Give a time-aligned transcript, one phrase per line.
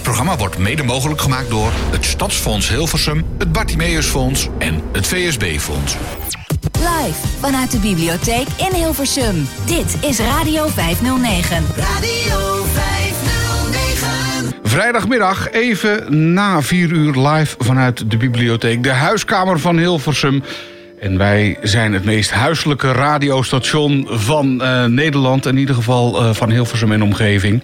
[0.00, 5.96] Dit programma wordt mede mogelijk gemaakt door het Stadsfonds Hilversum, het Bartimeusfonds en het VSB-fonds.
[6.72, 9.48] Live vanuit de bibliotheek in Hilversum.
[9.66, 11.64] Dit is Radio 509.
[11.76, 14.54] Radio 509.
[14.62, 20.42] Vrijdagmiddag, even na 4 uur live vanuit de bibliotheek, de huiskamer van Hilversum.
[21.00, 26.50] En wij zijn het meest huiselijke radiostation van eh, Nederland, in ieder geval eh, van
[26.50, 27.62] Hilversum en omgeving.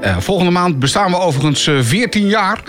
[0.00, 2.62] Eh, volgende maand bestaan we overigens eh, 14 jaar.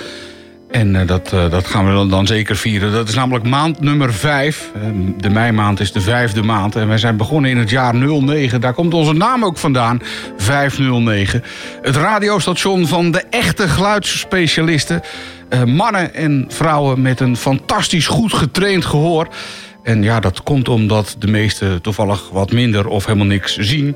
[0.71, 2.91] En eh, dat, eh, dat gaan we dan, zeker vieren.
[2.91, 4.71] Dat is namelijk maand nummer 5.
[5.17, 6.75] de meimaand is de vijfde maand.
[6.75, 8.61] En wij zijn begonnen in het jaar 09.
[8.61, 9.99] Daar komt onze naam ook vandaan.
[10.37, 11.43] 509.
[11.81, 15.01] Het radiostation van de echte geluidsspecialisten.
[15.49, 19.27] Eh, mannen en vrouwen met een fantastisch goed getraind gehoor.
[19.83, 23.95] En ja, dat komt omdat de meesten toevallig wat minder of helemaal niks zien.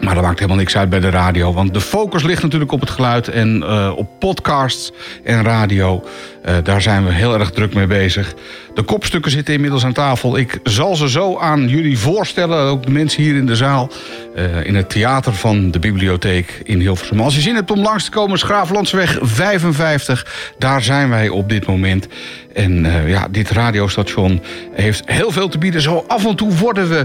[0.00, 1.52] Maar dat maakt helemaal niks uit bij de radio.
[1.52, 4.92] Want de focus ligt natuurlijk op het geluid en eh, op podcasts
[5.24, 6.04] en radio.
[6.44, 8.34] Eh, daar zijn we heel erg druk mee bezig.
[8.74, 10.36] De kopstukken zitten inmiddels aan tafel.
[10.36, 12.58] Ik zal ze zo aan jullie voorstellen.
[12.58, 13.90] Ook de mensen hier in de zaal.
[14.34, 17.20] eh, in het theater van de bibliotheek in Hilversum.
[17.20, 20.52] Als je zin hebt om langs te komen, is Graaflandsweg 55.
[20.58, 22.08] Daar zijn wij op dit moment.
[22.54, 25.80] En eh, ja, dit radiostation heeft heel veel te bieden.
[25.80, 27.02] Zo af en toe worden we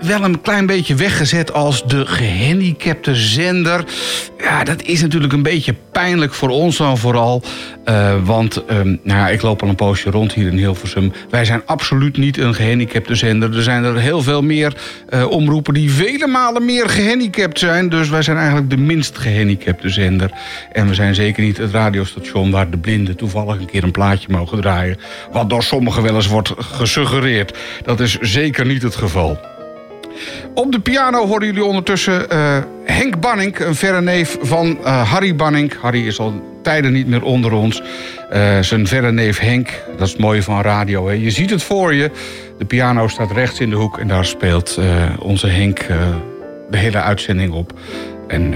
[0.00, 3.84] wel een klein beetje weggezet als de gehandicapte zender.
[4.38, 7.42] Ja, dat is natuurlijk een beetje pijnlijk voor ons dan vooral.
[7.88, 11.12] Eh, want ehm, nou ja, ik loop al een poosje rond hier in Hilversum.
[11.30, 13.56] Wij zijn absoluut niet een gehandicapte zender.
[13.56, 14.76] Er zijn er heel veel meer
[15.08, 17.88] eh, omroepen die vele malen meer gehandicapt zijn.
[17.88, 20.30] Dus wij zijn eigenlijk de minst gehandicapte zender.
[20.72, 24.28] En we zijn zeker niet het radiostation waar de blinden toevallig een keer een plaatje
[24.30, 24.98] mogen draaien.
[25.32, 27.58] Wat door sommigen wel eens wordt gesuggereerd.
[27.84, 29.57] Dat is zeker niet het geval.
[30.54, 35.34] Op de piano horen jullie ondertussen eh, Henk Banning, een verre neef van eh, Harry
[35.34, 35.74] Banning.
[35.80, 37.82] Harry is al tijden niet meer onder ons.
[38.30, 41.06] Eh, zijn verre neef Henk, dat is het mooie van radio.
[41.08, 41.12] Hè?
[41.12, 42.10] Je ziet het voor je.
[42.58, 44.78] De piano staat rechts in de hoek en daar speelt
[45.18, 45.86] onze Henk
[46.70, 47.72] de hele uitzending op.
[48.28, 48.54] En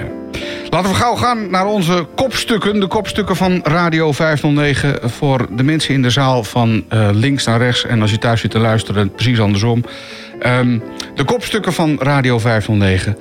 [0.71, 2.81] laten we gauw gaan naar onze kopstukken.
[2.81, 7.87] De kopstukken van Radio 509 voor de mensen in de zaal van links naar rechts.
[7.87, 9.85] En als je thuis zit te luisteren, precies andersom.
[10.43, 10.79] Ehm,
[11.15, 13.19] de kopstukken van Radio 509.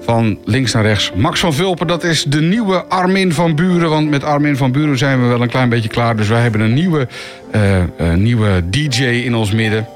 [0.00, 1.12] Van links naar rechts.
[1.14, 3.90] Max van Vulpen, dat is de nieuwe Armin van Buren.
[3.90, 6.16] Want met Armin van Buren zijn we wel een klein beetje klaar.
[6.16, 7.08] Dus wij hebben een nieuwe,
[7.50, 9.86] eh, eh, nieuwe DJ in ons midden.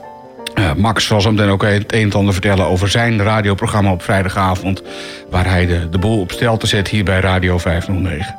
[0.55, 4.03] Eh, Max zal zo meteen ook het een en ander vertellen over zijn radioprogramma op
[4.03, 4.83] vrijdagavond.
[5.31, 8.37] Waar hij de, de boel op stelte zet hier bij Radio 509.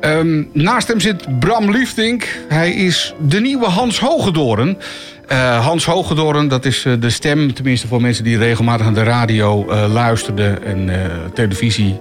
[0.00, 2.38] Ehm, naast hem zit Bram Liefdink.
[2.48, 4.78] Hij is de nieuwe Hans Hogedoren.
[5.26, 9.02] Eh, Hans Hogedoren, dat is eh, de stem, tenminste voor mensen die regelmatig naar de
[9.02, 10.90] radio eh, luisterden en
[11.34, 11.98] televisie.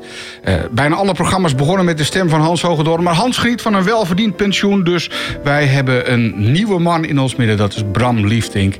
[0.71, 3.03] Bijna alle programma's begonnen met de stem van Hans Hogedoren.
[3.03, 5.09] Maar Hans geniet van een welverdiend pensioen, dus
[5.43, 7.57] wij hebben een nieuwe man in ons midden.
[7.57, 8.75] Dat is Bram Liefdink.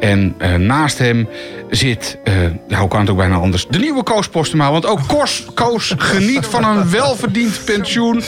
[0.00, 1.28] En eh, naast hem
[1.70, 2.34] zit, eh
[2.68, 4.70] nou hoe kan het ook bijna anders, de nieuwe Koos Postema.
[4.70, 8.22] Want ook Koos, Koos geniet van een welverdiend pensioen.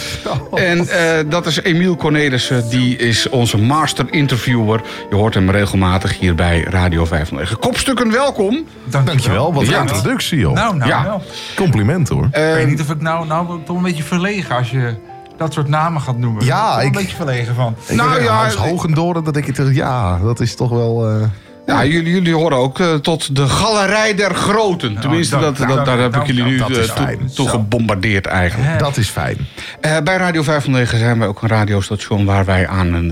[0.55, 4.81] En eh, dat is Emiel Cornelissen, die is onze master interviewer.
[5.11, 7.59] Je hoort hem regelmatig hier bij Radio 509.
[7.59, 8.65] Kopstukken, welkom.
[9.05, 9.81] Dankjewel, wat een Ja.
[9.81, 10.53] introductie, joh.
[10.55, 11.03] Nou, nou, Ja.
[11.03, 11.21] nou.
[11.57, 12.25] Complimenten, hoor.
[12.25, 14.95] ik weet niet of ik nou, nou toch een beetje verlegen als je
[15.37, 16.45] dat soort namen gaat noemen.
[16.45, 17.75] Ja, ik ben een beetje verlegen van.
[17.87, 21.09] Ik nou ja, Hans ik- Hogendoren, dat denk ik toch, ja, dat is toch wel...
[21.09, 21.23] eh,
[21.67, 25.01] Ja, jullie, jullie horen ook eh, tot de Galerij der Groten.
[25.01, 28.79] Tenminste, dank- dat, dank- dat, daar heb ik jullie nu eh, toe, gebombardeerd eigenlijk.
[28.79, 29.37] dat is fijn.
[29.81, 33.09] Eh, bij Radio 509 zijn we ook een radiostation waar wij aan een...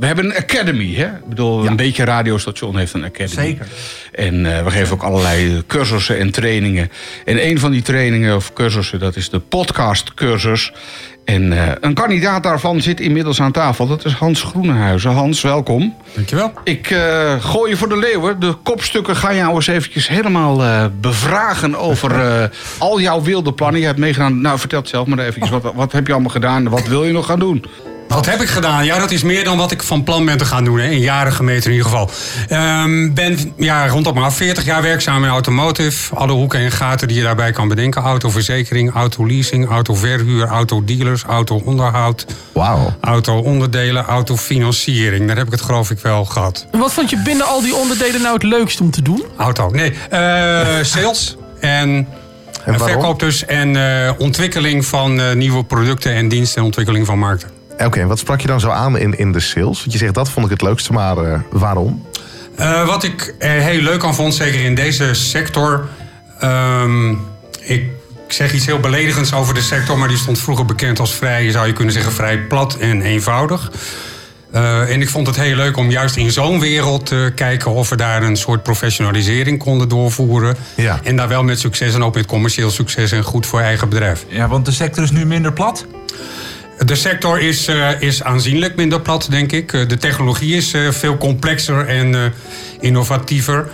[0.00, 1.04] we hebben een academy, hè?
[1.06, 3.46] Ik bedoel, een beetje radiostation heeft een academy.
[3.46, 3.66] Zeker.
[4.12, 6.90] En we geven ook allerlei cursussen en trainingen.
[7.24, 10.72] En een van die trainingen of cursussen, dat is de podcastcursus.
[11.30, 13.86] En eh, een kandidaat daarvan zit inmiddels aan tafel.
[13.86, 15.10] Dat is Hans Groenhuizen.
[15.10, 15.94] Hans, welkom.
[16.14, 16.52] Dankjewel.
[16.64, 18.40] Ik eh, gooi je voor de leeuwen.
[18.40, 23.80] De kopstukken gaan jou eens eventjes helemaal eh, bevragen over al jouw wilde plannen.
[23.80, 24.40] Je hebt meegedaan.
[24.40, 25.50] Nou, vertel het zelf maar eventjes.
[25.50, 26.68] Wat, wat heb je allemaal gedaan?
[26.68, 27.64] Wat wil je nog gaan doen?
[28.14, 28.84] Wat heb ik gedaan?
[28.84, 30.78] Ja, dat is meer dan wat ik van plan ben te gaan doen.
[30.78, 30.90] Hè.
[30.90, 32.10] In jaren gemeten in ieder geval.
[32.48, 36.14] Ehm ben ja, rondom maar 40 jaar werkzaam in automotive.
[36.14, 38.02] Alle hoeken en gaten die je daarbij kan bedenken.
[38.02, 42.26] Autoverzekering, autoleasing, autoverhuur, autodealers, autoonderhoud.
[42.52, 42.96] Wauw.
[43.00, 45.26] Auto-onderdelen, autofinanciering.
[45.26, 46.66] Daar heb ik het geloof ik wel gehad.
[46.72, 49.24] Wat vond je binnen al die onderdelen nou het leukst om te doen?
[49.36, 49.92] Auto, nee.
[50.10, 52.06] eh, sales en...
[52.64, 52.88] En waarom?
[52.88, 57.59] verkoop dus en eh, ontwikkeling van eh, nieuwe producten en diensten en ontwikkeling van markten.
[57.84, 59.78] Oké, en wat sprak je dan zo aan in, in de sales?
[59.78, 62.06] Want je zegt, dat vond ik het leukste, maar eh, waarom?
[62.56, 65.88] Eh, wat ik er heel leuk aan vond, zeker in deze sector.
[66.38, 67.10] ehm,
[67.60, 67.84] ik
[68.30, 71.50] ik zeg iets heel beledigends over de sector, maar die stond vroeger bekend als vrij,
[71.50, 73.70] zou je kunnen zeggen, vrij plat en eenvoudig.
[74.52, 77.88] Eh, en ik vond het heel leuk om juist in zo'n wereld te kijken of
[77.88, 80.56] we daar een soort professionalisering konden doorvoeren.
[80.74, 81.00] Ja.
[81.02, 84.24] En daar wel met succes en ook met commercieel succes en goed voor eigen bedrijf.
[84.28, 85.86] Ja, want de sector is nu minder plat.
[86.84, 89.72] De sector is, eh, is aanzienlijk minder plat, denk ik.
[89.72, 92.32] Eh, de technologie is eh, veel complexer en
[92.80, 93.68] innovatiever.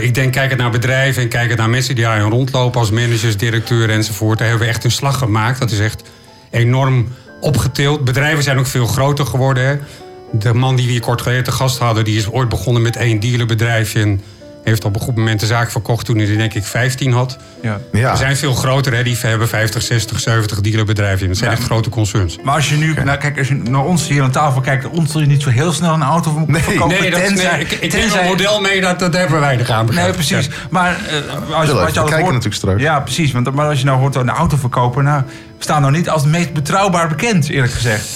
[0.00, 3.94] Ik denk, kijkend naar bedrijven en kijkend naar mensen die daarin rondlopen als managers, directeuren
[3.94, 4.38] enzovoort.
[4.38, 5.58] Daar hebben we echt een slag gemaakt.
[5.58, 6.02] Dat is echt
[6.50, 7.08] enorm
[7.40, 8.04] opgetild.
[8.04, 9.66] Bedrijven zijn ook veel groter geworden.
[9.66, 9.76] Hè.
[10.32, 12.96] De man die we hier kort geleden te gast hadden, die is ooit begonnen met
[12.96, 14.18] één dealerbedrijfje.
[14.64, 17.36] Heeft op een goed moment de zaak verkocht toen hij er denk ik 15 had.
[17.62, 17.80] Ja.
[17.92, 18.10] Ja.
[18.10, 19.02] Er zijn veel groter, hè.
[19.02, 21.28] die hebben 50, 60, 70 dealerbedrijven.
[21.28, 21.56] Dat zijn Ja.
[21.56, 22.38] echt grote concerns.
[22.42, 25.12] Maar als je nu, nou, kijk, als je naar ons hier aan tafel kijkt, ons
[25.12, 27.00] je niet zo heel snel een auto van Nee, verkopen.
[27.00, 29.40] Nee, dat, tenzij, nee, ik, ik neem tenzij- een model mee, dat, dat hebben wij
[29.40, 29.86] weinig aan.
[29.86, 30.46] begrijp Nee, precies.
[30.46, 30.52] Ja.
[30.70, 32.80] Maar eh, als, je altijd kijken hoort, natuurlijk straks.
[32.80, 33.32] Ja, precies.
[33.32, 35.22] Want, maar als je nou hoort een auto verkopen, nou,
[35.58, 38.08] we staan nou niet als het meest betrouwbaar bekend, eerlijk gezegd.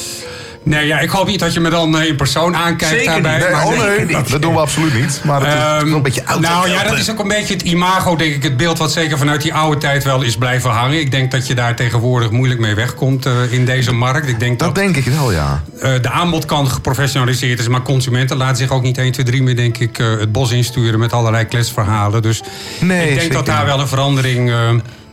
[0.68, 3.32] Nee, ja, ik hoop niet dat je me dan eh, in persoon aankijkt Zeker daarbij.
[3.32, 3.42] niet.
[3.42, 4.04] Nee, maar oh nee.
[4.06, 5.20] nee, dat doen we absoluut niet.
[5.24, 6.40] Maar het is Ehm, wel een beetje oud.
[6.40, 8.42] nou ja, dat is ook een beetje het imago, denk ik.
[8.42, 11.00] Het beeld wat zeker vanuit die oude tijd wel is blijven hangen.
[11.00, 14.28] Ik denk dat je daar tegenwoordig moeilijk mee wegkomt eh, in deze markt.
[14.28, 15.62] Ik denk dat, Dat denk ik wel, ja.
[15.80, 17.68] eh, de aanbodkant geprofessionaliseerd is.
[17.68, 20.98] Maar consumenten laten zich ook niet 1, 2, 3 meer, denk ik, het bos insturen
[20.98, 22.22] met allerlei kletsverhalen.
[22.22, 22.42] Dus
[22.80, 24.52] Nee, ik denk zeker dat daar wel een verandering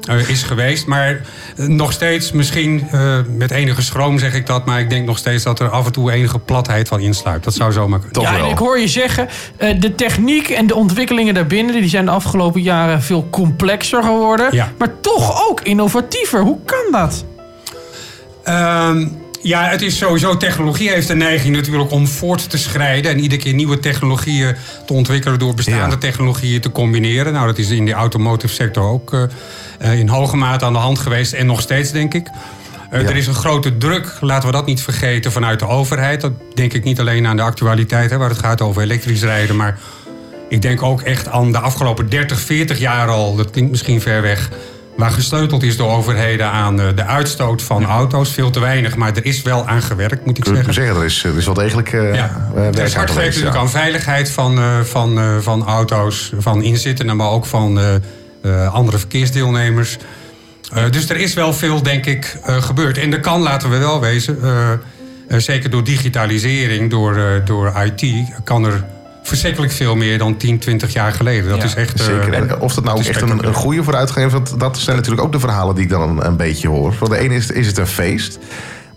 [0.07, 0.85] eh, is geweest.
[0.85, 1.21] Maar
[1.57, 4.65] eh, nog steeds, misschien eh, met enige schroom zeg ik dat.
[4.65, 7.43] Maar ik denk nog steeds dat er af en toe enige platheid van insluipt.
[7.43, 8.13] Dat zou zomaar kunnen.
[8.13, 8.45] Toch ja, wel.
[8.45, 9.27] en ik hoor je zeggen,
[9.57, 11.73] eh, de techniek en de ontwikkelingen daarbinnen...
[11.73, 14.47] die zijn de afgelopen jaren veel complexer geworden.
[14.51, 14.71] Ja.
[14.77, 16.41] Maar toch ook innovatiever.
[16.41, 17.25] Hoe kan dat?
[18.43, 19.07] Ehm,
[19.43, 20.37] ja, het is sowieso.
[20.37, 23.11] Technologie heeft de neiging natuurlijk om voort te schrijden.
[23.11, 24.55] En iedere keer nieuwe technologieën
[24.85, 25.97] te ontwikkelen door bestaande Ja.
[25.97, 27.33] technologieën te combineren.
[27.33, 29.23] Nou, dat is in de automotive sector ook eh,
[29.79, 31.33] eh, in hoge mate aan de hand geweest.
[31.33, 32.27] En nog steeds, denk ik.
[32.89, 33.07] Eh, Ja.
[33.09, 36.21] Er is een grote druk, laten we dat niet vergeten, vanuit de overheid.
[36.21, 39.55] Dat denk ik niet alleen aan de actualiteit, hè, waar het gaat over elektrisch rijden.
[39.55, 39.79] Maar
[40.49, 43.35] ik denk ook echt aan de afgelopen 30, 40 jaar al.
[43.35, 44.49] Dat klinkt misschien ver weg.
[44.97, 48.31] Waar gesleuteld is door overheden aan eh, de uitstoot van auto's.
[48.31, 50.73] Veel te weinig, maar er is wel aan gewerkt, moet ik Ik moet zeggen.
[50.73, 52.49] zeggen, er is, er is wel degelijk eh Ja.
[52.55, 56.63] eh, Er werk is aan hard gewerkt natuurlijk aan veiligheid van, van, van auto's, van
[56.63, 57.79] inzittenden, maar ook van
[58.71, 59.97] andere verkeersdeelnemers.
[60.89, 62.97] Dus er is wel veel, denk ik, gebeurd.
[62.97, 64.37] En er kan, laten we wel wezen,
[65.27, 68.03] zeker door digitalisering, door, door IT,
[68.43, 68.83] kan er
[69.23, 71.49] verschrikkelijk veel meer dan 10, 20 jaar geleden.
[71.49, 71.99] Dat Ja, is echt.
[71.99, 72.33] eh, Zeker.
[72.33, 75.39] En of dat nou echt een, goede vooruitgang is, want dat zijn natuurlijk ook de
[75.39, 76.93] verhalen die ik dan een, een beetje hoor.
[76.93, 78.39] Voor de ene is, is het een feest.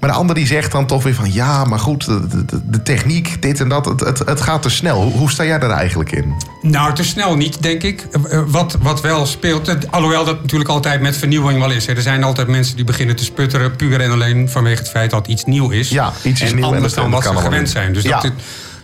[0.01, 2.83] Maar de ander die zegt dan toch weer van ja, maar goed, de, de, de
[2.83, 5.03] techniek, dit en dat, het, het, het gaat te snel.
[5.03, 6.35] Hoe, hoe sta jij daar eigenlijk in?
[6.63, 8.07] Nou, te snel niet, denk ik.
[8.11, 11.87] Eh, eh, Wat, wat wel speelt, eh, alhoewel dat natuurlijk altijd met vernieuwing wel is.
[11.87, 11.93] hè.
[11.95, 13.77] Er zijn altijd mensen die beginnen te sputteren...
[13.77, 15.89] puur en alleen vanwege het feit dat iets nieuw is.
[15.89, 17.93] Ja, iets is en nieuw en anders dan dat wat ze gewend zijn.
[17.93, 18.21] Dus Ja.
[18.21, 18.33] dat,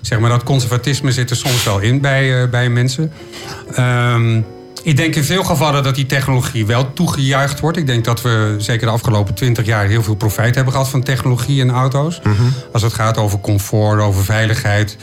[0.03, 3.13] zeg maar, dat conservatisme zit er soms wel in bij, eh, bij mensen.
[3.75, 4.41] Ehm,
[4.83, 7.77] ik denk in veel gevallen dat die technologie wel toegejuicht wordt.
[7.77, 11.03] Ik denk dat we zeker de afgelopen twintig jaar heel veel profijt hebben gehad van
[11.03, 12.21] technologie en auto's.
[12.23, 12.43] Mhm.
[12.73, 14.97] Als het gaat over comfort, over veiligheid.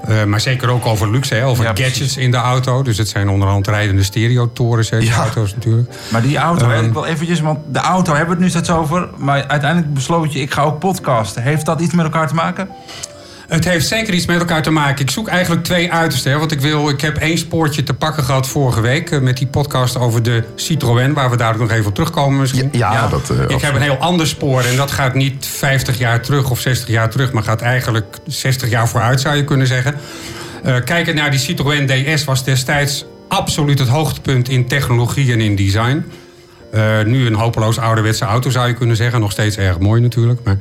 [0.00, 1.92] eh, maar zeker ook over luxe, hè, over Ja, precies.
[1.92, 2.82] gadgets in de auto.
[2.82, 5.16] Dus het zijn onderhand rijdende stereotorens, hè, die Ja.
[5.16, 5.90] auto's natuurlijk.
[6.10, 6.84] Maar die auto, Ehm.
[6.84, 9.08] ik wil eventjes, want de auto hebben we het nu steeds over.
[9.16, 11.42] Maar uiteindelijk besloot je, ik ga ook podcasten.
[11.42, 12.68] Heeft dat iets met elkaar te maken?
[13.50, 15.02] Het heeft zeker iets met elkaar te maken.
[15.04, 16.32] Ik zoek eigenlijk twee uitersten.
[16.32, 19.10] hè, Want ik, wil, ik heb één spoortje te pakken gehad vorige week...
[19.10, 21.12] eh, met die podcast over de Citroën...
[21.14, 22.68] waar we daar nog even op terugkomen misschien.
[22.72, 23.30] Ja, ja, dat...
[23.30, 26.60] eh, Ik heb een heel ander spoor en dat gaat niet 50 jaar terug of
[26.60, 27.32] 60 jaar terug...
[27.32, 29.94] maar gaat eigenlijk 60 jaar vooruit, zou je kunnen zeggen.
[30.84, 34.48] Kijken naar die Citroën DS was destijds absoluut het hoogtepunt...
[34.48, 36.04] in technologie en in design.
[37.06, 39.20] Nu een hopeloos ouderwetse auto, zou je kunnen zeggen.
[39.20, 40.56] Nog steeds erg mooi natuurlijk, maar...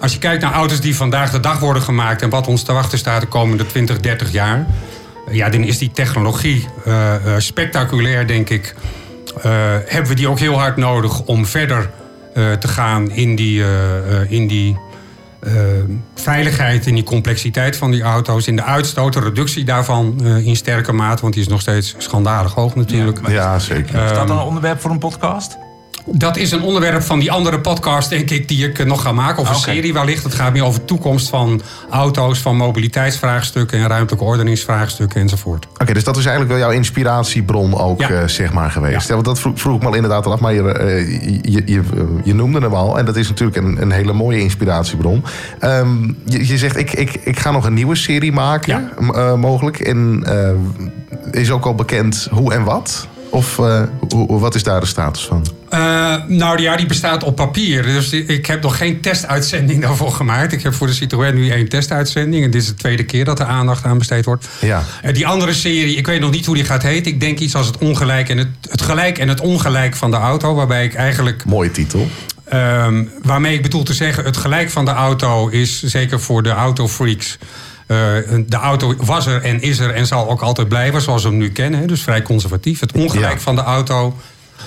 [0.00, 2.22] Als je kijkt naar auto's die vandaag de dag worden gemaakt...
[2.22, 4.66] en wat ons te wachten staat de komende 20, 30 jaar...
[5.30, 8.74] ja, dan is die technologie eh, eh, spectaculair, denk ik.
[9.42, 9.52] Eh,
[9.86, 11.90] hebben we die ook heel hard nodig om verder
[12.34, 14.78] eh, te gaan in die, eh, eh, in die
[15.40, 15.52] eh,
[16.14, 20.56] veiligheid, in die complexiteit van die auto's, in de uitstoot, de reductie daarvan eh, in
[20.56, 23.28] sterke mate, want die is nog steeds schandalig hoog natuurlijk.
[23.28, 23.94] Ja, zeker.
[23.94, 25.58] Eh, Is dat dan een onderwerp voor een podcast?
[26.10, 29.42] Dat is een onderwerp van die andere podcast, denk ik, die ik nog ga maken.
[29.42, 30.22] Of een serie wellicht.
[30.24, 35.66] Het gaat meer over de toekomst van auto's, van mobiliteitsvraagstukken en ruimtelijke ordeningsvraagstukken enzovoort.
[35.78, 38.08] Oké, dus dat is eigenlijk wel jouw inspiratiebron ook, Ja.
[38.10, 39.06] eh, zeg maar, geweest.
[39.08, 39.14] Ja.
[39.14, 41.08] Want dat vroeg, vroeg ik me al inderdaad al af, maar je, eh,
[41.42, 41.82] je, je,
[42.24, 42.98] je noemde hem al.
[42.98, 45.24] En dat is natuurlijk een, een hele mooie inspiratiebron.
[45.60, 49.12] Ehm, je, je zegt, ik, ik, ik ga nog een nieuwe serie maken, Ja.
[49.14, 49.80] eh, mogelijk.
[49.80, 50.24] En
[51.30, 53.06] is ook al bekend hoe en wat?
[53.30, 55.46] Of eh, hoe, wat is daar de status van?
[55.68, 57.82] Eh, nou ja, die bestaat op papier.
[57.82, 60.52] Dus ik heb nog geen testuitzending daarvoor gemaakt.
[60.52, 62.44] Ik heb voor de Citroën nu één testuitzending.
[62.44, 64.48] En dit is de tweede keer dat er aandacht aan besteed wordt.
[64.60, 64.82] Ja.
[65.02, 67.12] Eh, die andere serie, ik weet nog niet hoe die gaat heten.
[67.12, 70.16] Ik denk iets als het ongelijk en het, het gelijk en het ongelijk van de
[70.16, 70.54] auto.
[70.54, 72.08] Waarbij ik eigenlijk Mooie titel.
[72.44, 76.50] Ehm, waarmee ik bedoel te zeggen, het gelijk van de auto is zeker voor de
[76.50, 77.38] autofreaks.
[77.86, 81.38] De auto was er en is er en zal ook altijd blijven zoals we hem
[81.38, 81.86] nu kennen.
[81.86, 82.80] Dus vrij conservatief.
[82.80, 83.38] Het ongelijk Ja.
[83.38, 84.16] van de auto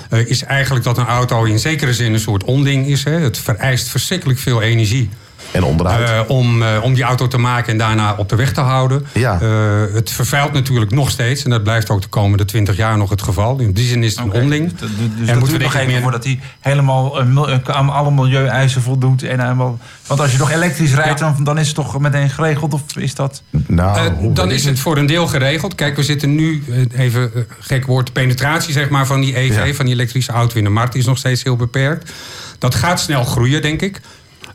[0.09, 3.03] eh, is eigenlijk dat een auto in zekere zin een soort onding is.
[3.03, 3.11] Hè.
[3.11, 5.09] Het vereist verschrikkelijk veel energie.
[5.51, 6.09] En onderhoud.
[6.09, 9.05] eh, om, eh, om die auto te maken en daarna op de weg te houden.
[9.13, 9.41] Ja.
[9.41, 9.49] Eh,
[9.93, 11.43] het vervuilt natuurlijk nog steeds.
[11.43, 13.59] En dat blijft ook de komende twintig jaar nog het geval.
[13.59, 14.71] In die zin is het een Oké, onding.
[14.77, 14.89] Dus, dus,
[15.19, 16.01] en dat moeten we nog even meer...
[16.01, 17.19] voordat hij helemaal
[17.63, 19.23] aan alle milieueisen voldoet.
[19.23, 19.77] En helemaal,
[20.07, 22.73] want als je nog elektrisch rijdt, dan, dan is het toch meteen geregeld?
[22.73, 23.41] Of is dat...
[23.67, 25.75] nou, Eh, hoe dan is het voor een deel geregeld.
[25.75, 26.63] Kijk, we zitten nu,
[26.95, 29.73] even gek woord, penetratie zeg maar, van die EV, Ja.
[29.73, 32.11] van die elektrische auto in de markt is nog steeds heel beperkt.
[32.57, 33.99] Dat gaat snel groeien, denk ik.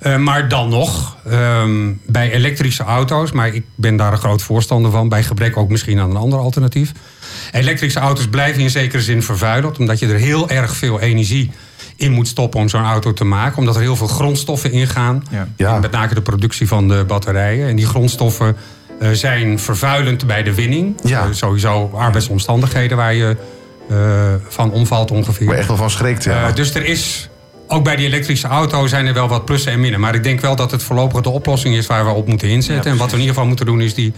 [0.04, 4.90] Eh, maar dan nog, ehm, bij elektrische auto's, maar ik ben daar een groot voorstander
[4.90, 6.92] van, bij gebrek ook misschien aan een ander alternatief.
[7.52, 11.50] Elektrische auto's blijven in zekere zin vervuilend, omdat je er heel erg veel energie
[11.96, 13.58] in moet stoppen om zo'n auto te maken.
[13.58, 15.24] Omdat er heel veel grondstoffen ingaan.
[15.56, 15.78] Ja.
[15.78, 17.68] Met name de productie van de batterijen.
[17.68, 18.56] En die grondstoffen
[19.00, 20.96] eh, zijn vervuilend bij de winning.
[21.02, 21.20] Ja.
[21.20, 23.36] Eh, sowieso arbeidsomstandigheden waar je
[23.88, 25.46] eh, van omvalt ongeveer.
[25.46, 26.24] waar echt wel van schrikt.
[26.24, 26.48] Ja.
[26.48, 27.28] Eh, dus er is,
[27.68, 30.00] ook bij die elektrische auto zijn er wel wat plussen en minnen.
[30.00, 32.90] Maar ik denk wel dat het voorlopig de oplossing is waar we op moeten inzetten.
[32.90, 34.12] en wat we in ieder geval moeten doen is die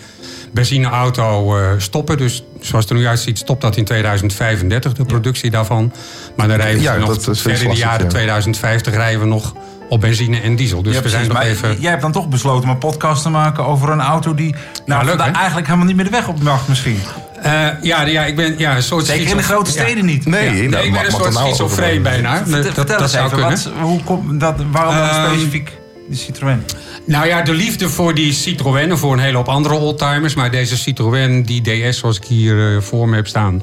[0.52, 2.16] benzineauto eh, stoppen.
[2.16, 5.92] Dus zoals het er nu uitziet stopt dat in 2035, de productie daarvan.
[6.36, 8.10] Maar dan rijden we Ja, nog dat is verder in de jaren ja.
[8.10, 9.54] 2050 rijden we nog
[9.88, 10.82] op benzine en diesel.
[10.82, 11.80] Dus Ja, we zijn nog maar even...
[11.80, 14.54] Jij hebt dan toch besloten om een podcast te maken over een auto die
[14.86, 17.00] nou, leuk, eigenlijk helemaal niet meer de weg op mag misschien.
[17.42, 19.06] Eh, ja, ja, ik ben ja, een soort...
[19.06, 19.82] Zeker in de grote ja.
[19.82, 20.26] steden niet.
[20.26, 20.50] nee, Ja.
[20.52, 22.36] Nee, ik ben mag- een soort nou schizofreen bijna.
[22.36, 23.58] Vertel, Dat, vertel dat eens zou even, kunnen.
[23.80, 25.72] wat, hoe komt dat, waarom dan Ehm, specifiek
[26.08, 26.62] de Citroën?
[27.06, 30.34] Nou ja, de liefde voor die Citroën en voor een hele hoop andere oldtimers.
[30.34, 33.62] Maar deze Citroën, die DS zoals ik hier eh, voor me heb staan.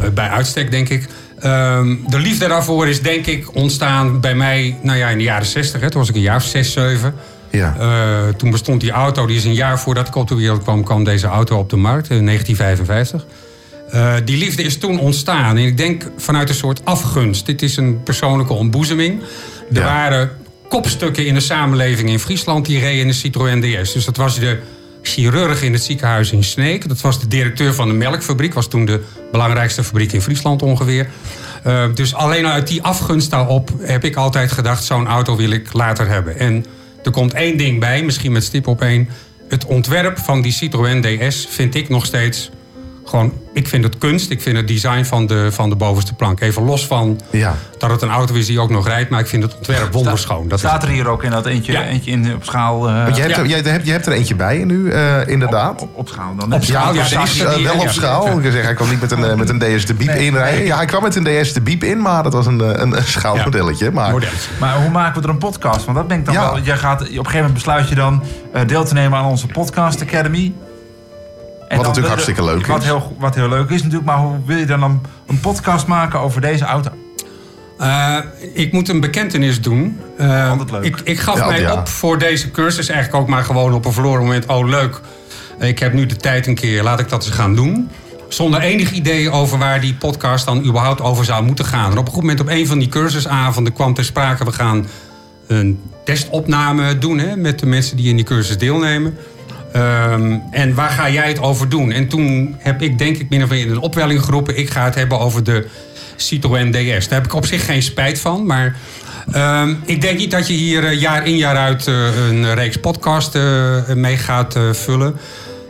[0.00, 1.06] eh, bij uitstek, denk ik.
[1.38, 5.46] Ehm, de liefde daarvoor is denk ik ontstaan bij mij nou ja, in de jaren
[5.46, 5.80] 60.
[5.80, 5.90] Hè.
[5.90, 7.14] Toen was ik een jaar of 6, 7.
[7.56, 7.76] Ja.
[7.78, 10.84] Eh, toen bestond die auto, die is een jaar voordat ik op de wereld kwam,
[10.84, 13.26] kwam deze auto op de markt, in 1955.
[13.90, 15.56] Eh, die liefde is toen ontstaan.
[15.56, 17.46] En ik denk vanuit een soort afgunst.
[17.46, 19.20] Dit is een persoonlijke ontboezeming.
[19.70, 19.84] Er Ja.
[19.84, 20.30] waren
[20.68, 23.92] kopstukken in de samenleving in Friesland die reden in de Citroën DS.
[23.92, 24.58] Dus dat was de
[25.02, 26.88] chirurg in het ziekenhuis in Sneek.
[26.88, 28.54] Dat was de directeur van de melkfabriek.
[28.54, 31.06] Was toen de belangrijkste fabriek in Friesland ongeveer.
[31.62, 34.84] Eh, dus alleen uit die afgunst daarop heb ik altijd gedacht...
[34.84, 36.38] zo'n auto wil ik later hebben.
[36.38, 36.64] En
[37.04, 39.08] er komt één ding bij, misschien met stip op één.
[39.48, 42.50] Het ontwerp van die Citroën DS vind ik nog steeds...
[43.04, 44.30] gewoon, ik vind het kunst.
[44.30, 46.40] Ik vind het design van de, van de bovenste plank.
[46.40, 47.54] Even los van Ja.
[47.78, 49.10] dat het een auto is die ook nog rijdt...
[49.10, 50.48] maar ik vind het ontwerp wonderschoon.
[50.48, 51.82] Dat Staat er hier ook in dat eentje, Ja.
[51.84, 52.88] eentje in, op schaal?
[52.88, 53.42] eh, Want jij hebt, Ja.
[53.42, 55.82] er, jij, hebt, je hebt er eentje bij nu, eh, inderdaad.
[55.82, 56.52] op, op schaal dan.
[56.54, 57.40] Op schaal, Ja, ja, precies.
[57.44, 58.26] Eh, wel op schaal.
[58.26, 60.58] Ik zeggen, hij kwam niet met een, met een DS de Biep Nee, inrijden.
[60.58, 60.66] nee.
[60.66, 63.04] Ja, hij kwam met een DS de Biep in, maar dat was een, een, een
[63.04, 63.90] schaalmodelletje.
[63.90, 64.28] Maar Model.
[64.60, 65.84] Maar hoe maken we er een podcast?
[65.84, 66.40] Want dat ben ik dan Ja.
[66.52, 66.60] wel.
[66.60, 69.46] Jij gaat, op een gegeven moment besluit je dan eh, deel te nemen aan onze
[69.46, 70.52] podcast Academy.
[71.68, 72.84] En dan natuurlijk hartstikke leuk wat is.
[72.84, 74.04] Heel, wat heel leuk is natuurlijk.
[74.10, 76.90] Maar hoe wil je dan een, een podcast maken over deze auto?
[77.78, 78.16] Eh,
[78.52, 80.00] ik moet een bekentenis doen.
[80.18, 80.84] Altijd leuk.
[80.84, 81.72] Ik, ik gaf Ja, mij ja.
[81.72, 84.46] op voor deze cursus eigenlijk ook maar gewoon op een verloren moment.
[84.46, 85.00] Oh, leuk.
[85.58, 86.82] Ik heb nu de tijd een keer.
[86.82, 87.90] Laat ik dat eens gaan doen.
[88.28, 91.90] Zonder enig idee over waar die podcast dan überhaupt over zou moeten gaan.
[91.90, 94.44] En op een goed moment op een van die cursusavonden kwam ter sprake...
[94.44, 94.86] we gaan
[95.46, 99.18] een testopname doen hè, met de mensen die in die cursus deelnemen.
[99.74, 101.92] Ehm, en waar ga jij het over doen?
[101.92, 104.58] En toen heb ik denk ik min of meer in een opwelling geroepen...
[104.58, 105.66] ik ga het hebben over de
[106.16, 107.08] Citroën DS.
[107.08, 108.76] Daar heb ik op zich geen spijt van, maar...
[109.32, 112.76] ehm, ik denk niet dat je hier eh, jaar in jaar uit eh, een reeks
[112.76, 115.16] podcast eh, mee gaat vullen.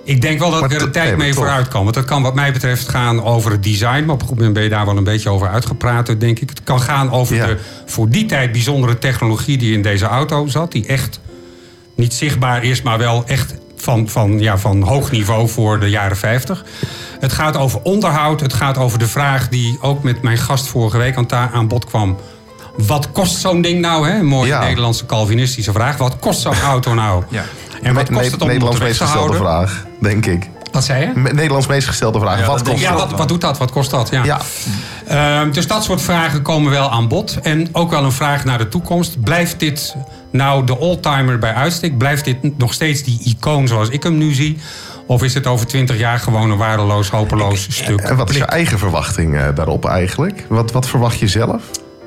[0.05, 1.83] Ik denk wel dat Maar ik er een tijd mee vooruit kan.
[1.83, 4.05] Want dat kan wat mij betreft gaan over het design.
[4.05, 6.49] Maar op een goed moment ben je daar wel een beetje over uitgepraat, denk ik.
[6.49, 7.47] Het kan gaan over Ja.
[7.47, 7.57] de
[7.87, 10.73] voor die tijd bijzondere technologie die in deze auto zat.
[10.73, 11.21] Die echt
[11.97, 16.17] niet zichtbaar is, maar wel echt van, van, ja, van hoog niveau voor de jaren
[16.17, 16.65] 50.
[17.21, 18.41] Het gaat over onderhoud.
[18.41, 21.85] Het gaat over de vraag die ook met mijn gast vorige week aan, aan bod
[21.85, 22.17] kwam.
[22.77, 24.09] Wat kost zo'n ding nou?
[24.09, 24.19] Hè?
[24.19, 24.61] Een mooie Ja.
[24.61, 25.97] Nederlandse Calvinistische vraag.
[25.97, 27.25] Wat kost zo'n auto nou?
[27.29, 27.45] Ja.
[27.83, 29.69] En wat kost het om Nederlands meest te gestelde houden?
[29.69, 30.49] vraag, denk ik.
[30.73, 31.21] Wat zei je?
[31.33, 32.39] Nederlands meest gestelde vraag.
[32.39, 33.59] Ja, wat kost Ja, wat doet dat?
[33.59, 34.09] Wat kost dat?
[34.11, 34.25] Ja.
[34.25, 34.41] Ja,
[35.07, 37.39] Ehm, dus dat soort vragen komen wel aan bod.
[37.43, 39.21] En ook wel een vraag naar de toekomst.
[39.21, 39.95] Blijft dit
[40.35, 41.99] nou de oldtimer bij uitstek?
[41.99, 44.59] Blijft dit nog steeds die icoon zoals ik hem nu zie?
[45.07, 48.01] Of is het over twintig jaar gewoon een waardeloos, hopeloos stuk?
[48.01, 50.47] en wat is je eigen verwachting eh, daarop eigenlijk?
[50.49, 51.63] Wat, wat verwacht je zelf?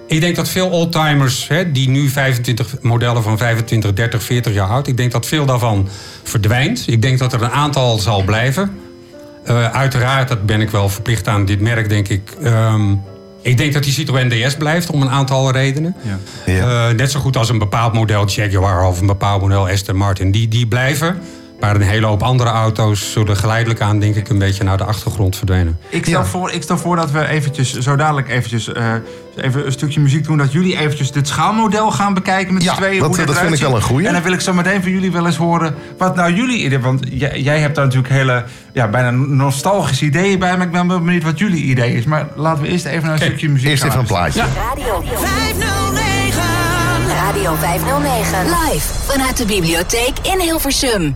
[0.08, 4.68] Ik denk dat veel oldtimers, hè, die nu 25 modellen van 25, 30, 40 jaar
[4.68, 5.88] oud, ik denk dat veel daarvan
[6.24, 6.84] verdwijnt.
[6.88, 8.72] Ik denk dat er een aantal zal blijven.
[9.44, 12.32] Eh, uiteraard, dat ben ik wel verplicht aan dit merk, denk ik.
[12.42, 12.94] Ehm,
[13.42, 15.96] ik denk dat die Citroën DS blijft om een aantal redenen.
[16.46, 16.90] Ja.
[16.90, 20.32] Eh, net zo goed als een bepaald model Jaguar of een bepaald model Aston Martin.
[20.32, 21.22] Die, die blijven.
[21.60, 24.84] Maar een hele hoop andere auto's zullen geleidelijk aan, denk ik, een beetje naar de
[24.84, 25.80] achtergrond verdwijnen.
[25.90, 26.26] Ik stel, Ja.
[26.26, 28.86] voor, ik stel voor dat we eventjes, zo dadelijk eventjes, eh,
[29.36, 30.38] even een stukje muziek doen.
[30.38, 33.00] Dat jullie eventjes dit schaalmodel gaan bekijken met Ja, z'n tweeën.
[33.00, 34.08] dat- hoe dat eruit vind ik wel een goeie.
[34.08, 36.80] En dan wil ik zo meteen van jullie wel eens horen wat nou jullie idee...
[36.80, 40.58] Want jij, jij hebt daar natuurlijk hele, ja, bijna nostalgische ideeën bij.
[40.58, 42.04] Maar ik ben wel benieuwd wat jullie idee is.
[42.06, 44.42] Maar laten we eerst even naar een stukje muziek Eerst gaan even een plaatje.
[44.70, 46.42] Radio 509.
[47.16, 48.44] Radio 509.
[48.46, 51.16] Live vanuit de bibliotheek in Hilversum.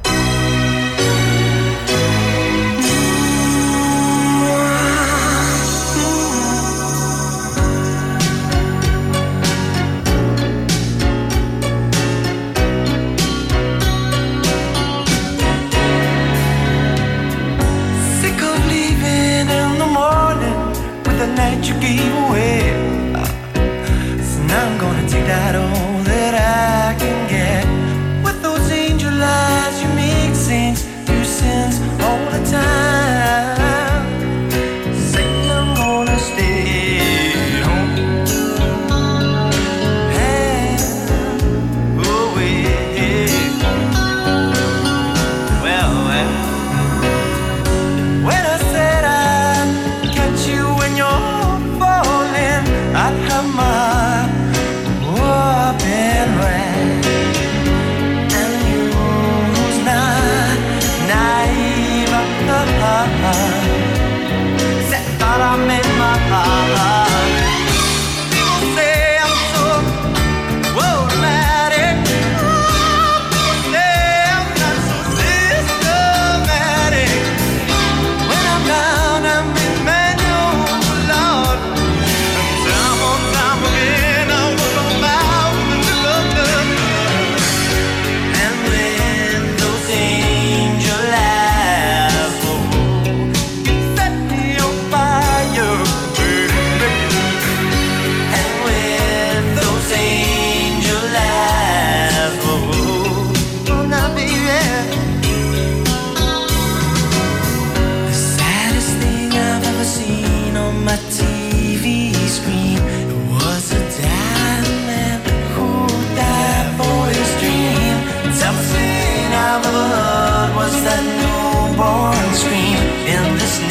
[120.62, 122.78] Was that newborn scream
[123.14, 123.71] in this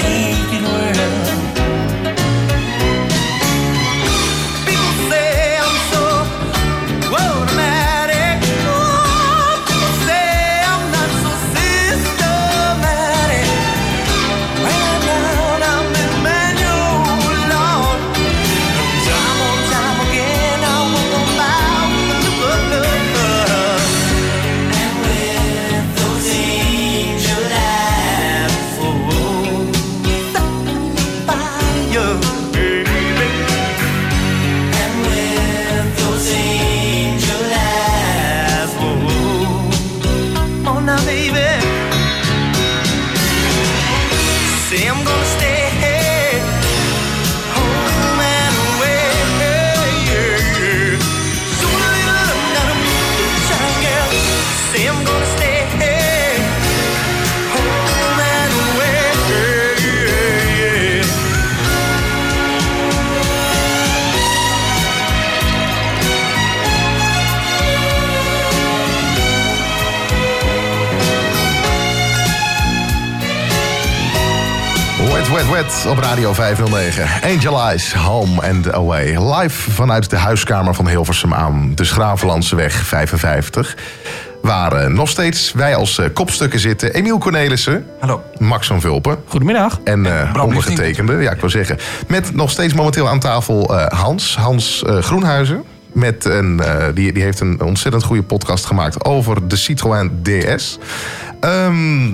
[75.50, 77.06] Wet, op Radio 509.
[77.22, 79.32] Angel Eyes, Home and Away.
[79.34, 83.76] Live vanuit de huiskamer van Hilversum aan de Schravenlandseweg 55.
[84.42, 86.94] Waar eh, nog steeds wij als eh, kopstukken zitten.
[86.94, 88.22] Emiel Cornelissen, Hallo.
[88.38, 89.80] Max van Vulpen Goedemiddag.
[89.84, 91.16] en eh ondergetekende.
[91.16, 91.78] Ja, ik wil zeggen.
[92.08, 94.36] Met nog steeds momenteel aan tafel eh, Hans.
[94.36, 95.64] Hans Groenhuizen.
[95.92, 96.62] Met een,
[96.94, 100.78] die, die heeft een ontzettend goede podcast gemaakt over de Citroën DS.
[101.40, 102.12] Ehm,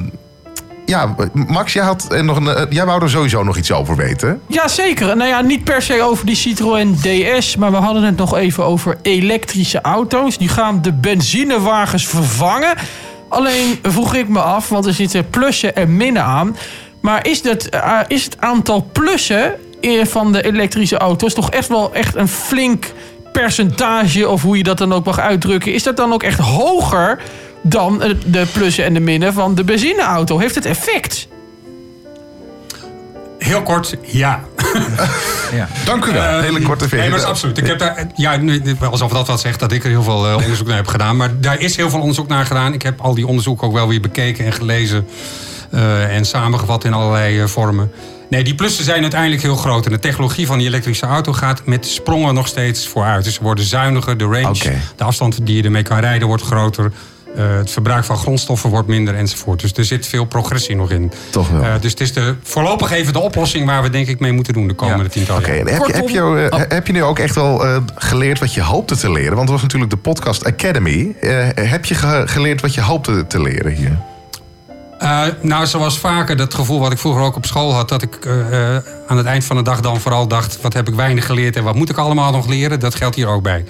[0.87, 4.41] ja, Max, jij, had nog een, eh, jij wou er sowieso nog iets over weten.
[4.47, 5.17] Jazeker.
[5.17, 8.65] Nou ja, niet per se over die Citroën DS, maar we hadden het nog even
[8.65, 10.39] over elektrische auto's.
[10.39, 12.75] Die gaan de benzinewagens vervangen.
[13.29, 16.57] Alleen vroeg ik me af, want er zitten plussen en minnen aan.
[17.01, 21.69] Maar is, dat, eh, is het aantal plussen eh, van de elektrische auto's toch echt
[21.69, 22.93] wel echt een flink
[23.33, 27.23] percentage, of hoe je dat dan ook mag uitdrukken, is dat dan ook echt hoger
[27.69, 30.39] dan de plussen en de minnen van de benzineauto?
[30.39, 31.29] Heeft het effect?
[33.39, 34.41] Heel kort, ja.
[35.85, 36.23] Dank u wel.
[36.23, 37.11] Eh, hele korte Nee, versie.
[37.11, 37.59] maar absoluut.
[37.59, 38.41] Ik heb daar, ja,
[38.91, 41.17] alsof dat wat zegt dat ik er heel veel eh, onderzoek naar heb gedaan.
[41.17, 42.73] Maar daar is heel veel onderzoek naar gedaan.
[42.73, 45.07] Ik heb al die onderzoeken ook wel weer bekeken en gelezen.
[45.71, 47.91] eh, en samengevat in allerlei eh, vormen.
[48.31, 49.87] Nee, die plussen zijn uiteindelijk heel groot.
[49.87, 53.25] En de technologie van die elektrische auto gaat met sprongen nog steeds vooruit.
[53.25, 56.93] Dus ze worden zuiniger, de range, de afstand die je ermee kan rijden wordt groter.
[57.37, 59.61] Eh, het verbruik van grondstoffen wordt minder enzovoort.
[59.61, 61.13] Dus er zit veel progressie nog in.
[61.31, 61.63] Toch wel.
[61.63, 64.53] Eh, dus het is de, voorlopig even de oplossing waar we denk ik mee moeten
[64.53, 65.09] doen de komende Ja.
[65.09, 65.67] tientallen Oké, jaar.
[65.67, 66.65] heb, je, heb, je, eh, Oh.
[66.69, 69.31] heb je nu ook echt wel eh, geleerd wat je hoopte te leren?
[69.37, 71.15] Want het was natuurlijk de Podcast Academy.
[71.21, 73.99] Eh, heb je ge- geleerd wat je hoopte te leren hier?
[74.99, 77.89] Eh, nou, zoals vaker dat gevoel wat ik vroeger ook op school had...
[77.89, 78.19] dat ik
[79.07, 80.61] aan het eind van de dag dan vooral dacht...
[80.61, 82.81] wat heb ik weinig geleerd en wat moet ik allemaal nog leren?
[82.81, 83.65] Dat geldt hier ook bij.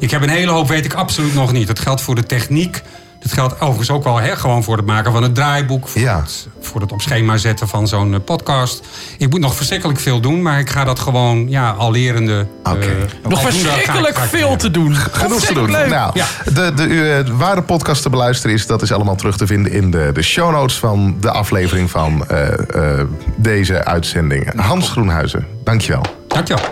[0.00, 1.66] Ik heb een hele hoop, weet ik absoluut nog niet.
[1.66, 2.82] Dat geldt voor de techniek.
[3.24, 5.88] Dat geldt overigens ook wel hè, gewoon voor het maken van het draaiboek.
[5.88, 6.20] Voor, Ja.
[6.20, 8.82] het, voor het op schema zetten van zo'n eh, podcast.
[9.18, 10.42] Ik moet nog verschrikkelijk veel doen...
[10.42, 12.46] maar ik ga dat gewoon ja, al lerende...
[12.64, 12.86] eh, Oké.
[12.86, 14.94] Nog aldoende ga ik- verschrikkelijk ga ik veel te doen.
[14.94, 15.70] Genoeg te doen.
[15.70, 15.88] Leuk.
[15.88, 16.26] Nou, Ja.
[16.52, 19.90] de, de, eh, ware podcast te beluisteren is, dat is allemaal terug te vinden in
[19.90, 23.06] de, de show notes van de aflevering van eh, eh,
[23.36, 24.60] deze uitzending.
[24.60, 26.02] Hans Groenhuizen, dankjewel.
[26.28, 26.64] Dankjewel.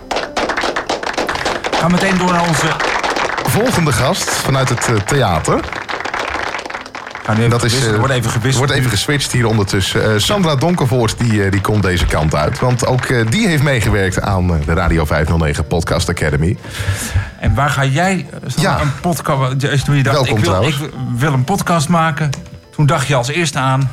[1.70, 2.66] We gaan meteen door naar onze...
[3.46, 5.60] Volgende gast vanuit het theater.
[7.28, 8.64] Nu even Dat is, eh, Er wordt even gewisseld.
[8.66, 10.12] wordt even geswitcht hier ondertussen.
[10.12, 12.58] Eh, Sandra Donkervoort die, eh, die komt deze kant uit.
[12.58, 16.56] Want ook eh, die heeft meegewerkt aan de Radio 509 Podcast Academy.
[17.40, 18.80] En waar ga jij Ja.
[18.80, 19.70] een podcast...
[19.70, 20.76] Als toen je dacht, Welkom ik wil, trouwens.
[20.80, 22.30] ik wil een podcast maken.
[22.70, 23.90] Toen dacht je als eerste aan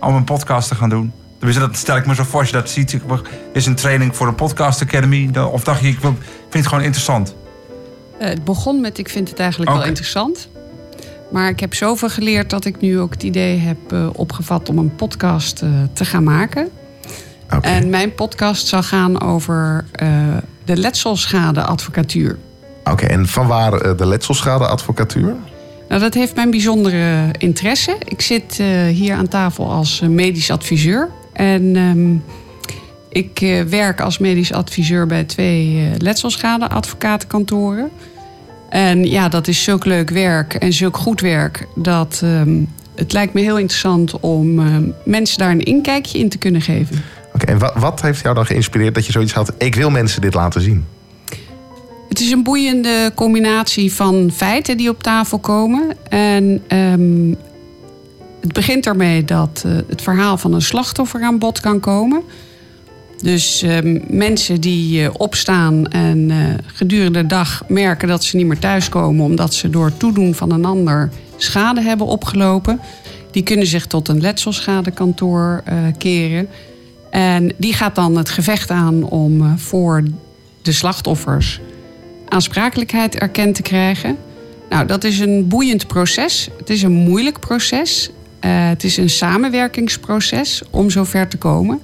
[0.00, 1.12] om een podcast te gaan doen.
[1.38, 2.92] Tenminste, dat stel ik me zo voor als je dat ziet.
[2.92, 3.20] Er
[3.52, 5.30] is een training voor een podcast academy.
[5.52, 6.16] Of dacht je, ik vind
[6.50, 7.34] het gewoon interessant.
[8.18, 10.48] Eh, het begon met, ik vind het eigenlijk wel interessant.
[11.30, 14.78] Maar ik heb zoveel geleerd dat ik nu ook het idee heb eh, opgevat om
[14.78, 16.68] een podcast eh, te gaan maken.
[17.54, 17.68] Oké.
[17.68, 20.08] En mijn podcast zal gaan over eh,
[20.64, 22.38] de letselschadeadvocatuur.
[22.84, 25.36] Oké, en vanwaar eh, de letselschadeadvocatuur?
[25.88, 27.96] Nou, dat heeft mijn bijzondere interesse.
[28.04, 31.08] Ik zit hier aan tafel als medisch adviseur.
[31.32, 32.16] En ehm,
[33.08, 37.90] ik werk als medisch adviseur bij twee letselschadeadvocatenkantoren.
[38.68, 41.66] En ja, dat is zulk leuk werk en zulk goed werk...
[41.74, 42.62] dat ehm,
[42.94, 47.02] het lijkt me heel interessant om ehm, mensen daar een inkijkje in te kunnen geven.
[47.34, 49.52] Oké, en wat, wat heeft jou dan geïnspireerd dat je zoiets had?
[49.58, 50.86] Ik wil mensen dit laten zien.
[52.08, 55.96] Het is een boeiende combinatie van feiten die op tafel komen.
[56.08, 57.34] En ehm,
[58.40, 62.22] het begint ermee dat eh, het verhaal van een slachtoffer aan bod kan komen.
[63.22, 68.46] Dus ehm, mensen die eh, opstaan en eh, gedurende de dag merken dat ze niet
[68.46, 72.80] meer thuiskomen omdat ze door het toedoen van een ander schade hebben opgelopen.
[73.30, 76.48] Die kunnen zich tot een letselschadekantoor eh, keren.
[77.10, 80.02] En die gaat dan het gevecht aan om voor
[80.62, 81.60] de slachtoffers
[82.28, 84.16] aansprakelijkheid erkend te krijgen.
[84.68, 86.48] Nou, dat is een boeiend proces.
[86.58, 88.10] Het is een moeilijk proces.
[88.40, 91.80] Het is een samenwerkingsproces om zover te komen.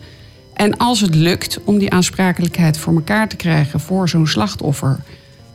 [0.55, 4.99] En als het lukt om die aansprakelijkheid voor elkaar te krijgen voor zo'n slachtoffer,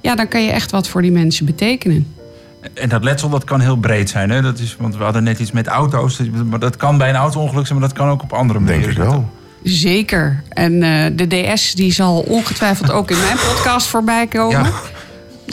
[0.02, 2.16] ja, dan kan je echt wat voor die mensen betekenen.
[2.74, 4.30] En dat letsel dat kan heel breed zijn.
[4.30, 4.42] Hè?
[4.42, 6.22] Dat is, want we hadden net iets met auto's.
[6.50, 9.04] Maar dat kan bij een auto-ongeluk zijn, maar dat kan ook op andere Denk manieren.
[9.04, 9.30] ik wel.
[9.64, 10.44] Zeker.
[10.50, 14.60] En eh, de DS die zal ongetwijfeld ook in mijn podcast voorbij komen.
[14.60, 14.72] Ja.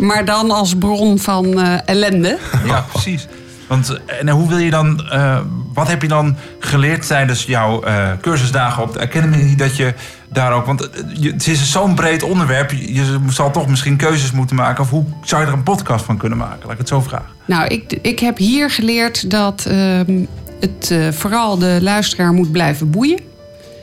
[0.05, 2.39] Maar dan als bron van eh, ellende.
[2.65, 3.27] Ja, precies.
[3.67, 5.39] Want en hoe wil je dan, eh,
[5.73, 9.55] wat heb je dan geleerd tijdens jouw eh, cursusdagen op de Academy?
[9.57, 9.95] Dat je
[10.29, 13.97] daar ook, want eh, je, het is zo'n breed onderwerp, je, je zal toch misschien
[13.97, 14.85] keuzes moeten maken.
[14.85, 16.61] Of hoe zou je er een podcast van kunnen maken?
[16.63, 17.29] Laat ik het zo vragen.
[17.45, 20.25] Nou, ik, ik heb hier geleerd dat ehm,
[20.61, 23.35] het eh, vooral de luisteraar moet blijven boeien.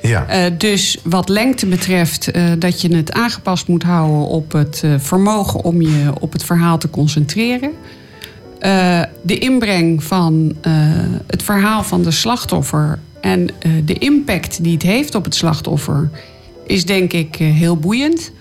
[0.08, 0.28] Ja.
[0.28, 4.94] Eh, dus wat lengte betreft, eh, dat je het aangepast moet houden op het eh,
[4.98, 7.72] vermogen om je op het verhaal te concentreren.
[8.64, 10.74] Eh, de inbreng van eh,
[11.28, 16.10] het verhaal van de slachtoffer en eh, de impact die het heeft op het slachtoffer
[16.66, 18.32] is denk ik heel boeiend.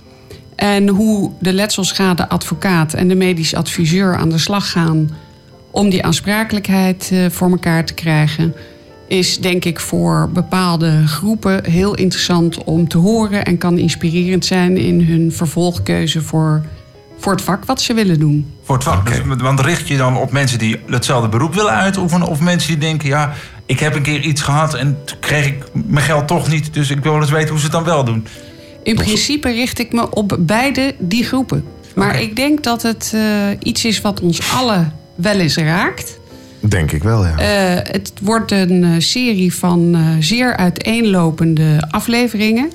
[0.54, 5.10] En hoe de letselschadeadvocaat en de medisch adviseur aan de slag gaan
[5.70, 8.54] om die aansprakelijkheid voor elkaar te krijgen,
[9.08, 14.76] is denk ik voor bepaalde groepen heel interessant om te horen en kan inspirerend zijn
[14.76, 16.62] in hun vervolgkeuze voor,
[17.22, 18.52] voor het vak wat ze willen doen.
[18.62, 19.06] Voor het vak.
[19.06, 22.28] Dus, want richt je dan op mensen die hetzelfde beroep willen uitoefenen?
[22.28, 23.32] Of mensen die denken, ja,
[23.66, 26.74] ik heb een keer iets gehad en toen kreeg ik mijn geld toch niet.
[26.74, 28.26] Dus ik wil wel eens weten hoe ze het dan wel doen.
[28.82, 31.64] In principe richt ik me op beide die groepen.
[31.94, 33.22] Maar ik denk dat het eh,
[33.58, 36.20] iets is wat ons allen wel eens raakt.
[36.68, 37.36] Denk ik wel, ja.
[37.38, 42.70] Eh, het wordt een eh, serie van eh, zeer uiteenlopende afleveringen.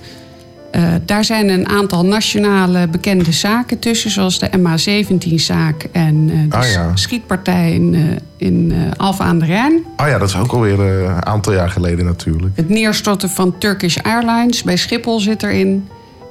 [0.78, 6.56] Eh, daar zijn een aantal nationale bekende zaken tussen, zoals de MH17-zaak en eh, de
[6.58, 6.92] Ah, ja.
[6.96, 9.84] schietpartij in, eh, in eh, Alphen aan de Rijn.
[9.98, 12.56] Oh ja, dat is ook alweer een aantal jaar geleden natuurlijk.
[12.56, 15.88] Het neerstorten van Turkish Airlines bij Schiphol zit erin.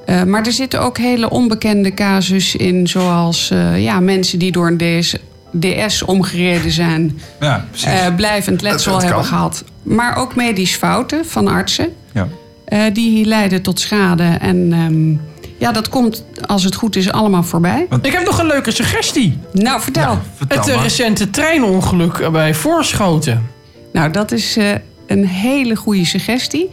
[0.06, 4.66] Eh, maar er zitten ook hele onbekende casus in, zoals eh, ja, mensen die door
[4.66, 5.16] een DS,
[5.60, 7.88] DS omgereden zijn, Ja, precies.
[7.88, 9.64] eh, blijvend letsel Het- het hebben gehad.
[9.82, 11.88] Maar ook medisch fouten van artsen.
[12.12, 12.28] ja.
[12.66, 14.36] Eh, die leiden tot schade.
[14.40, 17.86] En ehm, ja, dat komt, als het goed is, allemaal voorbij.
[18.02, 19.38] Ik heb nog een leuke suggestie.
[19.52, 20.18] Nou, vertel.
[20.34, 20.82] Vertel Het eh, maar.
[20.82, 23.46] recente treinongeluk bij Voorschoten.
[23.92, 24.70] Nou, dat is eh,
[25.06, 26.70] een hele goede suggestie.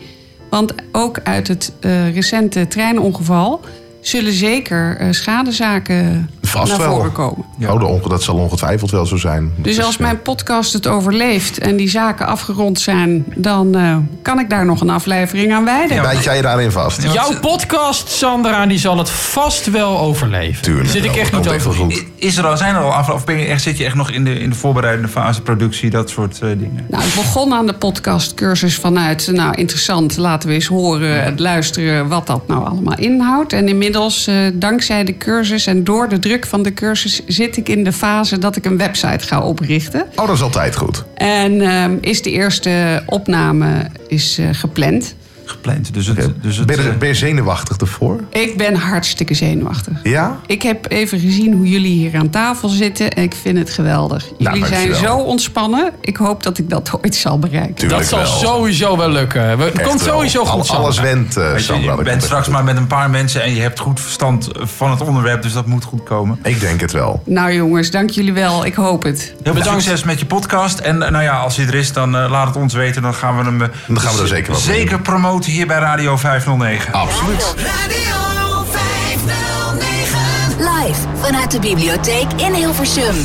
[0.49, 3.61] Want ook uit het eh, recente treinongeval
[4.03, 6.95] zullen zeker eh, schadezaken Vast naar wel.
[6.95, 7.45] voren komen.
[7.67, 9.51] Oh, de onge- dat zal ongetwijfeld wel zo zijn.
[9.57, 14.49] Dus als mijn podcast het overleeft en die zaken afgerond zijn, dan eh, kan ik
[14.49, 16.01] daar nog een aflevering aan wijden.
[16.01, 17.03] Bijt jij daarin vast?
[17.03, 20.61] Ja, Jouw podcast, Sandra, die zal het vast wel overleven.
[20.63, 22.03] Tuurlijk zit ik echt niet over goed.
[22.15, 24.11] Is er al, zijn er al af, of ben je echt, zit je echt nog
[24.11, 26.85] in de, in de voorbereidende fase, productie, dat soort eh, dingen?
[26.89, 32.07] Nou, ik begon aan de podcastcursus vanuit, nou interessant, laten we eens horen, het luisteren
[32.07, 33.53] wat dat nou allemaal inhoudt.
[33.53, 37.69] En inmiddels, eh, dankzij de cursus en door de druk van de cursus, zit ik
[37.69, 40.05] in de fase dat ik een website ga oprichten.
[40.15, 41.03] Oh, dat is altijd goed.
[41.15, 45.15] En ehm, is de eerste opname is, eh, gepland.
[45.45, 45.93] Gepland.
[45.93, 48.19] Dus het, dus het, Ben je, eh, ben je zenuwachtig ervoor?
[48.29, 49.93] Ik ben hartstikke zenuwachtig.
[50.03, 50.39] Ja?
[50.47, 54.25] Ik heb even gezien hoe jullie hier aan tafel zitten en ik vind het geweldig.
[54.37, 55.91] Jullie zijn zo ontspannen.
[56.01, 57.75] Ik hoop dat ik dat ooit zal bereiken.
[57.75, 58.27] Tuurlijk Dat zal wel.
[58.55, 59.49] sowieso wel lukken.
[59.49, 60.13] Het Echt komt wel.
[60.13, 61.13] sowieso goed, Al- Alles Sandra.
[61.13, 63.99] went, eh, je, je bent straks maar met een paar mensen en je hebt goed
[63.99, 66.39] verstand van het onderwerp, dus dat moet goed komen.
[66.43, 67.21] Ik denk het wel.
[67.25, 68.65] Nou jongens, dank jullie wel.
[68.65, 69.21] Ik hoop het.
[69.21, 69.81] Heel veel Bedankt.
[69.83, 70.79] succes met je podcast.
[70.79, 73.01] En eh, nou ja, als hij er is, dan eh, laat het ons weten.
[73.01, 76.17] Dan gaan we hem Dan gaan we er zeker wat zeker promoten hier bij Radio
[76.17, 76.93] 509.
[76.93, 77.55] Absoluut.
[77.57, 80.57] Radio 509.
[80.57, 83.15] Live vanuit de bibliotheek in Hilversum.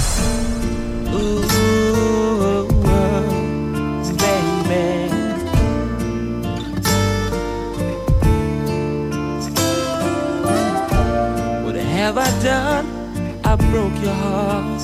[12.08, 12.86] have I done?
[13.44, 14.80] I broke your heart.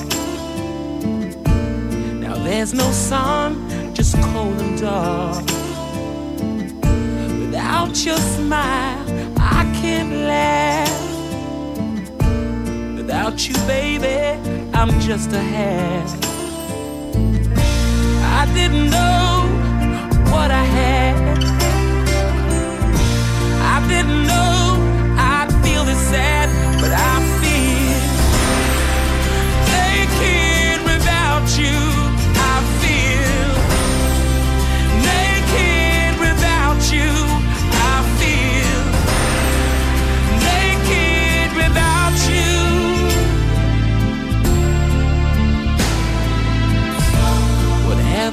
[2.21, 5.64] Now there's no sun, just cold and dark.
[7.65, 9.03] Without your smile,
[9.39, 11.01] I can't laugh.
[12.95, 14.39] Without you, baby,
[14.71, 16.07] I'm just a half.
[18.39, 19.47] I didn't know
[20.31, 21.43] what I had.
[23.73, 24.64] I didn't know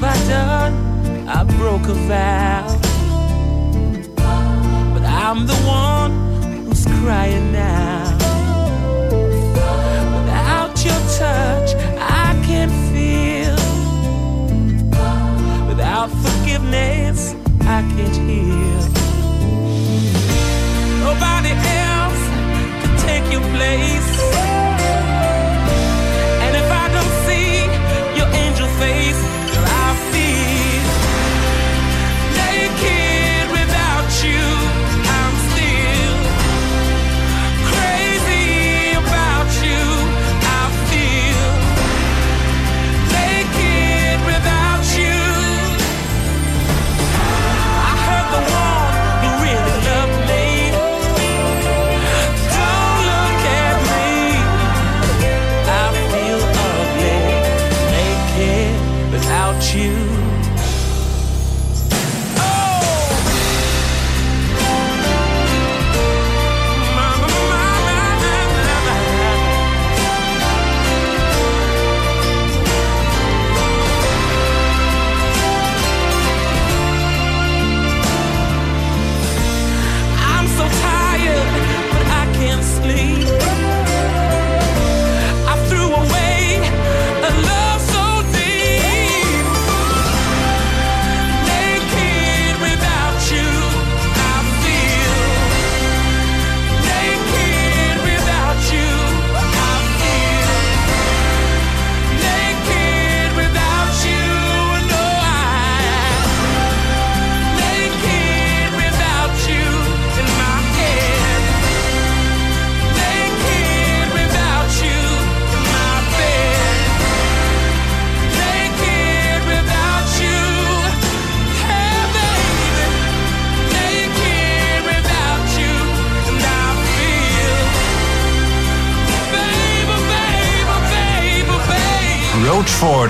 [0.03, 1.29] have I done?
[1.29, 2.67] I broke a vow.
[4.95, 6.13] But I'm the one
[6.67, 8.11] who's crying now.
[10.17, 11.62] Without your touch,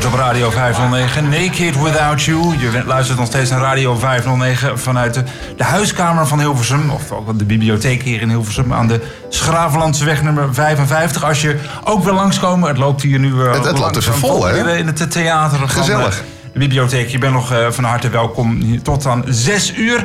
[0.06, 1.28] Op Radio 509.
[1.28, 2.58] Naked Without You.
[2.58, 5.22] Je luistert nog steeds naar Radio 509 vanuit de,
[5.56, 6.90] de huiskamer van Hilversum.
[6.90, 11.24] Of ook de bibliotheek hier in Hilversum aan de Schravenlandseweg nummer 55.
[11.24, 14.44] Als je ook wil langskomen, het loopt hier nu eh, Het- het loopt even vol,
[14.46, 14.76] hè?
[14.76, 15.58] In het theater.
[15.58, 16.18] van, Gezellig.
[16.18, 17.08] eh, de bibliotheek.
[17.08, 20.04] Je bent nog eh, van harte welkom tot aan 6 uur.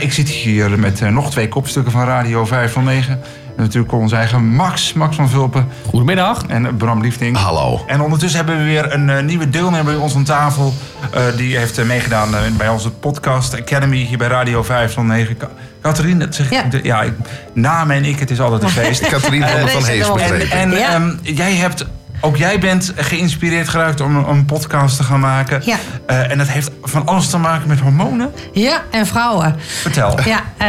[0.00, 3.20] Ik zit hier met nog twee kopstukken van Radio 509.
[3.58, 5.68] En natuurlijk onze eigen Max, Max van Vulpen.
[5.88, 6.44] Goedemiddag.
[6.46, 7.36] En Bram Liefding.
[7.36, 7.84] Hallo.
[7.86, 10.74] En ondertussen hebben we weer een eh, nieuwe deelnemer bij ons aan tafel.
[11.12, 15.36] Eh, die heeft eh, meegedaan bij onze podcast Academy hier bij Radio 509.
[15.36, 15.48] Ka-
[15.82, 16.52] Catherine, dat zeg ik.
[16.52, 16.62] Ja.
[16.62, 17.04] de- ja
[17.52, 19.08] namen en ik, het is altijd een feest.
[19.08, 20.50] Catherine van, van Hees begrepen.
[20.50, 20.94] En Ja.
[20.94, 21.86] ehm, jij hebt,
[22.20, 25.62] ook jij bent geïnspireerd geraakt om een, een podcast te gaan maken.
[25.64, 25.76] Ja.
[26.06, 28.32] Eh, en dat heeft van alles te maken met hormonen.
[28.52, 29.56] Ja, en vrouwen.
[29.80, 30.18] Vertel.
[30.24, 30.66] Ja, eh,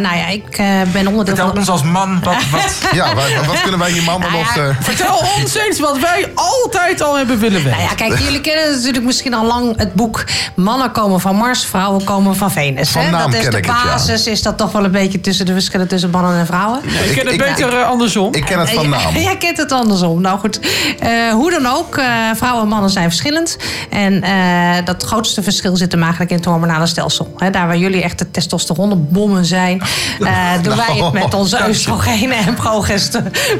[0.00, 1.58] nou ja, ik eh, ben onderdeel Vertel van...
[1.58, 2.48] ons als man wat...
[2.50, 4.54] wat Ja, wat, wat kunnen wij hier mannen Nou nog...
[4.54, 7.78] ja, eh, Vertel ons eens wat wij altijd al hebben willen weten.
[7.78, 10.24] Nou ja, kijk, jullie kennen natuurlijk misschien al lang het boek...
[10.54, 12.90] Mannen komen van Mars, vrouwen komen van Venus.
[12.90, 13.10] Van hè?
[13.10, 13.84] dat is ken de ik het, ja.
[13.84, 16.80] basis, is dat toch wel een beetje tussen de verschillen tussen mannen en vrouwen.
[16.84, 18.34] ik ken het ik- beter andersom.
[18.34, 19.16] ik ken het van naam.
[19.28, 20.20] Jij kent het andersom.
[20.20, 20.60] Nou goed,
[20.98, 23.56] eh, hoe dan ook, eh, vrouwen en mannen zijn verschillend.
[23.90, 27.34] En eh, dat grootste verschil zit hem eigenlijk in het hormonale stelsel.
[27.36, 29.78] Hè, daar waar jullie echt de testosteronbommen zijn,
[30.62, 32.54] doen wij het met onze oestrogenen en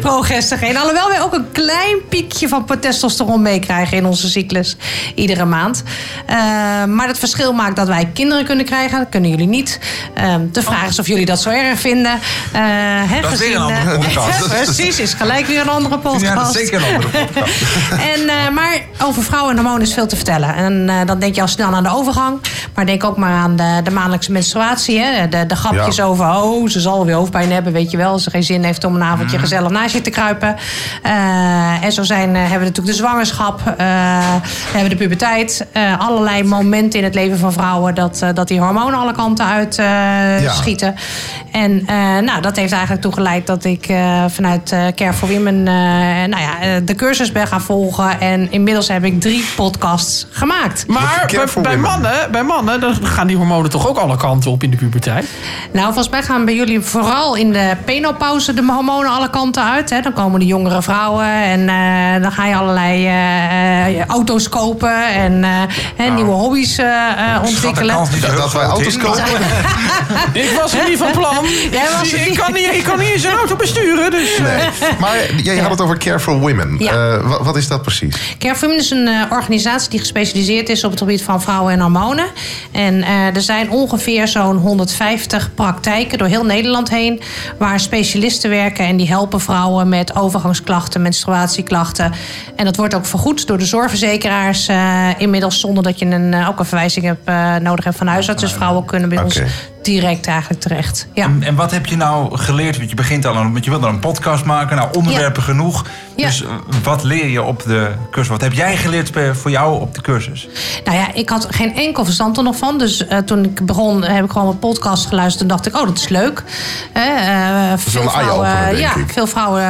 [0.00, 0.76] progestogeen.
[0.76, 4.76] Alhoewel wij ook een klein piekje van testosteron meekrijgen in onze cyclus
[5.14, 5.82] iedere maand.
[6.88, 8.98] Maar het verschil maakt dat wij kinderen kunnen krijgen.
[8.98, 9.78] Dat kunnen jullie niet.
[10.14, 12.20] Eh, de vraag is of jullie dat zo erg vinden.
[13.22, 14.48] Dat is weer een gezien, andere podcast.
[14.64, 16.24] Precies, is gelijk weer een andere podcast.
[16.24, 17.17] Ja, dat is zeker een andere podcast.
[18.14, 20.54] En, eh, maar over vrouwen en hormonen is veel te vertellen.
[20.54, 22.40] En eh, dan denk je al snel aan de overgang.
[22.74, 25.00] Maar denk ook maar aan de, de maandelijkse menstruatie.
[25.00, 25.28] Hè?
[25.28, 26.04] De, de grapjes Ja.
[26.04, 27.72] over, oh, ze zal weer hoofdpijn hebben.
[27.72, 29.40] Weet je wel, als ze geen zin heeft om een avondje Mhm.
[29.46, 30.56] gezellig naast je te kruipen.
[31.02, 33.60] Eh, en zo zijn, hebben we natuurlijk de zwangerschap.
[33.64, 33.82] we
[34.72, 35.66] hebben de puberteit.
[35.98, 37.94] allerlei momenten in het leven van vrouwen...
[37.94, 40.52] dat, dat die hormonen alle kanten uit Ja.
[40.52, 40.94] schieten.
[41.52, 41.84] En
[42.24, 43.92] nou, dat heeft eigenlijk toegeleid dat ik
[44.28, 45.62] vanuit Care for Women...
[45.62, 48.20] nou ja, de cursus ben gaan volgen.
[48.20, 50.84] En inmiddels heb ik drie podcasts gemaakt.
[50.86, 54.62] Maar bij, Careful mannen, bij mannen dan gaan die hormonen toch ook alle kanten op
[54.62, 55.26] in de puberteit?
[55.72, 59.90] Nou, volgens mij gaan bij jullie vooral in de penopauze de hormonen alle kanten uit.
[59.90, 60.00] Hè.
[60.00, 65.06] Dan komen de jongere vrouwen en eh, dan ga je allerlei eh, eh, auto's kopen
[65.14, 65.50] en eh,
[65.96, 67.96] hè, nieuwe hobby's Schat, ontwikkelen.
[68.12, 69.00] niet dat, wij auto's in.
[69.00, 69.22] kopen.
[70.32, 71.44] Ik was er niet van plan.
[71.70, 74.38] Jij was ik, niet- kan niet, ik kan niet eens een auto besturen, dus...
[74.38, 74.68] Nee.
[74.98, 76.74] Maar jij had het over Care for Women.
[76.78, 76.92] Ja.
[76.98, 78.36] Eh, wat, wat is dat precies?
[78.38, 81.72] Care for Women is een eh, organisatie die gespecialiseerd is op het gebied van vrouwen
[81.72, 82.26] en hormonen.
[82.72, 87.20] En eh, er zijn ongeveer zo'n 150 praktijken door heel Nederland heen.
[87.58, 92.12] Waar specialisten werken en die helpen vrouwen met overgangsklachten, menstruatieklachten.
[92.56, 94.68] En dat wordt ook vergoed door de zorgverzekeraars.
[95.18, 98.42] inmiddels zonder dat je een, ook een verwijzing hebt, nodig hebt van huisarts.
[98.42, 99.40] Dus vrouwen kunnen bij ons.
[99.88, 101.06] Direct eigenlijk terecht.
[101.14, 101.24] Ja.
[101.24, 102.76] En, en wat heb je nou geleerd?
[102.76, 104.76] Want je begint al aan, want je wil dan een podcast maken.
[104.76, 105.84] Nou, onderwerpen genoeg.
[106.16, 106.26] Ja.
[106.26, 106.48] Dus eh,
[106.82, 108.30] wat leer je op de cursus?
[108.30, 110.48] Wat heb jij geleerd voor jou op de cursus?
[110.84, 112.78] Nou ja, ik had geen enkel verstand er nog van.
[112.78, 115.42] Dus eh, toen ik begon, heb ik gewoon een podcast geluisterd.
[115.42, 116.42] En dacht ik, oh, dat is leuk.
[116.92, 119.10] Eh, eh, is een eye-opener, denk ja, ik.
[119.12, 119.62] veel vrouwen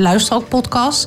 [0.00, 1.06] luisteren ook podcasts.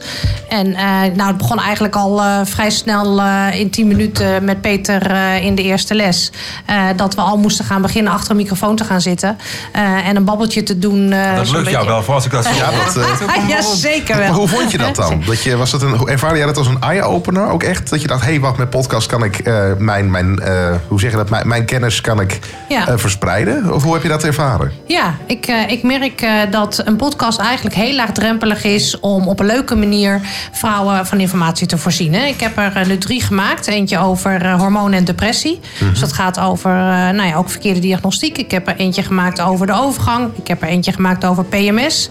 [0.49, 0.83] En eh,
[1.15, 5.45] nou, het begon eigenlijk al eh, vrij snel eh, in 10 minuten met Peter eh,
[5.45, 6.31] in de eerste les.
[6.65, 9.37] Eh, dat we al moesten gaan beginnen achter een microfoon te gaan zitten.
[9.71, 11.11] eh, en een babbeltje te doen.
[11.11, 13.61] eh, Dat lukt jou beetje- wel, voor als ik dat zo Ja, dat, eh, ja,
[13.61, 14.27] zeker wel.
[14.27, 15.21] Maar hoe vond je dat dan?
[15.27, 17.89] Dat je, was het een, hoe ervaarde jij dat als een eye-opener ook echt?
[17.89, 20.53] Dat je dacht, hé, hey, wat met podcast kan ik eh, mijn, mijn eh,
[20.87, 22.39] hoe zeg je dat, mijn, mijn kennis kan ik
[22.69, 22.87] Ja.
[22.87, 23.73] eh, verspreiden?
[23.73, 24.71] Of hoe heb je dat ervaren?
[24.87, 29.39] Ja, ik, eh, ik merk eh, dat een podcast eigenlijk heel laagdrempelig is om op
[29.39, 30.21] een leuke manier
[30.51, 32.13] vrouwen van informatie te voorzien.
[32.13, 32.25] Hè.
[32.25, 33.67] Ik heb er nu drie gemaakt.
[33.67, 35.59] Eentje over hormonen en depressie.
[35.91, 36.77] Dus dat gaat over eh,
[37.09, 37.79] nou ja, ook verkeerde
[38.09, 38.37] diagnostiek.
[38.37, 40.31] Ik heb er eentje gemaakt over de overgang.
[40.35, 42.09] Ik heb er eentje gemaakt over PMS.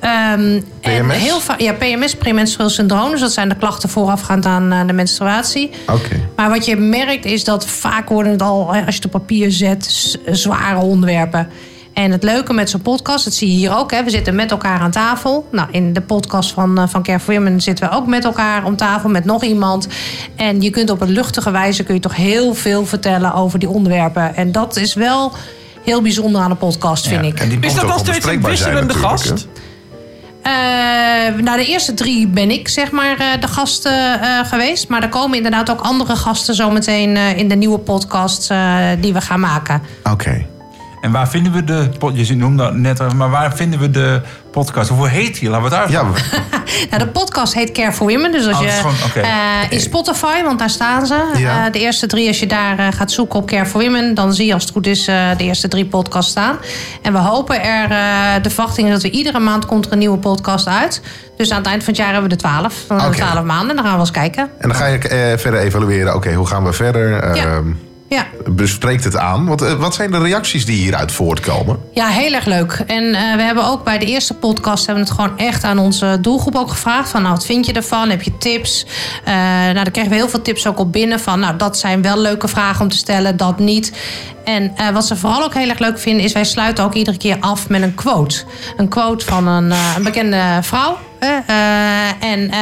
[0.00, 1.16] Ehm, En PMS?
[1.16, 3.10] heel ja, PMS, premenstrueel syndroom.
[3.10, 5.70] Dus dat zijn de klachten voorafgaand aan eh, de menstruatie.
[5.86, 6.20] Oké.
[6.36, 9.50] Maar wat je merkt is dat vaak worden het al, als je het op papier
[9.52, 11.48] zet, zware onderwerpen.
[11.96, 13.90] En het leuke met zo'n podcast, dat zie je hier ook.
[13.90, 15.48] Hè, we zitten met elkaar aan tafel.
[15.50, 18.64] Nou, in de podcast van, eh, van Care for Women zitten we ook met elkaar
[18.64, 19.88] om tafel met nog iemand.
[20.36, 23.68] En je kunt op een luchtige wijze kun je toch heel veel vertellen over die
[23.68, 24.36] onderwerpen.
[24.36, 25.32] En dat is wel
[25.84, 27.40] heel bijzonder aan een podcast, vind ik.
[27.40, 29.46] En die Is dat nog wel steeds een wisselende gast?
[30.42, 30.52] Eh,
[31.42, 33.88] nou, de eerste drie ben ik zeg maar eh, de gast
[34.44, 34.88] geweest.
[34.88, 39.12] Maar er komen inderdaad ook andere gasten zometeen eh, in de nieuwe podcast eh, die
[39.12, 39.82] we gaan maken.
[40.12, 40.46] Oké.
[41.06, 41.88] En waar vinden we de...
[41.98, 44.20] pod- Je noemde dat net, al, maar waar vinden we de
[44.52, 44.88] podcast?
[44.90, 45.48] Hoe heet die?
[45.50, 45.90] Laten we het uit.
[45.90, 46.02] Ja,
[46.90, 48.32] Nou, de podcast heet Care for Women.
[48.32, 49.20] Dus als Oh, je gewoon- oké.
[49.20, 49.28] eh,
[49.68, 51.24] in Spotify, want daar staan ze.
[51.36, 51.66] Ja.
[51.66, 54.32] Eh, de eerste drie, als je daar eh, gaat zoeken op Care for Women, dan
[54.34, 56.56] zie je als het goed is eh, de eerste drie podcasts staan.
[57.02, 59.98] En we hopen er, eh, de verwachting is dat we iedere maand komt er een
[59.98, 61.02] nieuwe podcast uit.
[61.36, 62.84] Dus aan het eind van het jaar hebben we de twaalf.
[62.88, 63.14] Dan we Oké.
[63.16, 63.68] twaalf maanden.
[63.70, 64.42] En dan gaan we eens kijken.
[64.58, 66.14] En dan ga je eh, verder evalueren.
[66.14, 67.36] Oké, hoe gaan we verder?
[67.36, 67.60] Ja.
[68.08, 68.26] Ja.
[68.48, 69.46] bespreekt het aan.
[69.46, 71.78] Wat, eh, wat zijn de reacties die hieruit voortkomen?
[71.92, 72.82] Ja, heel erg leuk.
[72.86, 75.78] En eh, we hebben ook bij de eerste podcast hebben we het gewoon echt aan
[75.78, 77.08] onze doelgroep ook gevraagd.
[77.08, 78.10] Van nou, wat vind je ervan?
[78.10, 78.86] Heb je tips?
[79.24, 81.20] Eh, nou, daar kregen we heel veel tips ook op binnen.
[81.20, 83.92] Van nou, dat zijn wel leuke vragen om te stellen, dat niet.
[84.44, 87.36] En wat ze vooral ook heel erg leuk vinden, is wij sluiten ook iedere keer
[87.40, 88.42] af met een quote.
[88.76, 90.98] Een quote van een, een bekende vrouw.
[91.18, 91.38] Hè.
[91.46, 92.58] Eh, en eh,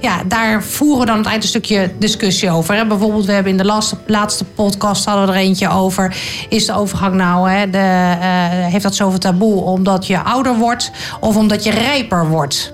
[0.00, 2.74] ja, daar voeren we dan het eind een stukje discussie over.
[2.74, 2.86] Hè.
[2.86, 6.16] Bijvoorbeeld, we hebben in de laatste, laatste podcast hadden we er eentje over.
[6.48, 10.90] Is de overgang nou, hè, de, eh, heeft dat zoveel taboe omdat je ouder wordt
[11.20, 12.72] of omdat je rijper wordt?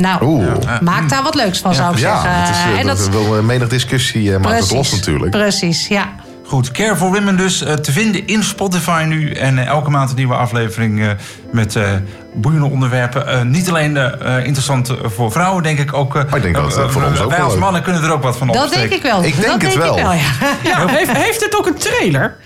[0.00, 0.80] Nou, Oeh.
[0.80, 2.40] maak daar wat leuks van, zou ik Ja, zeggen.
[2.40, 5.30] dat is, eh, en dat, dat, wil eh, menig discussie eh, maakt het los natuurlijk.
[5.30, 6.08] Precies, ja.
[6.50, 9.30] Goed, Care for Women dus eh, te vinden in Spotify nu.
[9.32, 11.08] En eh, elke maand een nieuwe aflevering eh,
[11.52, 11.88] met eh,
[12.34, 13.26] boeiende onderwerpen.
[13.26, 13.96] Eh, niet alleen
[14.44, 16.16] interessant voor vrouwen, denk ik ook.
[16.16, 17.62] eh, ik denk dat voor ons ook Wij als leuk.
[17.62, 18.88] mannen kunnen er ook wat van Dat opsteken.
[18.88, 19.24] denk ik wel.
[19.24, 19.96] Ik denk dat het denk wel.
[19.96, 20.20] Ik wel ja.
[20.62, 22.36] Ja, heeft, heeft het ook een trailer?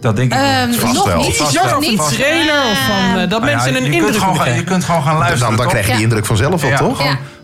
[0.00, 0.38] Dat denk ik
[0.78, 1.16] Vast nog wel.
[1.22, 1.36] niet.
[1.36, 1.80] Vast nog wel.
[1.80, 1.90] niet.
[2.00, 4.54] Een trailer of van, eh, dat Nou ja, mensen een je indruk kunt kunnen gaan-
[4.54, 5.46] Je kunt gewoon gaan luisteren.
[5.48, 7.02] Dan, dan krijg je die indruk vanzelf wel, Ja, toch?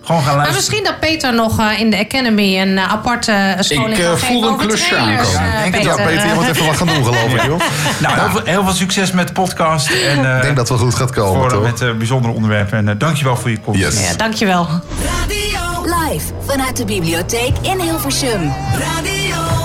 [0.09, 0.35] Gewoon, Ja.
[0.35, 4.05] Maar misschien dat Peter nog eh, in de Academy een eh, aparte eh, scholing Ik,
[4.05, 5.41] kan voel geven een klusje aankomen.
[5.55, 7.61] eh, denk het Ja, Peter, je moet even wat gaan doen, geloof ik, joh.
[8.01, 9.89] Nou, heel, veel, heel veel succes met de podcast.
[9.91, 11.63] En, eh, Ik denk dat het wel goed gaat komen, voor, toch?
[11.63, 12.89] met eh, bijzondere onderwerpen.
[12.89, 13.81] En dankjewel voor je komst.
[13.81, 14.09] Yes.
[14.11, 14.67] Ja, dankjewel.
[14.67, 18.53] Radio, Live vanuit de bibliotheek in Hilversum.
[18.73, 19.58] Radio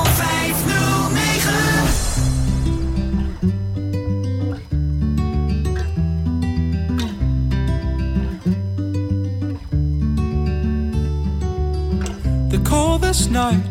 [12.74, 13.70] The this night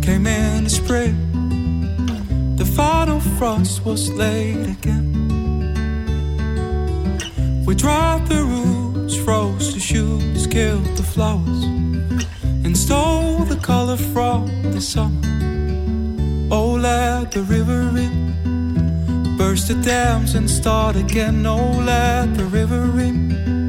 [0.00, 1.16] came in the spring.
[2.56, 5.10] The final frost was laid again.
[7.66, 11.64] We dried the roots, froze the shoots, killed the flowers,
[12.64, 15.28] and stole the color from the summer.
[16.52, 21.44] Oh, let the river in, burst the dams and start again.
[21.44, 23.63] Oh, let the river in.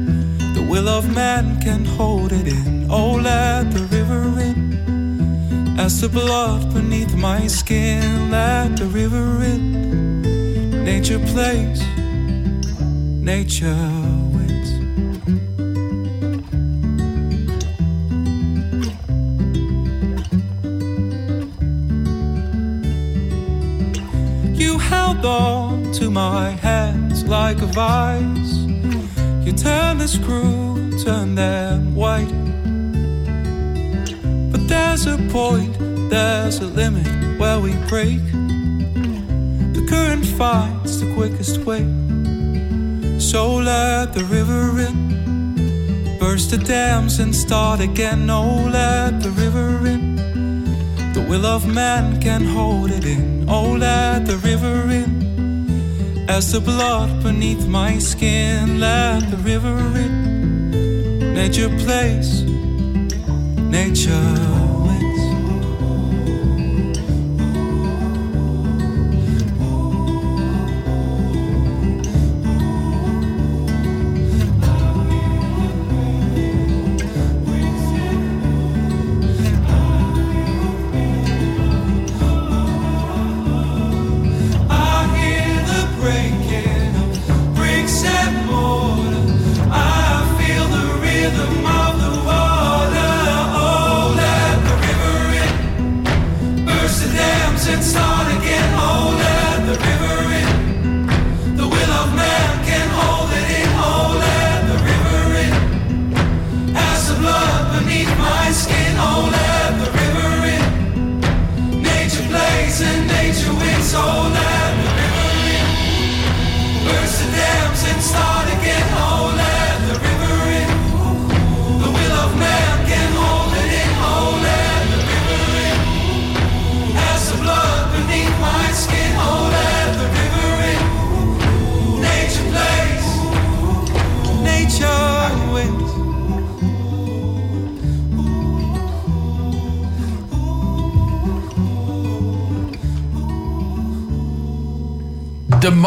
[0.76, 2.86] Will of man can hold it in.
[2.90, 5.78] Oh, let the river in.
[5.78, 10.84] As the blood beneath my skin, let the river in.
[10.84, 11.80] Nature plays,
[13.32, 13.72] nature
[14.34, 14.70] wins.
[24.60, 28.54] You held on to my hands like a vice.
[29.46, 30.65] You turn the screw,
[31.04, 32.32] turn them white.
[34.50, 35.76] But there's a point,
[36.10, 37.06] there's a limit
[37.38, 38.22] where we break.
[39.76, 41.84] The current finds the quickest way.
[43.18, 48.30] So let the river in, burst the dams and start again.
[48.30, 50.16] Oh, let the river in.
[51.12, 53.46] The will of man can hold it in.
[53.48, 56.26] Oh, let the river in.
[56.28, 60.35] As the blood beneath my skin, let the river in.
[61.36, 62.44] Nature plays,
[63.60, 64.55] nature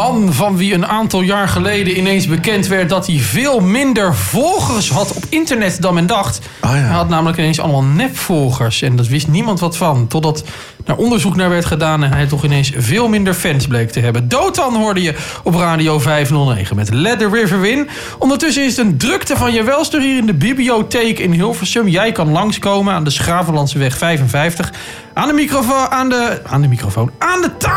[0.00, 4.90] man van wie een aantal jaar geleden ineens bekend werd dat hij veel minder volgers
[4.90, 6.40] had op internet dan men dacht.
[6.60, 6.76] Oh ja.
[6.76, 10.06] Hij had namelijk ineens allemaal nepvolgers en dat wist niemand wat van.
[10.06, 10.44] Totdat
[10.84, 14.28] er onderzoek naar werd gedaan en hij toch ineens veel minder fans bleek te hebben.
[14.28, 17.88] Dotan hoorde je op Radio 509 met Let the River Win.
[18.18, 21.88] Ondertussen is het een drukte van je welster hier in de bibliotheek in Hilversum.
[21.88, 24.72] Jij kan langskomen aan de Schravenlandseweg 55.
[25.14, 27.69] Aan de microfoon, aan de, aan de microfoon, aan de tafel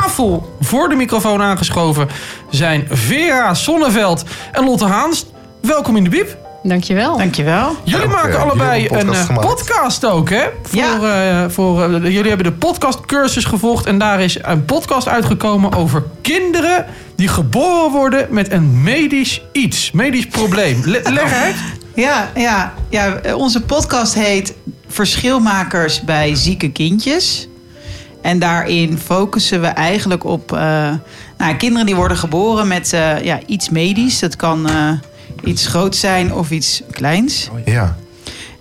[0.60, 2.08] voor de microfoon aangeschoven
[2.50, 5.26] zijn Vera Sonneveld en Lotte Haans.
[5.62, 6.38] Welkom in de Biep.
[6.64, 7.18] Dankjewel.
[7.18, 7.76] Dankjewel.
[7.84, 10.18] Jullie maken eh, allebei jullie een een eh, podcast podcast, gemaakt.
[10.18, 10.44] ook, hè?
[10.64, 11.44] Voor, Ja.
[11.44, 16.04] eh, voor, eh, jullie hebben de podcastcursus gevolgd en daar is een podcast uitgekomen over
[16.22, 16.86] kinderen
[17.16, 20.82] die geboren worden met een medisch iets, medisch probleem.
[20.86, 21.56] Le- leg uit.
[21.96, 24.54] Ja, ja, ja, onze podcast heet
[24.88, 27.48] Verschilmakers bij zieke kindjes.
[28.24, 30.60] En daarin focussen we eigenlijk op eh,
[31.38, 34.20] nou, kinderen die worden geboren met eh, ja, iets medisch.
[34.20, 34.92] Dat kan eh,
[35.44, 37.50] iets groots zijn of iets kleins.
[37.66, 37.96] Ja.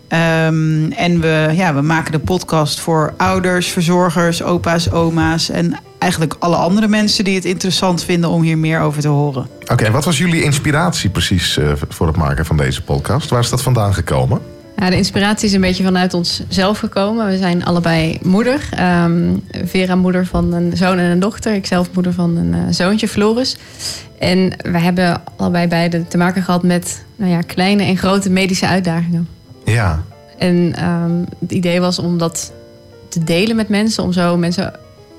[0.09, 6.35] Ehm, en we, ja, we maken de podcast voor ouders, verzorgers, opa's, oma's en eigenlijk
[6.39, 9.47] alle andere mensen die het interessant vinden om hier meer over te horen.
[9.67, 13.31] Oké, en wat was jullie inspiratie precies eh, voor het maken van deze podcast?
[13.31, 14.41] Waar is dat vandaan gekomen?
[14.83, 17.27] Ja, de inspiratie is een beetje vanuit onszelf gekomen.
[17.27, 18.69] We zijn allebei moeder.
[18.71, 21.55] Ehm, Vera moeder van een zoon en een dochter.
[21.55, 23.57] Ikzelf moeder van een eh, zoontje, Floris.
[24.19, 28.67] En we hebben allebei beide te maken gehad met nou ja, kleine en grote medische
[28.67, 29.29] uitdagingen.
[29.65, 30.03] Ja.
[30.39, 32.53] En ehm, het idee was om dat
[33.09, 34.03] te delen met mensen.
[34.03, 34.73] Om zo mensen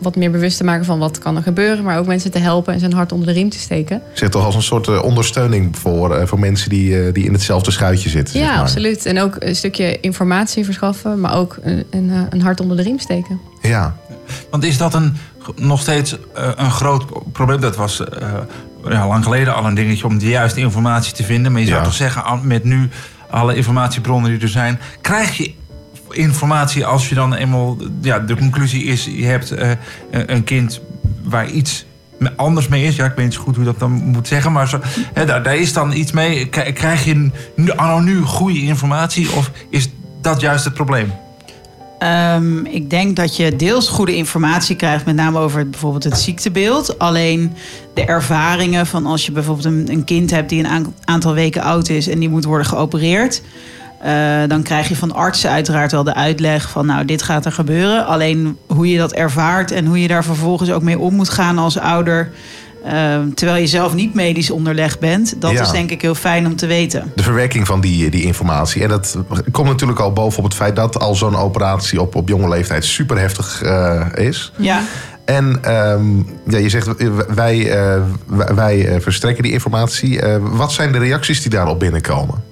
[0.04, 1.84] wat meer bewust te maken van wat kan er gebeuren.
[1.84, 4.02] Maar ook mensen te helpen en zijn hart onder de riem te steken.
[4.14, 7.34] Zit toch als een soort eh, ondersteuning voor, eh, voor mensen die, eh, die in
[7.34, 8.40] hetzelfde schuitje zitten?
[8.40, 8.62] Ja, zeg maar.
[8.64, 9.06] absoluut.
[9.06, 11.20] En ook een stukje informatie verschaffen.
[11.20, 13.40] Maar ook een, een, een hart onder de riem steken.
[13.62, 13.96] Ja.
[14.50, 15.16] Want is dat een,
[15.56, 17.62] nog steeds eh, een groot probleem?
[17.62, 18.28] Dat was eh,
[18.90, 21.52] ja, lang geleden al een dingetje om de juiste informatie te vinden.
[21.52, 21.86] Maar je zou Ja.
[21.86, 22.90] toch zeggen, met nu
[23.30, 24.80] alle informatiebronnen die er zijn...
[25.02, 25.54] krijg je
[26.14, 27.78] informatie als je dan eenmaal...
[28.02, 29.72] Ja, de conclusie is, je hebt eh,
[30.12, 30.82] een kind
[31.24, 31.86] waar iets
[32.36, 32.96] anders mee is.
[32.96, 34.52] Ja, ik weet niet zo goed hoe dat dan moet zeggen.
[34.52, 34.80] Maar zo,
[35.14, 36.50] hè, daar, daar is dan iets mee.
[36.50, 37.16] Krijg je
[37.56, 39.32] nu, nu goede informatie?
[39.32, 39.90] Of is
[40.22, 41.12] dat juist het probleem?
[42.04, 47.00] Ehm, ik denk dat je deels goede informatie krijgt, met name over bijvoorbeeld het ziektebeeld.
[47.00, 47.54] Alleen
[47.94, 51.62] de ervaringen van als je bijvoorbeeld een, een kind hebt die een aan- aantal weken
[51.62, 53.42] oud is en die moet worden geopereerd.
[54.04, 54.14] Eh,
[54.48, 58.06] dan krijg je van artsen uiteraard wel de uitleg van nou, dit gaat er gebeuren.
[58.06, 61.58] Alleen hoe je dat ervaart en hoe je daar vervolgens ook mee om moet gaan
[61.58, 62.32] als ouder.
[62.86, 65.42] ehm, terwijl je zelf niet medisch onderlegd bent.
[65.42, 65.62] Dat Ja.
[65.62, 67.12] is denk ik heel fijn om te weten.
[67.16, 68.84] De verwerking van die, die informatie.
[68.84, 69.18] En dat
[69.52, 73.20] komt natuurlijk al bovenop het feit dat al zo'n operatie op, op jonge leeftijd super
[73.20, 74.52] heftig eh, is.
[74.58, 74.82] Ja.
[75.26, 77.72] En ehm, ja, je zegt, eh, wij,
[78.56, 80.22] wij, verstrekken die informatie.
[80.42, 82.44] Wat zijn de reacties die daarop binnenkomen?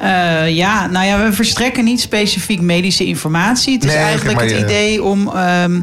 [0.00, 3.74] Eh, ja, nou ja, we verstrekken niet specifiek medische informatie.
[3.74, 5.80] Het is Nee, eigenlijk maar het idee om ehm,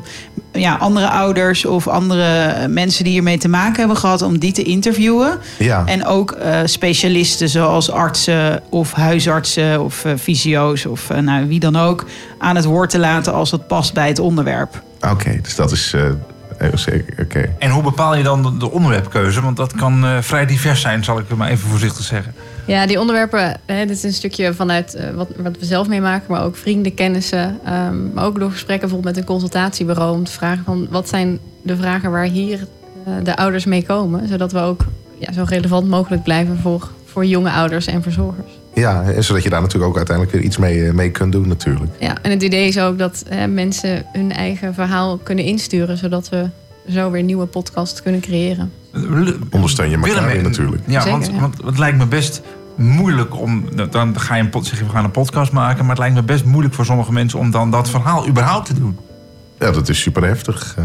[0.52, 4.64] ja, andere ouders of andere mensen die hiermee te maken hebben gehad, om die te
[4.64, 5.38] interviewen.
[5.58, 5.84] Ja.
[5.86, 11.76] En ook eh, specialisten zoals artsen of huisartsen of eh fysio's of nou, wie dan
[11.76, 12.06] ook
[12.38, 14.82] aan het woord te laten als dat past bij het onderwerp.
[15.10, 15.94] Oké, dus dat is...
[15.96, 16.02] eh,
[16.58, 17.14] heel zeker.
[17.24, 17.56] Oké.
[17.60, 19.42] En hoe bepaal je dan de- de onderwerpkeuze?
[19.42, 22.34] Want dat kan eh, vrij divers zijn, zal ik maar even voorzichtig zeggen.
[22.68, 26.32] Ja, die onderwerpen, hè, dit is een stukje vanuit eh, wat, wat we zelf meemaken,
[26.32, 27.60] maar ook vrienden, kennissen.
[27.66, 31.40] ehm, maar ook door gesprekken bijvoorbeeld met een consultatiebureau om te vragen van wat zijn
[31.62, 32.68] de vragen waar hier
[33.06, 34.28] eh, de ouders mee komen.
[34.28, 34.86] Zodat we ook
[35.20, 38.52] ja, zo relevant mogelijk blijven voor, voor jonge ouders en verzorgers.
[38.74, 41.48] Ja, en zodat je daar natuurlijk ook uiteindelijk weer iets mee, eh, mee kunt doen
[41.48, 41.92] natuurlijk.
[42.00, 46.30] Ja, en het idee is ook dat hè, mensen hun eigen verhaal kunnen insturen, zodat
[46.30, 46.50] we
[46.90, 48.72] zo weer nieuwe podcasts kunnen creëren.
[49.52, 50.82] Ondersteun je elkaar Willem, natuurlijk.
[50.86, 51.40] Ja, Zeker, want, ja.
[51.40, 52.42] want het lijkt me best
[52.78, 53.64] moeilijk om...
[53.90, 55.80] Dan ga je een, pod- zeg je, we gaan een podcast maken...
[55.82, 57.40] maar het lijkt me best moeilijk voor sommige mensen...
[57.40, 58.98] om dan dat verhaal überhaupt te doen.
[59.60, 60.74] Ja, dat is super heftig.
[60.78, 60.84] eh,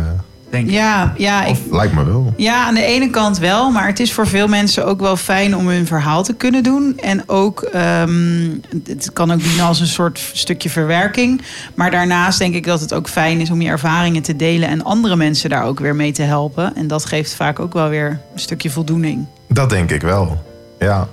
[0.51, 0.73] Denk ik.
[0.73, 2.35] Ja, ja ik, lijkt me wel.
[2.37, 3.71] Ja, aan de ene kant wel.
[3.71, 6.99] Maar het is voor veel mensen ook wel fijn om hun verhaal te kunnen doen.
[6.99, 8.49] En ook, ehm,
[8.87, 11.43] het kan ook dienen als een soort stukje verwerking.
[11.75, 14.69] Maar daarnaast denk ik dat het ook fijn is om je ervaringen te delen.
[14.69, 16.77] En andere mensen daar ook weer mee te helpen.
[16.77, 19.27] En dat geeft vaak ook wel weer een stukje voldoening.
[19.49, 20.43] Dat denk ik wel.
[20.79, 21.09] Ja.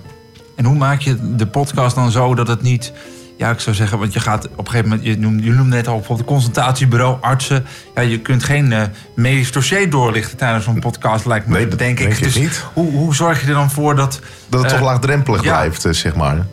[0.60, 2.92] En hoe maak je de podcast dan zo dat het niet...
[3.38, 5.08] Ja, ik zou zeggen, want je gaat op een gegeven moment...
[5.08, 7.66] Je noemde, je noemde net al bijvoorbeeld consultatiebureau, artsen.
[7.96, 8.82] Ja, je kunt geen eh,
[9.14, 12.06] medisch dossier doorlichten tijdens zo'n podcast, lijkt me, Nee, dat denk ik.
[12.06, 12.66] denk ik dus niet.
[12.74, 14.20] Hoe, hoe zorg je er dan voor dat...
[14.50, 15.58] Dat het eh, toch laagdrempelig ja.
[15.58, 16.46] blijft, eh, zeg maar.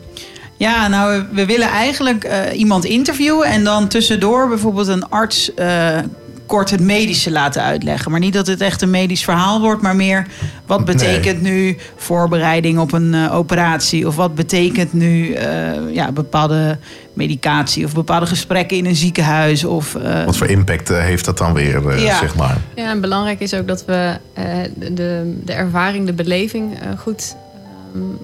[0.57, 3.47] Ja, nou, we willen eigenlijk eh, iemand interviewen.
[3.47, 5.97] En dan tussendoor bijvoorbeeld een arts eh,
[6.47, 8.11] kort het medische laten uitleggen.
[8.11, 10.25] Maar niet dat het echt een medisch verhaal wordt, maar meer
[10.65, 14.07] wat betekent nu voorbereiding op een eh, operatie?
[14.07, 16.77] Of wat betekent nu eh, ja, bepaalde
[17.13, 19.63] medicatie of bepaalde gesprekken in een ziekenhuis?
[19.63, 22.17] Of, eh, Wat voor impact heeft dat dan weer, Ja.
[22.17, 22.57] zeg maar?
[22.75, 24.45] Ja, en belangrijk is ook dat we eh,
[24.75, 24.89] de,
[25.43, 27.35] de, ervaring, de beleving eh, goed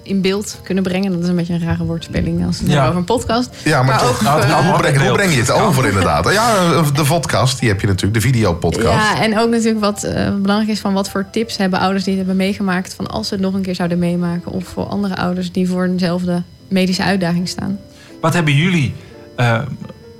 [0.02, 1.12] in beeld kunnen brengen.
[1.12, 2.84] Dat is een beetje een rare woordspeling als het Ja.
[2.86, 3.50] over een podcast.
[3.64, 4.10] Ja, maar, toch.
[4.10, 6.32] ook, nou, eh, hoe, breng, hoe breng je het over inderdaad?
[6.32, 8.86] Ja, de podcast, die heb je natuurlijk, de videopodcast.
[9.16, 12.12] Ja, en ook natuurlijk wat eh, belangrijk is van wat voor tips hebben ouders die
[12.16, 14.52] het hebben meegemaakt van als ze het nog een keer zouden meemaken.
[14.52, 17.78] Of voor andere ouders die voor eenzelfde medische uitdaging staan.
[18.20, 18.94] Wat hebben jullie,
[19.36, 19.60] eh,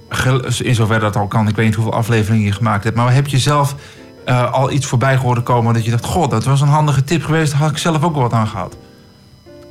[0.08, 3.14] gel- in zover dat al kan, ik weet niet hoeveel afleveringen je gemaakt hebt, maar
[3.14, 3.74] heb je zelf
[4.24, 7.22] eh, al iets voorbij gehoord komen dat je dacht, god, dat was een handige tip
[7.24, 8.76] geweest, daar had ik zelf ook wel wat aan gehad.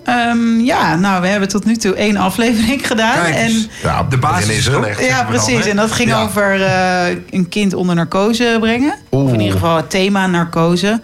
[0.03, 3.21] Ehm, ja, nou, we hebben tot nu toe één aflevering gedaan.
[3.23, 3.53] Kijk eens.
[3.53, 5.05] en Ja, de basis is gelegd.
[5.05, 5.65] Ja, dan, precies.
[5.65, 6.21] en dat ging Ja.
[6.23, 8.95] over eh, een kind onder narcose brengen.
[9.09, 11.01] Of in ieder geval het thema narcose.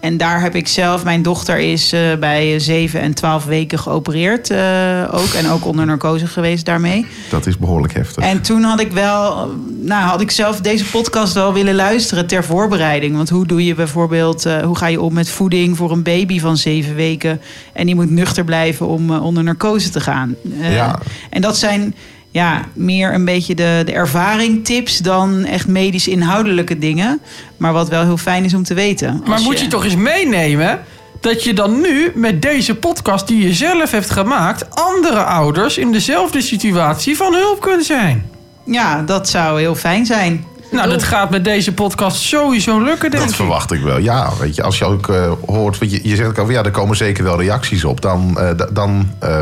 [0.00, 4.50] En daar heb ik zelf, mijn dochter is eh, bij 7 en 12 weken geopereerd
[4.50, 5.32] eh, ook.
[5.32, 7.06] En ook onder narcose geweest daarmee.
[7.30, 8.24] Dat is behoorlijk heftig.
[8.24, 12.44] En toen had ik wel, nou had ik zelf deze podcast wel willen luisteren ter
[12.44, 13.16] voorbereiding.
[13.16, 16.40] Want hoe doe je bijvoorbeeld, eh, hoe ga je om met voeding voor een baby
[16.40, 17.40] van zeven weken?
[17.72, 20.34] En die moet nuchter blijven om onder narcose te gaan.
[20.60, 20.98] Ja.
[21.30, 21.94] En dat zijn
[22.30, 27.20] ja, meer een beetje de, de ervaring, tips dan echt medisch inhoudelijke dingen.
[27.56, 29.22] Maar wat wel heel fijn is om te weten.
[29.26, 30.80] Maar moet je toch eens meenemen
[31.20, 35.92] dat je dan nu met deze podcast die je zelf hebt gemaakt, andere ouders in
[35.92, 38.30] dezelfde situatie van hulp kunt zijn?
[38.64, 40.44] Ja, dat zou heel fijn zijn.
[40.70, 43.36] Nou, dat gaat met deze podcast sowieso lukken, denk Dat ik.
[43.36, 43.98] verwacht ik wel.
[43.98, 46.62] Ja, weet je, als je ook eh, hoort, want je, je zegt ook al, ja,
[46.62, 49.40] er komen zeker wel reacties op, dan, eh, dan eh,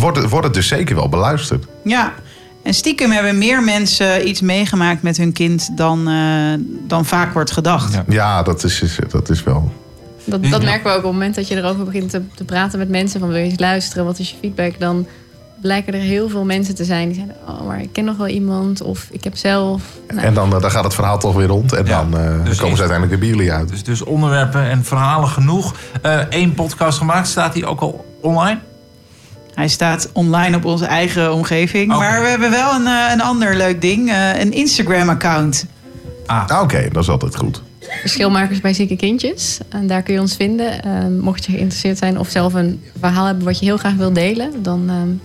[0.00, 1.64] wordt, het, wordt het dus zeker wel beluisterd.
[1.84, 2.12] Ja,
[2.62, 7.50] en stiekem hebben meer mensen iets meegemaakt met hun kind dan, eh, dan vaak wordt
[7.50, 7.98] gedacht.
[8.08, 9.72] Ja, dat is, is- dat is wel.
[10.24, 12.78] Dat, dat merken we ook op het moment dat je erover begint te, te praten
[12.78, 13.20] met mensen.
[13.20, 14.78] Van wil je eens luisteren, wat is je feedback?
[14.78, 15.06] Dan
[15.60, 17.34] blijken er heel veel mensen te zijn die zeggen...
[17.48, 19.82] oh, maar ik ken nog wel iemand of ik heb zelf...
[20.08, 22.56] Nou, En dan, eh, dan gaat het verhaal toch weer rond en dan, eh, dan
[22.56, 23.68] komen ze uiteindelijk weer bij jullie uit.
[23.68, 25.74] Dus, dus onderwerpen en verhalen genoeg.
[26.28, 28.58] Eén podcast gemaakt, staat die ook al online?
[29.60, 31.88] Hij staat online op onze eigen omgeving.
[31.88, 34.10] Maar we hebben wel een, eh, een ander leuk ding.
[34.10, 35.66] eh, een Instagram-account.
[36.26, 37.62] Ah, oké, dat is altijd goed.
[38.00, 39.58] verschilmakers bij zieke kindjes.
[39.68, 40.82] En daar kun je ons vinden.
[40.82, 44.12] Ehm, mocht je geïnteresseerd zijn of zelf een verhaal hebben wat je heel graag wil
[44.12, 45.18] delen, dan ehm, zijn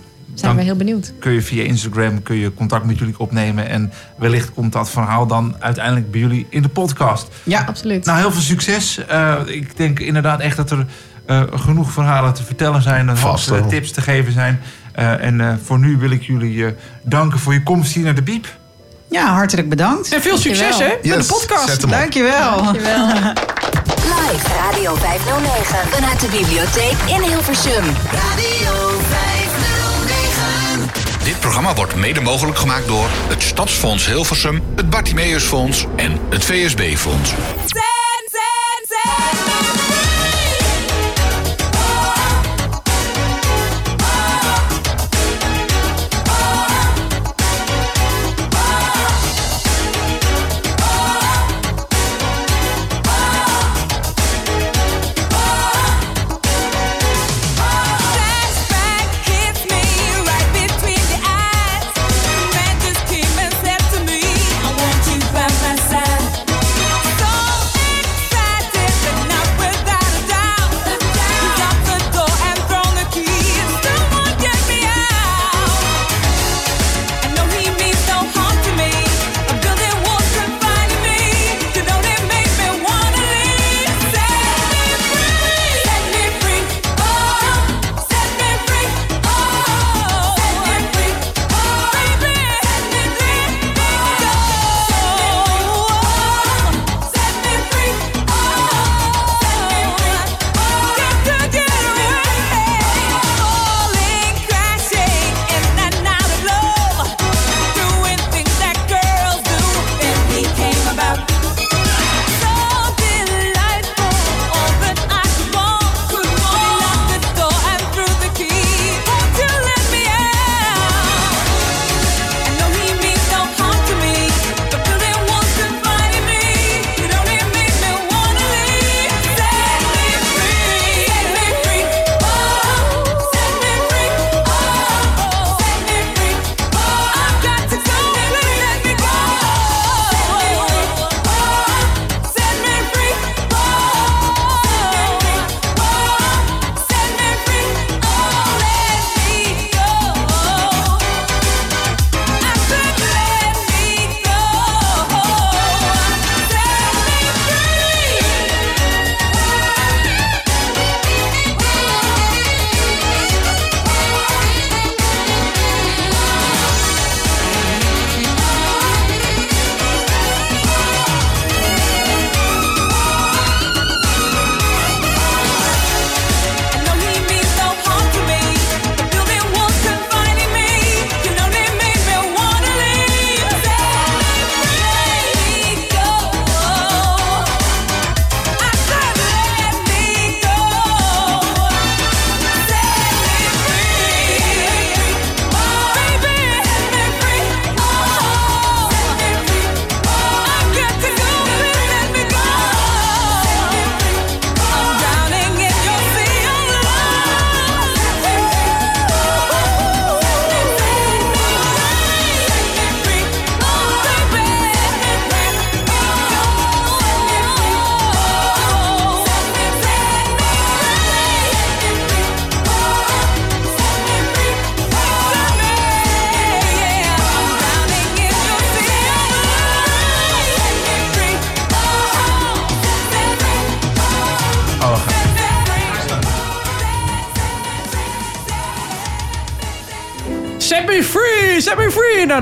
[0.50, 1.12] Dan- we heel benieuwd.
[1.18, 3.68] Kun je via Instagram kun je contact met jullie opnemen.
[3.68, 7.28] En wellicht komt dat verhaal dan uiteindelijk bij jullie in de podcast.
[7.42, 8.04] Ja, absoluut.
[8.04, 9.06] Nou, heel veel succes.
[9.06, 10.86] Eh, ik denk inderdaad echt dat er
[11.26, 13.08] eh, genoeg verhalen te vertellen zijn.
[13.08, 13.68] En Vast eh, wel.
[13.68, 14.60] tips te geven zijn.
[14.92, 16.72] Eh, en eh, voor nu wil ik jullie eh,
[17.02, 18.46] danken voor je komst hier naar de Biep.
[19.10, 20.12] Ja, hartelijk bedankt.
[20.12, 21.90] En veel succes hè, met Yes, de podcast.
[21.90, 22.62] Dankjewel.
[22.62, 23.06] Dankjewel.
[23.86, 27.84] Live Radio 509 vanuit de bibliotheek in Hilversum.
[28.12, 30.90] Radio 509.
[31.24, 37.32] Dit programma wordt mede mogelijk gemaakt door het Stadsfonds Hilversum, het Bartimeusfonds en het VSB-fonds.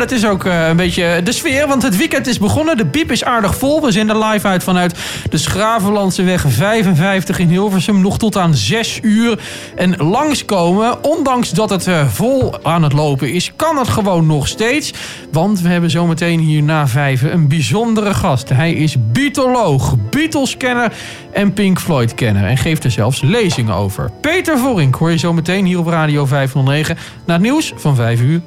[0.08, 2.76] Dat is ook eh, een beetje de sfeer, want het weekend is begonnen.
[2.76, 3.82] De biep is aardig vol.
[3.82, 4.94] We zenden live uit vanuit
[5.30, 8.00] de Schravenlandse weg 55 in Hilversum.
[8.00, 9.38] Nog tot aan 6 uur.
[9.76, 14.48] En langskomen, ondanks dat het eh, vol aan het lopen is, kan het gewoon nog
[14.48, 14.92] steeds.
[15.32, 18.48] Want we hebben zometeen hier na vijven een bijzondere gast.
[18.48, 20.92] Hij is Beatoloog, Beatles-kenner
[21.32, 22.44] en Pink Floyd-kenner.
[22.44, 24.10] En geeft er zelfs lezingen over.
[24.20, 26.96] Peter Vorink hoor je zometeen hier op Radio 509.
[27.26, 28.40] Na het nieuws van 5 uur.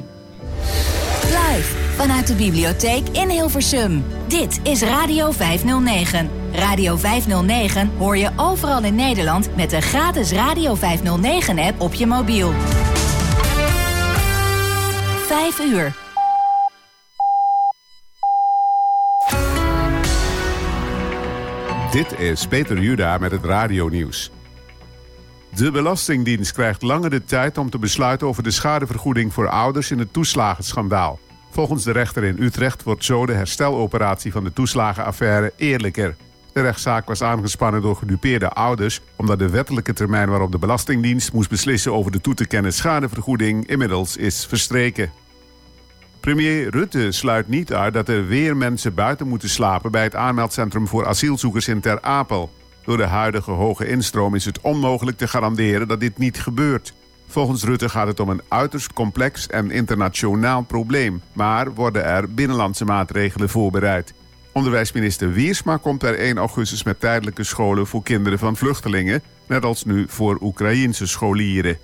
[1.98, 4.04] Vanuit de bibliotheek in Hilversum.
[4.28, 6.30] Dit is Radio 509.
[6.54, 12.52] Radio 509 hoor je overal in Nederland met de gratis Radio 509-app op je mobiel.
[15.26, 15.95] 5 uur.
[21.91, 24.32] Dit is Peter Juda met het radionieuws.
[25.56, 30.00] De Belastingdienst krijgt langer de tijd om te besluiten over de schadevergoeding voor ouders in
[30.00, 31.20] het toeslagenschandaal.
[31.50, 36.16] Volgens de rechter in Utrecht wordt zo de hersteloperatie van de toeslagenaffaire eerlijker.
[36.54, 41.50] De rechtszaak was aangespannen door gedupeerde ouders, omdat de wettelijke termijn waarop de Belastingdienst moest
[41.50, 45.12] beslissen over de toe te kennen schadevergoeding inmiddels is verstreken.
[46.20, 50.88] Premier Rutte sluit niet uit dat er weer mensen buiten moeten slapen bij het aanmeldcentrum
[50.88, 52.52] voor asielzoekers in Ter Apel.
[52.84, 56.93] Door de huidige hoge instroom is het onmogelijk te garanderen dat dit niet gebeurt.
[57.28, 62.86] Volgens Rutte gaat het om een uiterst complex en internationaal probleem, maar worden er binnenlandse
[62.86, 64.13] maatregelen voorbereid.
[64.51, 69.84] Onderwijsminister Wiersma komt per 1 augustus met tijdelijke scholen voor kinderen van vluchtelingen, net als
[69.84, 71.78] nu voor Oekraïense scholieren.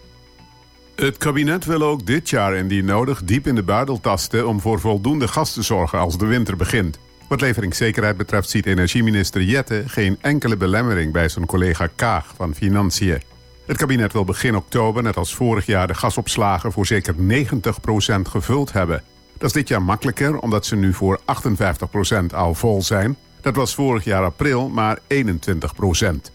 [0.95, 4.79] Het kabinet wil ook dit jaar indien nodig diep in de buidel tasten om voor
[4.79, 6.99] voldoende gas te zorgen als de winter begint.
[7.27, 13.32] Wat leveringszekerheid betreft ziet energieminister Jette geen enkele belemmering bij zijn collega Kaag van Financiën.
[13.65, 17.17] Het kabinet wil begin oktober, net als vorig jaar, de gasopslagen voor zeker 90%
[18.21, 19.03] gevuld hebben.
[19.37, 23.17] Dat is dit jaar makkelijker, omdat ze nu voor 58% al vol zijn.
[23.41, 26.31] Dat was vorig jaar april maar 21%.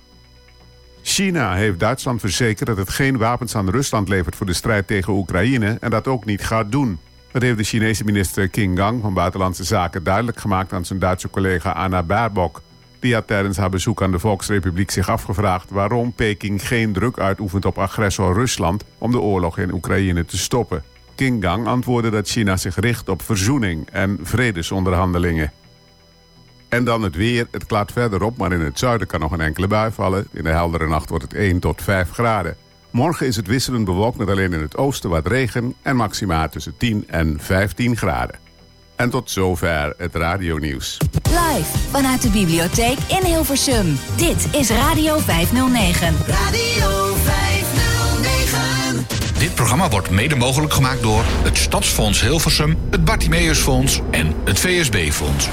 [1.02, 5.12] China heeft Duitsland verzekerd dat het geen wapens aan Rusland levert voor de strijd tegen
[5.12, 6.98] Oekraïne en dat ook niet gaat doen.
[7.32, 11.30] Dat heeft de Chinese minister Qin Gang van Buitenlandse Zaken duidelijk gemaakt aan zijn Duitse
[11.30, 12.62] collega Anna Baerbock.
[13.00, 17.64] Die had tijdens haar bezoek aan de Volksrepubliek zich afgevraagd waarom Peking geen druk uitoefent
[17.64, 20.82] op agressor Rusland om de oorlog in Oekraïne te stoppen.
[21.14, 25.52] Qin Gang antwoordde dat China zich richt op verzoening en vredesonderhandelingen.
[26.68, 27.46] En dan het weer.
[27.50, 30.26] Het klaart verder op, maar in het zuiden kan nog een enkele bui vallen.
[30.32, 32.56] In de heldere nacht wordt het 1 tot 5 graden.
[32.90, 35.74] Morgen is het wisselend bewolkt met alleen in het oosten wat regen...
[35.82, 38.47] en maxima tussen 10 en 15 graden.
[38.98, 40.96] En tot zover het radionieuws.
[41.22, 43.98] Live vanuit de bibliotheek in Hilversum.
[44.16, 46.16] Dit is Radio 509.
[46.26, 49.06] Radio 509.
[49.38, 55.48] Dit programma wordt mede mogelijk gemaakt door het Stadsfonds Hilversum, het Bartimeusfonds en het VSB-fonds.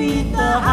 [0.00, 0.69] defeat the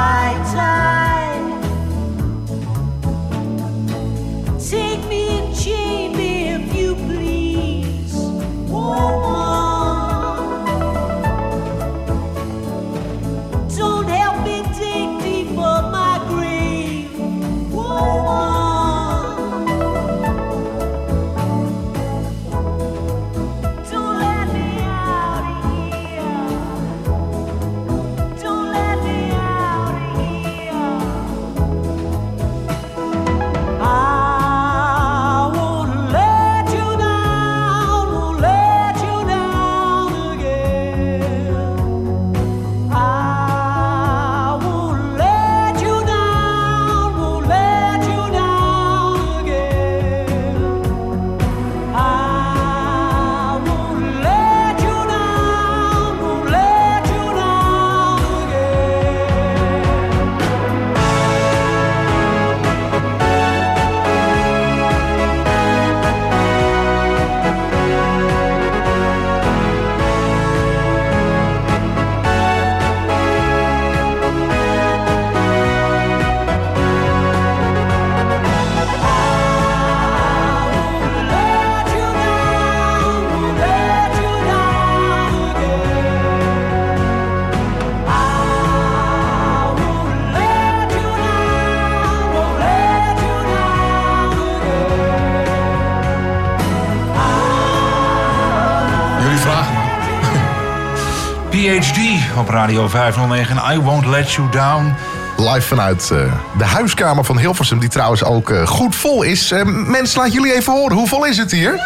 [102.68, 103.58] Radio 509.
[103.58, 104.96] En I Won't Let You Down.
[105.38, 109.52] Live vanuit eh, de huiskamer van Hilversum, die trouwens ook eh, goed vol is.
[109.52, 110.98] Eh, mensen, laat jullie even horen.
[110.98, 111.80] Hoe vol is het hier?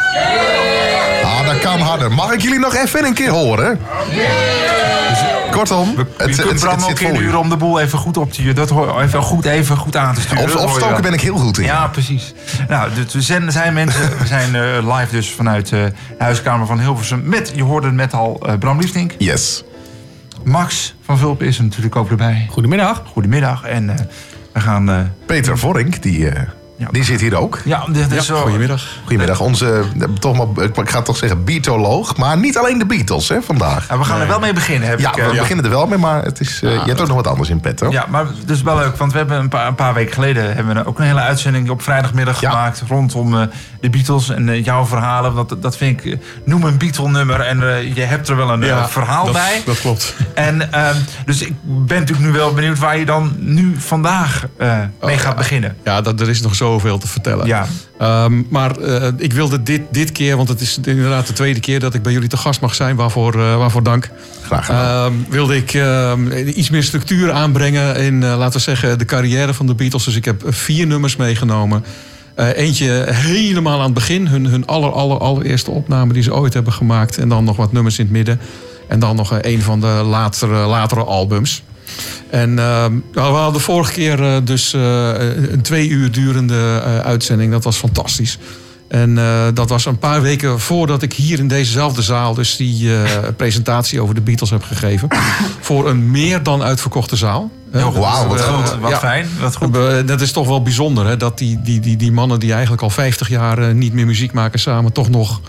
[1.23, 2.11] Ah, dat kan harder.
[2.11, 3.79] Mag ik jullie nog even een keer horen?
[5.51, 7.15] Kortom, het, je het, kunt het, Bram zit vol hier.
[7.15, 8.53] inhuren om de boel even goed op te...
[8.53, 10.63] Dat hoor, even goed, even goed aan te sturen.
[10.63, 11.65] Of- stoken ben ik heel goed in.
[11.65, 12.33] Ja, precies.
[12.67, 16.67] Nou, dus we zijn, zijn mensen, we zijn eh, live dus vanuit eh, de huiskamer
[16.67, 17.21] van Hilversum.
[17.25, 19.13] Met, je hoorde het net al, eh, Bram Liefdink.
[19.17, 19.63] Yes.
[20.43, 22.47] Max van Vulpen is er natuurlijk ook erbij.
[22.49, 23.03] Goedemiddag.
[23.05, 23.63] Goedemiddag.
[23.63, 23.95] En eh,
[24.53, 24.89] we gaan...
[24.89, 26.47] eh, Peter Vorink, die, eh,
[26.91, 27.59] die zit hier ook.
[27.65, 28.41] Ja, dit is wel...
[28.41, 28.83] Goedemiddag.
[29.01, 29.39] Goedemiddag.
[29.39, 32.17] Onze, eh, toch maar, ik ga toch zeggen, Beatoloog.
[32.17, 33.87] Maar niet alleen de Beatles, hè, vandaag.
[33.87, 35.39] We gaan er wel mee beginnen, heb ja, ik, eh, we ja.
[35.39, 37.59] beginnen er wel mee, maar het is, eh, je hebt ook nog wat anders in
[37.59, 37.91] petto.
[37.91, 40.55] Ja, maar het is wel leuk, want we hebben een paar, een paar weken geleden
[40.55, 43.47] hebben we ook een hele uitzending op vrijdagmiddag gemaakt rondom eh,
[43.81, 45.33] de Beatles en eh, jouw verhalen.
[45.33, 48.63] Want dat vind ik, eh, noem een Beatle-nummer en eh, je hebt er wel een
[48.63, 49.61] eh, verhaal dat- bij.
[49.65, 50.15] dat klopt.
[50.33, 54.77] En ehm, dus ik ben natuurlijk nu wel benieuwd waar je dan nu vandaag eh,
[55.01, 55.75] mee gaat beginnen.
[55.83, 57.47] Ja, dat, er is nog zoveel te vertellen.
[57.47, 57.67] Ja.
[57.97, 61.79] Ehm, maar eh, ik wilde dit, dit keer, want het is inderdaad de tweede keer
[61.79, 64.09] dat ik bij jullie te gast mag zijn, waarvoor, eh, waarvoor dank.
[64.41, 65.11] Graag gedaan.
[65.11, 69.53] Ehm, wilde ik ehm, iets meer structuur aanbrengen in, eh, laten we zeggen, de carrière
[69.53, 70.03] van de Beatles.
[70.03, 71.83] Dus ik heb vier nummers meegenomen.
[72.35, 76.73] Eentje helemaal aan het begin, hun, hun aller, aller, allereerste opname die ze ooit hebben
[76.73, 77.17] gemaakt.
[77.17, 78.39] En dan nog wat nummers in het midden.
[78.87, 81.63] En dan nog een van de latere, latere albums.
[82.29, 84.81] En ehm, nou, we hadden vorige keer eh, dus eh,
[85.51, 87.51] een twee uur durende eh, uitzending.
[87.51, 88.37] Dat was fantastisch.
[88.87, 89.15] En
[89.53, 92.33] dat was een paar weken voordat ik hier in dezezelfde zaal...
[92.33, 92.89] dus die
[93.37, 95.07] presentatie over de Beatles heb gegeven.
[95.59, 97.51] voor een meer dan uitverkochte zaal.
[97.73, 99.75] Oh, wauw, wat goed, wat fijn, wat goed.
[99.75, 101.17] we- Dat is toch wel bijzonder, hè?
[101.17, 104.59] Dat die, die, die, die mannen die eigenlijk al 50 jaar niet meer muziek maken
[104.59, 104.91] samen...
[104.93, 105.41] toch nog,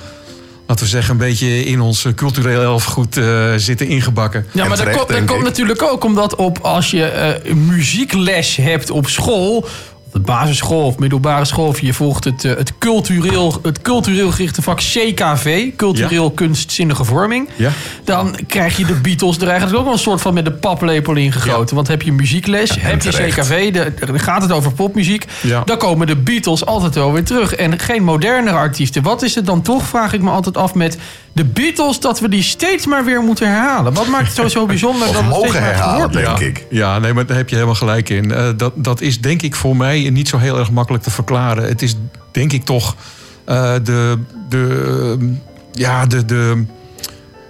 [0.73, 4.47] laten we zeggen, een beetje in ons cultureel erfgoed eh, zitten ingebakken.
[4.53, 8.91] Ja, maar dat, komt, dat komt natuurlijk ook omdat op als je eh, muziekles hebt
[8.91, 9.67] op school,
[10.13, 14.63] de basisschool of middelbare school, of je volgt het, eh, het, cultureel, het cultureel gerichte
[14.63, 17.71] vak CKV, cultureel kunstzinnige vorming, Ja.
[18.05, 21.15] dan krijg je de Beatles er eigenlijk ook wel een soort van met de paplepel
[21.17, 21.75] in gegoten.
[21.75, 23.11] Want heb je muziekles, heb je.
[23.11, 23.73] CKV,
[24.07, 25.63] dan gaat het over popmuziek, Ja.
[25.65, 27.55] dan komen de Beatles altijd wel weer terug.
[27.55, 29.03] En geen modernere artiesten.
[29.03, 30.99] Wat is het dan toch, vraag ik me altijd af met
[31.33, 33.95] de Beatles, dat we die steeds maar weer moeten herhalen?
[33.95, 36.67] Wat maakt het zo, zo bijzonder dat steeds mogen herhalen, denk ik.
[36.71, 38.33] Ja, nee, maar daar heb je helemaal gelijk in.
[38.33, 41.65] Eh, dat, dat is denk ik voor mij niet zo heel erg makkelijk te verklaren.
[41.65, 41.97] Het is
[42.31, 42.97] denk ik toch
[43.45, 45.27] eh, de, de, eh,
[45.73, 46.65] ja, de, de,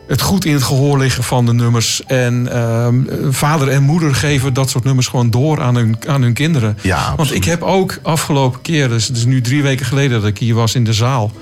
[0.06, 2.02] het goed in het gehoor liggen van de nummers.
[2.06, 3.00] En ehm,
[3.30, 6.78] vader en moeder geven dat soort nummers gewoon door aan hun, aan hun kinderen.
[6.80, 10.28] Ja, Want ik heb ook afgelopen keer, dus het is nu drie weken geleden dat
[10.28, 11.32] ik hier was in de zaal,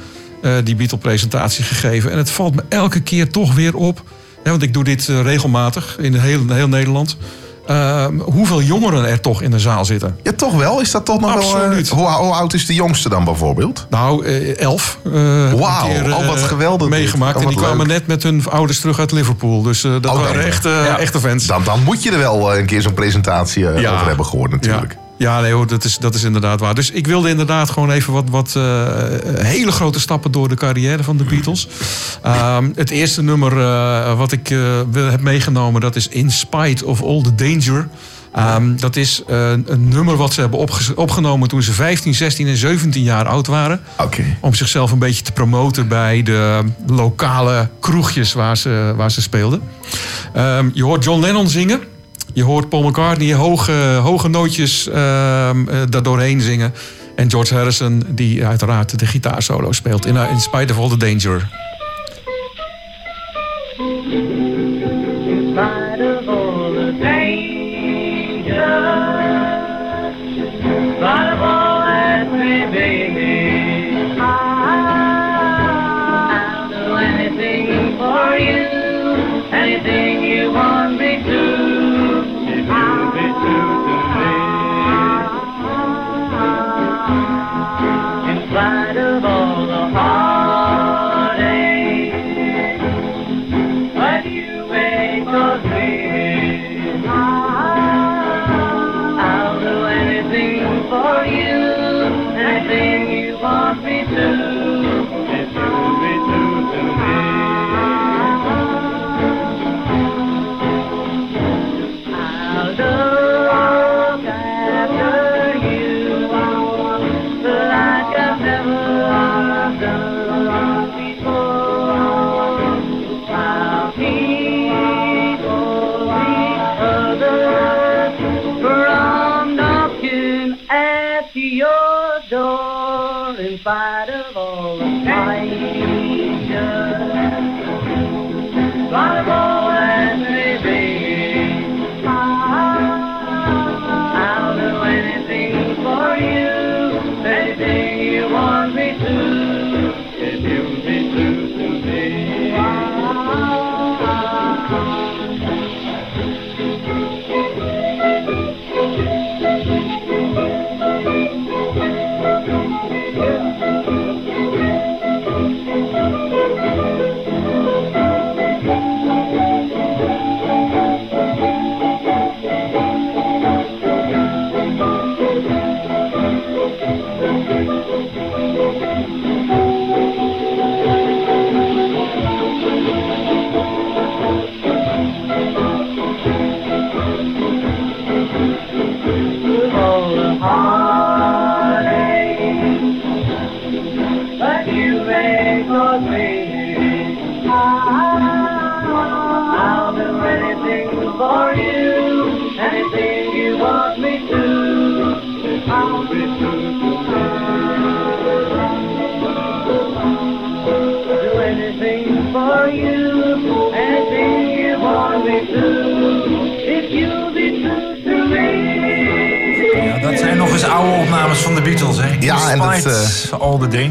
[0.43, 2.11] eh, die Beatle-presentatie gegeven.
[2.11, 4.03] En het valt me elke keer toch weer op,
[4.43, 7.17] hè, want ik doe dit eh, regelmatig in heel, heel Nederland.
[7.75, 10.17] Ehm, hoeveel jongeren er toch in de zaal zitten.
[10.23, 10.81] Ja, toch wel?
[10.81, 11.89] Is dat toch nog Absoluut.
[11.89, 11.99] wel...
[12.07, 13.87] eh, hoe, hoe oud is de jongste dan bijvoorbeeld?
[13.91, 14.99] Nou, eh, elf.
[15.05, 15.13] eh,
[15.53, 16.89] Wauw, keer, oh, wat eh, geweldig.
[16.89, 17.37] Meegemaakt.
[17.37, 19.63] Oh, en die kwamen net met hun ouders terug uit Liverpool.
[19.63, 20.99] Dus dat Oh, waren echt, ja.
[20.99, 21.47] echte fans.
[21.47, 23.93] Dan, dan moet je er wel een keer zo'n presentatie Ja.
[23.95, 24.93] over hebben gehoord natuurlijk.
[24.93, 26.75] Ja, ja nee hoor, dat is, dat is inderdaad waar.
[26.75, 28.87] Dus ik wilde inderdaad gewoon even wat, wat eh,
[29.37, 31.69] hele grote stappen door de carrière van de Beatles.
[32.23, 34.59] Ehm, het eerste nummer eh, wat ik eh,
[35.11, 37.89] heb meegenomen, dat is In Spite of All the Danger.
[38.35, 42.47] Ehm, dat is eh, een nummer wat ze hebben opge- opgenomen toen ze 15, 16
[42.47, 43.81] en 17 jaar oud waren.
[43.99, 44.25] Oké.
[44.41, 49.61] Om zichzelf een beetje te promoten bij de lokale kroegjes waar ze, waar ze speelden.
[50.35, 51.81] Ehm, je hoort John Lennon zingen.
[52.33, 56.75] Je hoort Paul McCartney hoge, hoge nootjes ehm eh, daardoorheen zingen.
[57.17, 60.07] En George Harrison, die uiteraard de gitaarsolo speelt.
[60.07, 61.49] In, in Spite of All the Danger.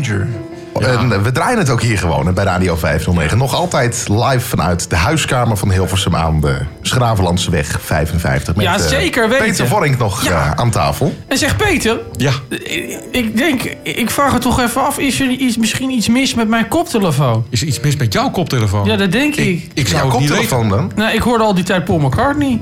[0.10, 0.28] Danger.
[0.74, 3.38] En we draaien het ook hier gewoon hè, bij Radio 509.
[3.38, 8.55] Nog altijd live vanuit de huiskamer van Hilversum aan de Schravenlandseweg 55.
[8.55, 9.45] Met Ja, eh, zeker weten.
[9.45, 10.32] Peter Vorink nog Ja.
[10.32, 11.14] eh, aan tafel.
[11.28, 12.32] En zeg Peter, Ja.
[12.49, 14.97] ik, ik denk, ik vraag het toch even af.
[14.97, 17.45] Is er iets, misschien iets mis met mijn koptelefoon?
[17.49, 18.86] Is er iets mis met jouw koptelefoon?
[18.86, 19.68] Ja, dat denk ik.
[19.74, 20.68] Ik zou het niet weten.
[20.70, 20.91] dan?
[20.95, 22.62] Nou, ik hoorde al die tijd Paul McCartney.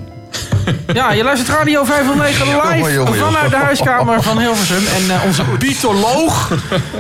[0.94, 3.34] Ja, je luistert Radio 509 live Jongen, jongen, jongen.
[3.34, 4.84] vanuit de huiskamer van Hilversum.
[4.96, 6.52] En eh, onze bietoloog,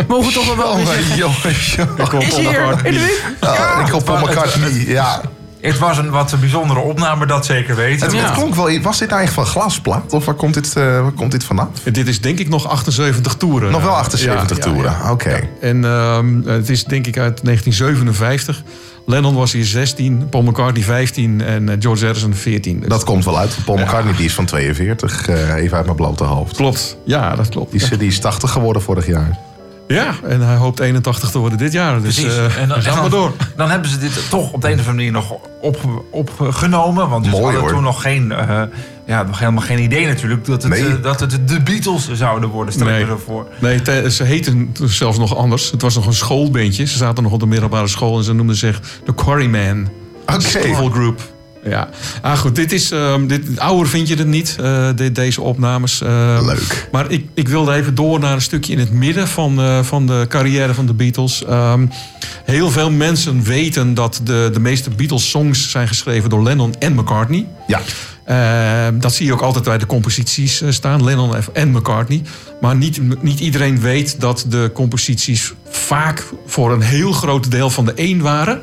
[0.08, 1.18] mogen we toch wel weer zeggen,
[2.22, 3.22] is hier in de wind.
[3.42, 4.86] Ja, ik hoop Paul McCartney.
[4.88, 5.22] Ja.
[5.62, 8.08] Het was een wat bijzondere opname, dat zeker weten.
[8.08, 8.82] Het, het klonk wel...
[8.82, 10.14] Was dit echt van glasplaat?
[10.14, 11.68] Of waar komt dit, eh, waar komt dit vanaf?
[11.84, 13.72] Dit is denk ik nog 78 toeren.
[13.72, 15.50] Nog wel 78 toeren, oké.
[15.62, 18.64] En ehm, het is denk ik uit 1957.
[19.10, 22.80] Lennon was hier 16, Paul McCartney 15 en eh, George Harrison 14.
[22.80, 23.58] Dus- Dat komt wel uit.
[23.66, 26.56] Paul McCartney die is van 42, eh, even uit mijn blote hoofd.
[26.56, 27.72] Klopt, ja, dat klopt.
[27.72, 29.38] Die is, die is 80 geworden vorig jaar.
[29.88, 32.02] Ja, en hij hoopt 81 te worden dit jaar.
[32.02, 32.38] Dus Precies.
[32.38, 33.32] eh en dan, gaan we door.
[33.56, 35.78] dan hebben ze dit toch op de een of andere manier nog op,
[36.12, 37.10] opgenomen.
[37.10, 37.72] Want ze Mooi, hadden hoor.
[37.72, 38.62] toen nog geen, eh,
[39.08, 40.86] ja, nog helemaal geen idee natuurlijk dat het, Nee.
[40.88, 42.74] eh, dat het de Beatles zouden worden.
[42.74, 43.04] Stel ik Nee.
[43.04, 43.48] me zo voor.
[43.60, 45.72] Nee, ze heten zelfs nog anders.
[45.72, 46.86] Het was nog een schoolbandje.
[46.86, 49.90] Ze zaten nog op de middelbare school en ze noemden zich de Quarryman.
[50.26, 50.40] Oké.
[50.42, 51.22] School Group.
[51.64, 51.90] Ja,
[52.22, 56.02] ah, goed, dit is, ehm, dit, ouder vind je het niet, eh, de- deze opnames.
[56.02, 56.88] Ehm, Leuk.
[56.92, 60.06] Maar ik, ik wilde even door naar een stukje in het midden van, eh, van
[60.08, 61.44] de carrière van de Beatles.
[61.46, 61.86] Ehm,
[62.46, 67.48] heel veel mensen weten dat de, de meeste Beatles-songs zijn geschreven door Lennon en McCartney.
[67.68, 67.80] Ja.
[68.28, 72.22] Ehm, dat zie je ook altijd bij de composities eh, staan, Lennon en McCartney.
[72.62, 77.86] Maar niet, niet iedereen weet dat de composities vaak voor een heel groot deel van
[77.86, 78.62] de een waren.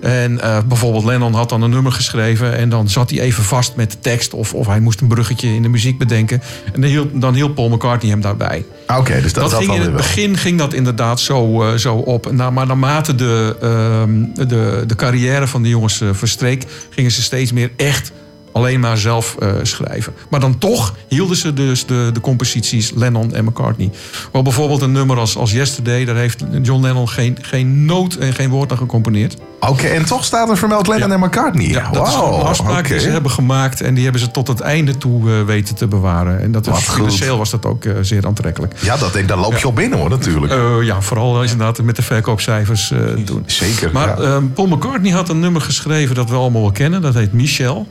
[0.00, 3.76] En eh, bijvoorbeeld Lennon had dan een nummer geschreven en dan zat hij even vast
[3.76, 6.42] met de tekst of, of hij moest een bruggetje in de muziek bedenken.
[6.72, 8.64] En dan hielp, dan hielp Paul McCartney hem daarbij.
[8.96, 9.96] Oké, dus dat, Dat, dat ging in het wel.
[9.96, 12.30] begin ging dat inderdaad zo, eh, zo op.
[12.32, 17.52] Na- maar naarmate de, ehm, de, de carrière van de jongens verstreek, gingen ze steeds
[17.52, 18.12] meer echt
[18.52, 20.12] alleen maar zelf eh, schrijven.
[20.28, 23.90] Maar dan toch hielden ze dus de, de composities Lennon en McCartney.
[24.32, 28.32] Wel bijvoorbeeld een nummer als, als Yesterday, daar heeft John Lennon geen, geen noot en
[28.32, 29.36] geen woord aan gecomponeerd.
[29.60, 31.68] Oké, en toch staat er vermeld Lennon en McCartney.
[31.68, 34.60] Ja, dat is een afspraak die ze hebben gemaakt en die hebben ze tot het
[34.60, 36.40] einde toe eh, weten te bewaren.
[36.40, 36.78] En dat goed.
[36.78, 38.74] financieel was dat ook eh, zeer aantrekkelijk.
[38.80, 40.52] Ja, dat, daar loop je op binnen hoor, natuurlijk.
[40.82, 42.92] Ja, vooral is inderdaad met de verkoopcijfers
[43.24, 43.42] doen.
[43.46, 47.02] Zeker, Maar Paul McCartney had een nummer geschreven dat we allemaal wel kennen.
[47.02, 47.86] Dat heet Michel.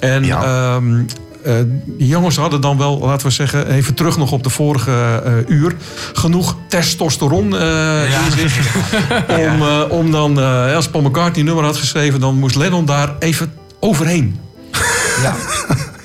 [0.00, 1.02] En ehm,
[1.42, 1.54] eh,
[1.86, 5.56] die jongens hadden dan wel, laten we zeggen, even terug nog op de vorige eh,
[5.56, 5.74] uur,
[6.12, 8.74] genoeg testosteron eh, in zich.
[9.38, 13.14] Om, eh, om dan, eh, als Paul McCartney nummer had geschreven, dan moest Lennon daar
[13.18, 14.38] even overheen.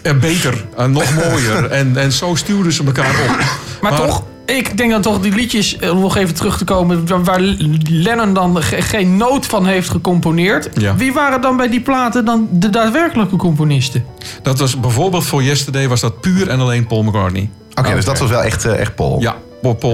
[0.03, 0.13] Ja.
[0.13, 1.65] beter, en nog mooier.
[1.65, 3.43] En, en zo stuurden ze elkaar op.
[3.81, 7.23] Maar, toch, ik denk dan toch die liedjes, eh, om nog even terug te komen...
[7.23, 7.41] waar-
[7.89, 10.69] Lennon dan ge- geen noot van heeft gecomponeerd.
[10.73, 10.95] Ja.
[10.95, 14.05] Wie waren dan bij die platen dan de daadwerkelijke componisten?
[14.41, 17.49] Dat was bijvoorbeeld voor Yesterday was dat puur en alleen Paul McCartney.
[17.75, 19.21] Oké, dus dat was wel echt, eh, echt Paul.
[19.21, 19.35] Ja,
[19.73, 19.93] Paul.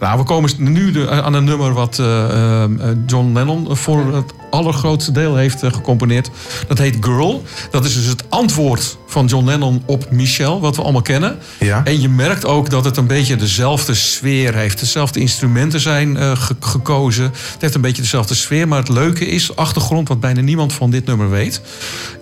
[0.00, 2.70] Nou, we komen nu de- aan een nummer wat eh, eh,
[3.06, 6.30] John Lennon voor het allergrootste deel heeft eh, gecomponeerd.
[6.68, 7.42] Dat heet Girl.
[7.70, 11.38] Dat is dus het antwoord van John Lennon op Michelle, wat we allemaal kennen.
[11.58, 11.84] Ja.
[11.84, 14.80] En je merkt ook dat het een beetje dezelfde sfeer heeft.
[14.80, 17.24] Dezelfde instrumenten zijn eh, ge- gekozen.
[17.24, 18.68] Het heeft een beetje dezelfde sfeer.
[18.68, 21.60] Maar het leuke is, achtergrond, wat bijna niemand van dit nummer weet.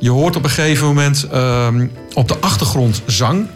[0.00, 3.46] Je hoort op een gegeven moment ehm, op de achtergrond zang.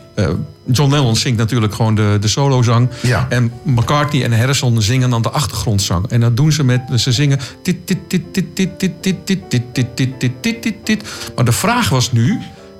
[0.72, 2.88] John Lennon zingt natuurlijk gewoon de, de solozang.
[3.28, 6.06] En McCartney en Harrison zingen dan de achtergrondzang.
[6.06, 7.38] En dat doen ze met, ze zingen...
[11.34, 12.38] Maar de vraag was nu,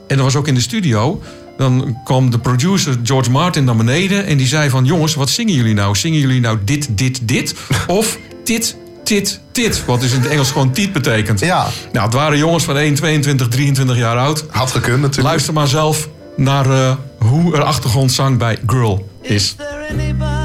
[0.09, 1.23] en dat was ook in de studio...
[1.57, 4.85] Dan kwam de producer George Martin naar beneden en die zei van...
[4.85, 5.97] jongens, wat zingen jullie nou?
[5.97, 7.55] Zingen jullie nou dit, dit, dit?
[7.87, 9.85] Of dit, dit, dit.
[9.85, 11.41] Wat dus in het Engels gewoon tit betekent.
[11.41, 11.69] Ja.
[11.93, 14.45] Nou, het waren jongens van 1, 22, 23 jaar oud.
[14.51, 15.29] Had gekund natuurlijk.
[15.29, 19.55] Luister maar zelf naar hoe er achtergrondzang bij Girl is.
[19.55, 20.40] there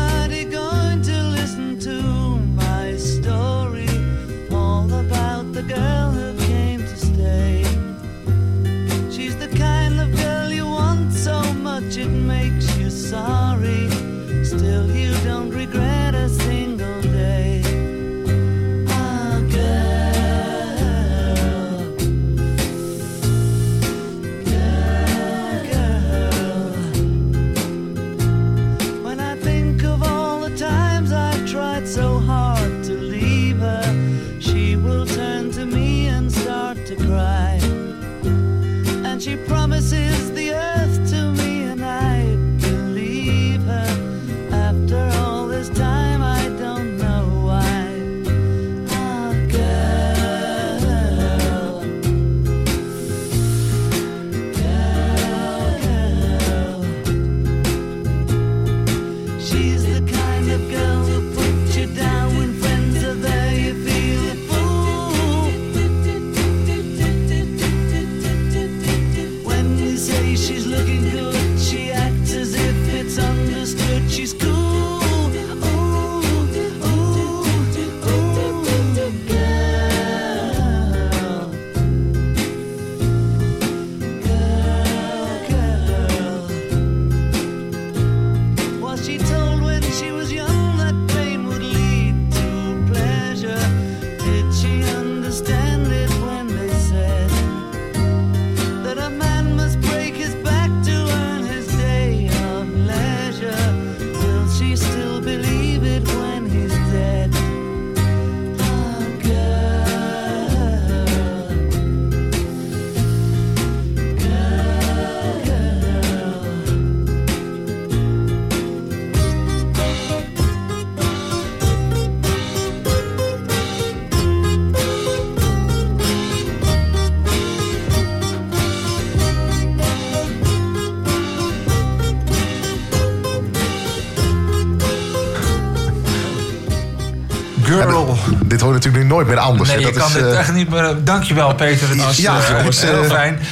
[138.85, 139.69] natuurlijk nu nooit meer anders.
[139.69, 140.95] Nee, je Dat kan is, dit eh, echt niet meer...
[141.03, 141.89] Dankjewel, Peter.
[141.89, 143.39] Het is, Ja, eh, jongens, heel eh, fijn.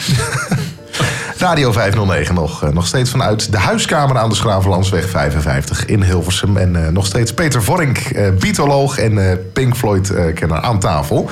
[1.37, 2.63] Radio 509 nog.
[2.63, 6.57] eh, nog steeds vanuit de huiskamer aan de Schravenlandsweg 55 in Hilversum.
[6.57, 11.29] En eh, nog steeds Peter Vorink, eh bietoloog en eh, Pink Floyd-kenner aan tafel.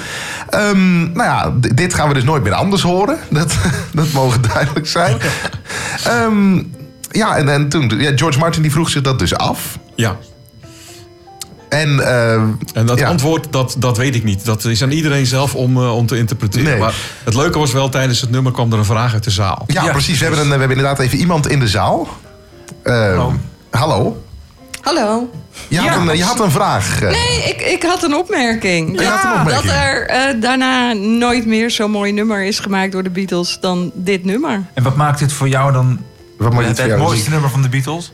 [0.50, 3.18] Ehm, nou ja, dit gaan we dus nooit meer anders horen.
[3.30, 3.56] Dat,
[3.94, 5.18] dat mogen duidelijk zijn.
[6.04, 6.56] Ehm,
[7.12, 7.92] ja, en, en toen...
[7.98, 9.78] Ja, George Martin die vroeg zich dat dus af.
[9.96, 10.16] Ja.
[11.72, 12.34] En, eh,
[12.74, 13.08] En dat ja.
[13.08, 14.46] antwoord, dat, dat weet ik niet.
[14.46, 16.70] Dat is aan iedereen zelf om, eh, om te interpreteren.
[16.70, 16.80] Nee.
[16.80, 16.94] Maar
[17.24, 19.64] het leuke was wel, tijdens het nummer kwam er een vraag uit de zaal.
[19.68, 20.18] Ja, precies.
[20.20, 22.08] We hebben, een, we hebben inderdaad even iemand in de zaal.
[22.84, 23.34] hallo.
[23.72, 24.24] Hallo.
[24.82, 25.30] Hallo.
[25.68, 27.02] Je had, een, je had een vraag.
[27.02, 27.10] eh.
[27.10, 29.00] Nee, ik, ik had een opmerking.
[29.00, 29.72] Je had een opmerking.
[29.72, 33.92] Dat er eh, daarna nooit meer zo'n mooi nummer is gemaakt door de Beatles dan
[33.94, 34.64] dit nummer.
[34.74, 36.00] En wat maakt dit voor jou dan
[36.38, 37.02] Wat maakt het, dit voor jou?
[37.08, 38.12] mooiste nummer van de Beatles?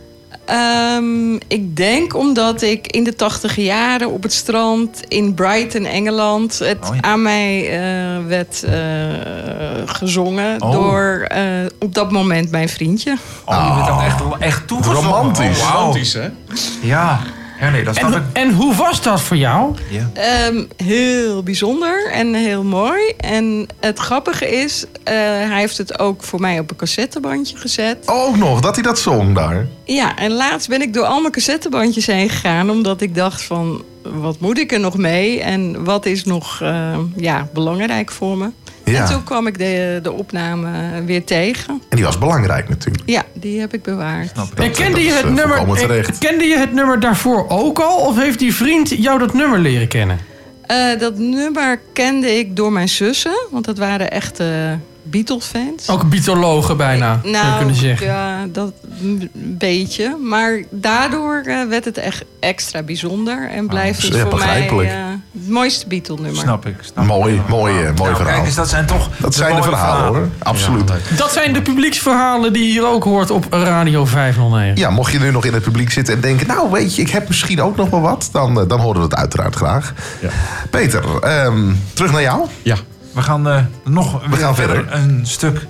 [0.47, 6.59] Ehm, ik denk omdat ik in de tachtige jaren op het strand in Brighton, Engeland...
[6.59, 7.01] het Oh ja.
[7.01, 8.73] aan mij eh, werd eh,
[9.85, 10.71] gezongen Oh.
[10.71, 11.43] door eh,
[11.79, 13.15] op dat moment mijn vriendje.
[13.45, 15.09] Oh, je bent ook echt, echt toegezongen.
[15.09, 15.61] Romantisch.
[15.61, 15.71] Oh.
[15.73, 16.29] Romantisch, hè?
[16.81, 17.19] Ja.
[17.59, 18.15] Ja, nee, dat snap ik.
[18.15, 19.75] En, en hoe was dat voor jou?
[19.89, 20.09] Ja.
[20.13, 23.13] Ehm, heel bijzonder en heel mooi.
[23.17, 27.97] En het grappige is, eh, hij heeft het ook voor mij op een cassettebandje gezet.
[28.05, 29.67] Ook nog, dat hij dat zong daar.
[29.85, 32.69] Ja, en laatst ben ik door al mijn cassettebandjes heen gegaan...
[32.69, 35.41] omdat ik dacht van, wat moet ik er nog mee?
[35.41, 38.49] En wat is nog eh, ja, belangrijk voor me?
[38.91, 39.01] Ja.
[39.01, 40.69] En toen kwam ik de, de opname
[41.05, 41.81] weer tegen.
[41.89, 43.03] En die was belangrijk natuurlijk.
[43.05, 44.31] Ja, die heb ik bewaard.
[44.55, 47.79] En kende je, dat het is, eh, nummer, en kende je het nummer daarvoor ook
[47.79, 47.97] al?
[47.97, 50.19] Of heeft die vriend jou dat nummer leren kennen?
[50.61, 55.89] Eh, dat nummer kende ik door mijn zussen, want dat waren echte Beatles-fans.
[55.89, 58.07] Ook bietologen bijna, zou je Nou, kunnen zeggen.
[58.07, 60.17] ja, dat een beetje.
[60.23, 63.49] Maar daardoor eh, werd het echt extra bijzonder.
[63.49, 64.69] En blijft het ja, voor mij.
[65.47, 66.41] Het mooiste Beatle-nummer.
[66.41, 66.75] Snap ik.
[66.81, 68.33] Snap Mooi, mooi, eh, mooi Nou, verhaal.
[68.33, 70.27] Kijk eens, dat zijn toch Dat de zijn de verhalen hoor.
[70.37, 70.91] Absoluut.
[71.17, 74.77] Dat zijn de publieksverhalen die je hier ook hoort op Radio 509.
[74.77, 76.47] Ja, mocht je nu nog in het publiek zitten en denken...
[76.47, 78.29] nou, weet je, ik heb misschien ook nog wel wat...
[78.31, 79.93] dan, eh, dan horen we het uiteraard graag.
[80.69, 82.45] Peter, ehm, terug naar jou.
[82.61, 82.75] Ja.
[83.11, 84.85] We gaan eh, nog We gaan verder.
[84.93, 85.65] een stuk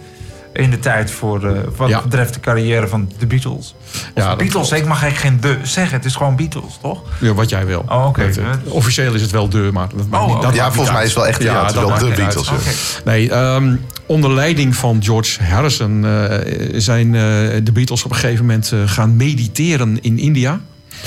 [0.58, 2.02] in de tijd voor eh, wat Ja.
[2.02, 3.76] betreft de carrière van de Beatles.
[3.92, 5.96] Of Ja, Beatles, ik mag eigenlijk geen de zeggen.
[5.98, 7.02] Het is gewoon Beatles, toch?
[7.20, 7.86] Ja, wat jij wil.
[7.90, 8.22] Oh, oké.
[8.24, 10.78] Eh, officieel is het wel de, maar dat maakt Oh, niet, dat Ja, maakt volgens
[10.78, 11.04] niet mij uit.
[11.08, 12.34] is het wel echt- ja, het dat wel maakt de niet uit.
[12.34, 13.02] Beatles.
[13.06, 13.76] Nee, ehm,
[14.06, 16.40] onder leiding van George Harrison eh,
[16.80, 17.22] zijn eh,
[17.64, 20.60] de Beatles op een gegeven moment eh, gaan mediteren in India.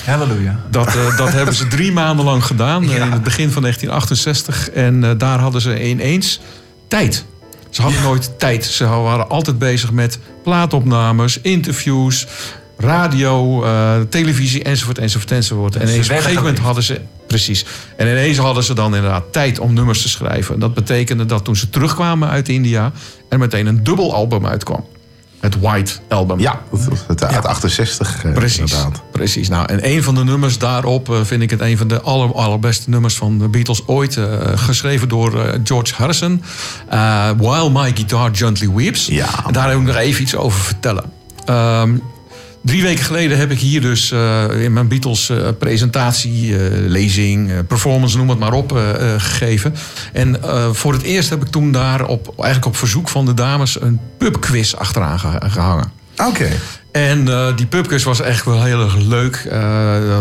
[0.05, 0.60] Halleluja.
[0.70, 4.70] Dat, eh, dat hebben ze drie maanden lang gedaan, in het begin van 1968.
[4.70, 6.40] En eh, daar hadden ze ineens
[6.89, 7.24] tijd.
[7.70, 8.64] Ze hadden nooit tijd.
[8.64, 12.26] Ze waren altijd bezig met plaatopnames, interviews,
[12.76, 15.76] radio, eh, televisie, enzovoort, enzovoort, enzovoort.
[15.76, 17.01] En ineens op een gegeven moment hadden ze...
[17.26, 17.64] Precies.
[17.97, 20.55] En ineens hadden ze dan inderdaad tijd om nummers te schrijven.
[20.55, 22.92] En dat betekende dat toen ze terugkwamen uit India...
[23.28, 24.84] er meteen een dubbel album uitkwam.
[25.40, 26.38] Het White Album.
[26.40, 26.60] Ja,
[27.06, 29.02] het uit 68 eh, Precies, inderdaad.
[29.12, 29.48] precies.
[29.48, 32.34] Nou, en een van de nummers daarop eh, vind ik het een van de aller,
[32.34, 34.16] allerbeste nummers van de Beatles ooit.
[34.16, 36.42] eh, geschreven door George Harrison.
[37.36, 39.06] While My Guitar Gently Weeps.
[39.06, 39.46] Ja.
[39.46, 41.04] En daar heb ik nog even iets over vertellen.
[41.44, 41.96] Ehm,
[42.62, 47.50] drie weken geleden heb ik hier dus eh, in mijn Beatles eh, presentatie, eh, lezing,
[47.50, 49.74] eh, performance, noem het maar op, eh, eh, gegeven.
[50.12, 53.34] En eh, voor het eerst heb ik toen daar op, eigenlijk op verzoek van de
[53.34, 55.92] dames een pubquiz achteraan ge- gehangen.
[56.26, 56.48] Oké.
[56.92, 59.34] En eh, die pubquiz was echt wel heel erg leuk.
[59.36, 59.60] Eh,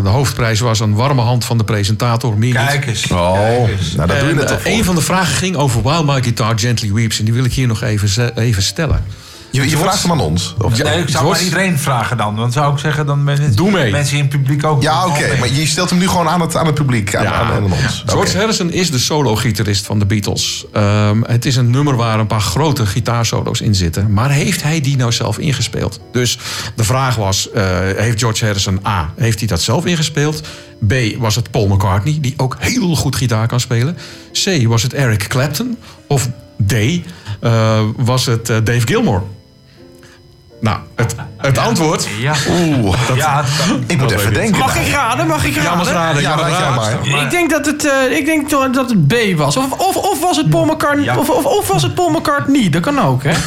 [0.03, 2.37] de hoofdprijs was een warme hand van de presentator.
[2.37, 2.67] Meer niet.
[2.67, 3.07] Kijk eens.
[3.11, 3.95] Oh, Kijk eens.
[3.95, 4.71] nou dat doe je net al voor.
[4.71, 7.19] een van de vragen ging over While My Guitar Gently Weeps.
[7.19, 9.03] En die wil ik hier nog even, even stellen.
[9.51, 10.55] Je, je vraagt hem aan ons.
[10.61, 12.35] Of, Ja, Nee, ik zou maar iedereen vragen dan.
[12.35, 13.91] Dan zou ik zeggen, dan ben Doe mee.
[13.91, 14.81] mensen in het publiek ook.
[14.81, 15.37] Ja, oké.
[15.39, 18.03] Maar je stelt hem nu gewoon aan het, aan het publiek, aan, aan, aan ons.
[18.05, 18.37] George.
[18.37, 20.65] Harrison is de solo-gitarist van de Beatles.
[20.73, 24.13] Ehm, het is een nummer waar een paar grote gitaarsolo's in zitten.
[24.13, 25.99] Maar heeft hij die nou zelf ingespeeld?
[26.11, 26.37] Dus
[26.75, 27.63] de vraag was, eh,
[27.95, 30.41] heeft George Harrison A, heeft hij dat zelf ingespeeld?
[30.87, 33.97] B, was het Paul McCartney, die ook heel goed gitaar kan spelen?
[34.43, 35.77] C, was het Eric Clapton?
[36.07, 36.29] Of
[36.67, 39.21] D, eh, was het eh, Dave Gilmore?
[40.61, 42.07] Nou, het, het antwoord...
[42.19, 42.33] Ja.
[42.49, 43.43] Oeh, ja,
[43.87, 44.59] ik moet even denken.
[44.59, 45.27] Mag ik raden?
[45.27, 45.71] Mag ik raden?
[45.71, 46.21] Ja, mag raden.
[46.21, 47.23] Ja, raad jij maar.
[47.23, 49.57] Ik denk dat het, eh, ik denk toch dat het B was.
[49.57, 51.03] Of, of, of was het Paul McCartney?
[51.03, 51.17] Ja.
[51.17, 52.69] Of, of, of was het Paul McCartney?
[52.69, 53.31] Dat kan ook, hè?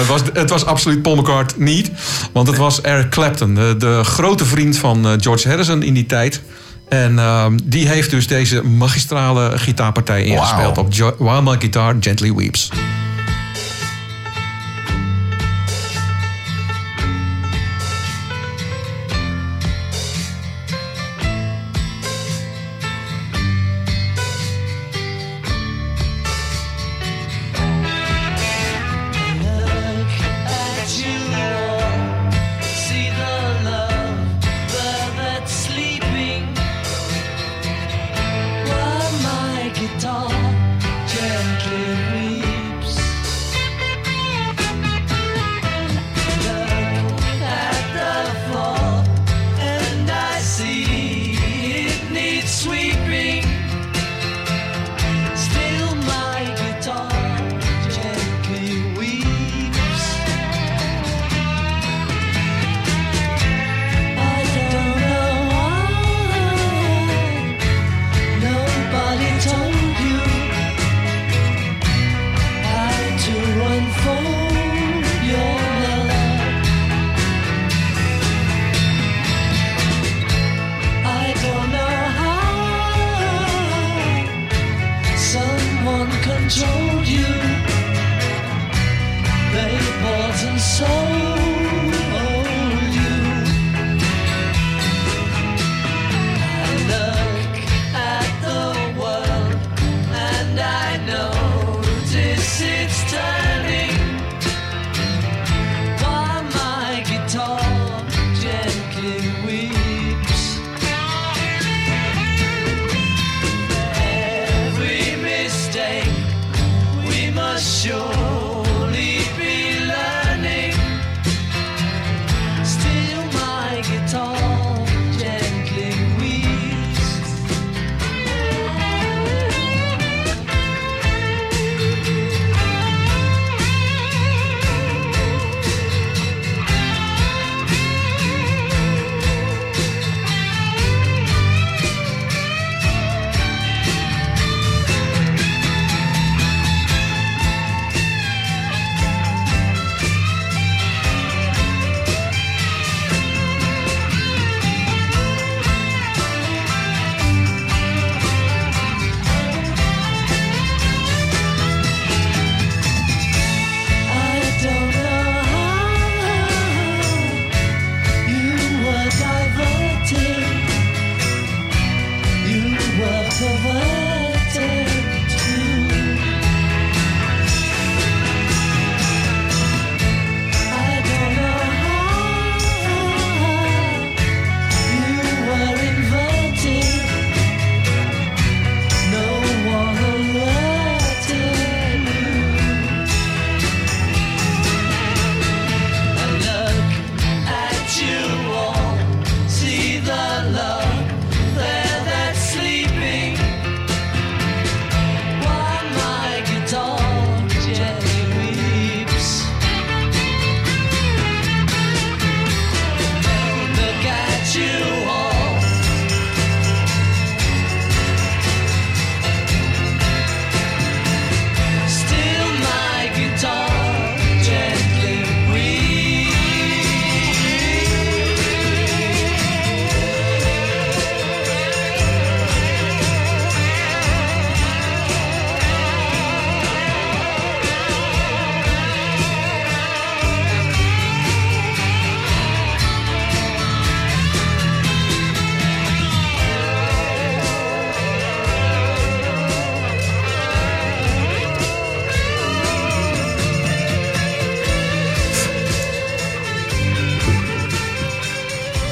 [0.00, 1.90] Het was, het was absoluut Paul McCartney niet.
[2.32, 6.06] Want het was Eric Clapton, de, de grote vriend van eh, George Harrison in die
[6.06, 6.42] tijd.
[6.88, 12.34] En ehm, die heeft dus deze magistrale gitaarpartij ingespeeld op Jo- While My Guitar Gently
[12.34, 12.68] Weeps.
[12.70, 13.09] Gently weeps.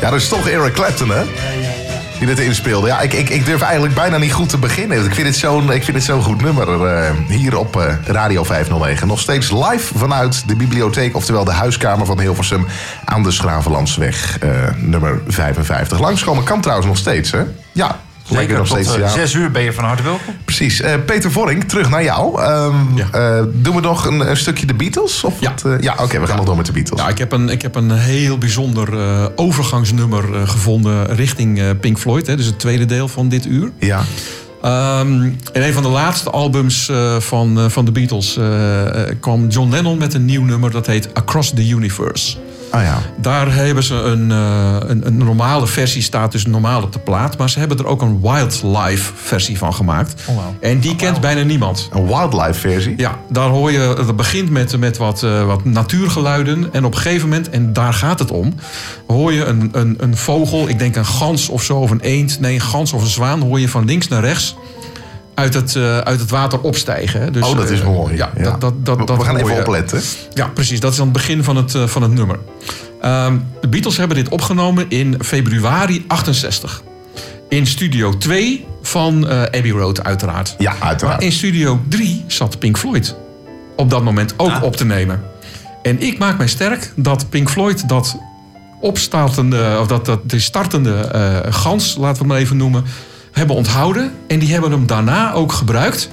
[0.08, 1.22] Ja, dat is toch Eric Clapton, hè?
[2.18, 2.86] Die dit inspeelde.
[2.86, 5.04] Ja, ik, ik, ik durf eigenlijk bijna niet goed te beginnen.
[5.04, 8.44] Ik vind het zo'n ik vind het zo'n goed nummer eh, hier op eh, Radio
[8.44, 9.08] 509.
[9.08, 12.66] Nog steeds live vanuit de bibliotheek, oftewel de huiskamer van Hilversum
[13.04, 15.98] aan de Schravenlandsweg, eh, nummer 55.
[15.98, 17.42] Langskomen kan trouwens nog steeds, hè?
[17.72, 18.94] Ja, Zeker, er nog steeds.
[18.94, 19.08] ja.
[19.08, 20.34] zes uur ben je van harte welkom.
[20.58, 20.80] Precies.
[20.80, 22.42] Eh, Peter Vorink, terug naar jou.
[22.42, 25.24] Eh, doen we nog een, een stukje de Beatles?
[25.24, 27.00] Of ja, ja oké, we gaan nog door met de Beatles.
[27.00, 31.70] Ja, ik heb een, ik heb een heel bijzonder eh, overgangsnummer eh, gevonden richting eh,
[31.80, 32.26] Pink Floyd.
[32.26, 33.70] Hè, dus het tweede deel van dit uur.
[33.78, 34.02] Ja.
[34.62, 39.14] Ehm, in een van de laatste albums eh, van, eh, van de Beatles eh, eh,
[39.20, 42.36] kwam John Lennon met een nieuw nummer dat heet Across the Universe.
[42.72, 42.98] Oh ja.
[43.16, 47.38] Daar hebben ze een, eh, een, een normale versie, staat dus normaal op de plaat.
[47.38, 50.22] Maar ze hebben er ook een wildlife versie van gemaakt.
[50.26, 50.36] Oh.
[50.60, 51.88] En die kent bijna niemand.
[51.92, 52.94] Een wildlife versie?
[52.96, 56.68] Ja, daar hoor je, dat begint met, met wat, eh, wat natuurgeluiden.
[56.72, 58.54] En op een gegeven moment, en daar gaat het om,
[59.06, 62.40] hoor je een, een, een vogel, ik denk een gans of zo, of een eend.
[62.40, 64.56] Nee, een gans of een zwaan, hoor je van links naar rechts
[65.38, 67.32] uit het, eh, uit het water opstijgen.
[67.32, 68.16] Dus, oh, dat is eh, mooi.
[68.16, 68.42] Ja, Ja.
[68.42, 70.00] Dat, dat, dat, We- gaan even opletten.
[70.34, 70.80] Ja, precies.
[70.80, 72.38] Dat is aan het begin van het, eh, van het nummer.
[73.00, 76.82] Ehm, de Beatles hebben dit opgenomen in februari 68.
[77.48, 80.54] In studio 2 van Abbey Road, uiteraard.
[80.58, 81.16] Ja, uiteraard.
[81.18, 83.16] Maar in studio 3 zat Pink Floyd
[83.76, 85.22] op dat moment ook op te nemen.
[85.82, 88.16] En ik maak mij sterk dat Pink Floyd dat
[88.80, 91.10] opstartende, of dat, dat de startende
[91.50, 92.84] gans, laten we het maar even noemen,
[93.32, 94.12] hebben onthouden.
[94.28, 96.08] En die hebben hem daarna ook gebruikt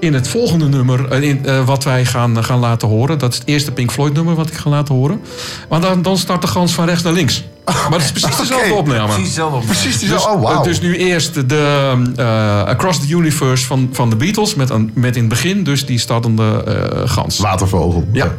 [0.00, 3.18] in het volgende nummer eh, in, eh, wat wij gaan, gaan laten horen.
[3.18, 5.20] Dat is het eerste Pink Floyd nummer wat ik ga laten horen.
[5.68, 7.44] Maar dan, dan start de gans van rechts naar links.
[7.64, 9.06] Maar het is precies dezelfde opname.
[9.06, 9.74] Precies dezelfde opname.
[9.74, 10.30] Precies Dus, dezelfde.
[10.30, 10.56] Oh, wauw.
[10.58, 14.54] eh, dus nu eerst de eh, Across the Universe van, van de Beatles.
[14.54, 17.38] Met, een, met in het begin dus die startende eh, gans.
[17.38, 18.04] Watervogel.
[18.12, 18.34] Ja.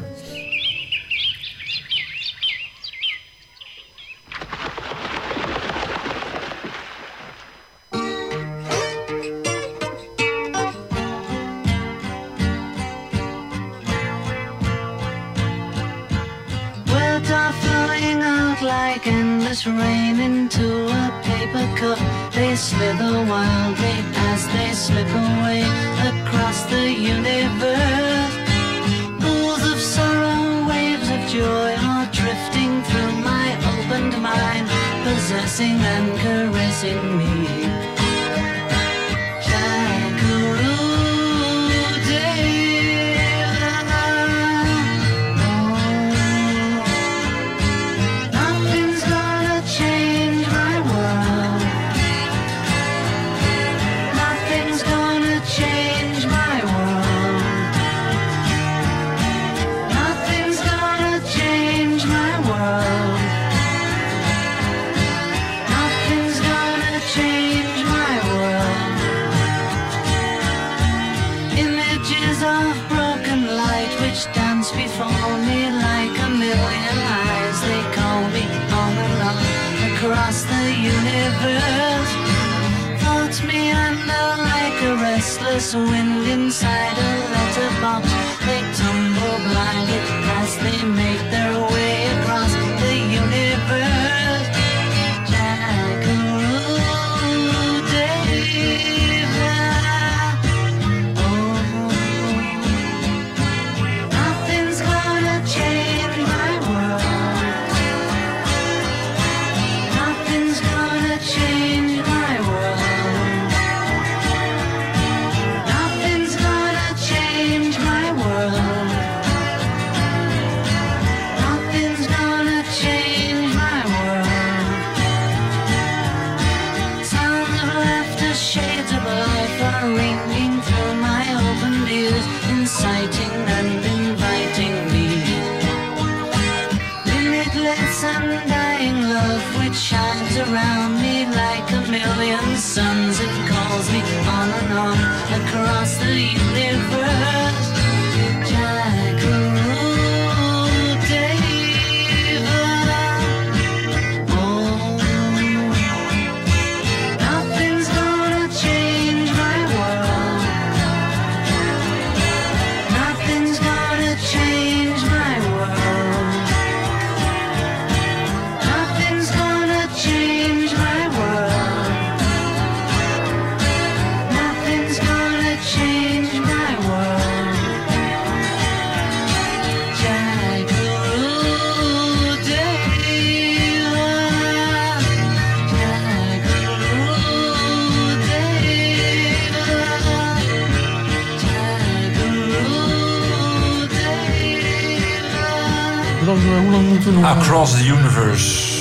[197.27, 198.75] Across the Universe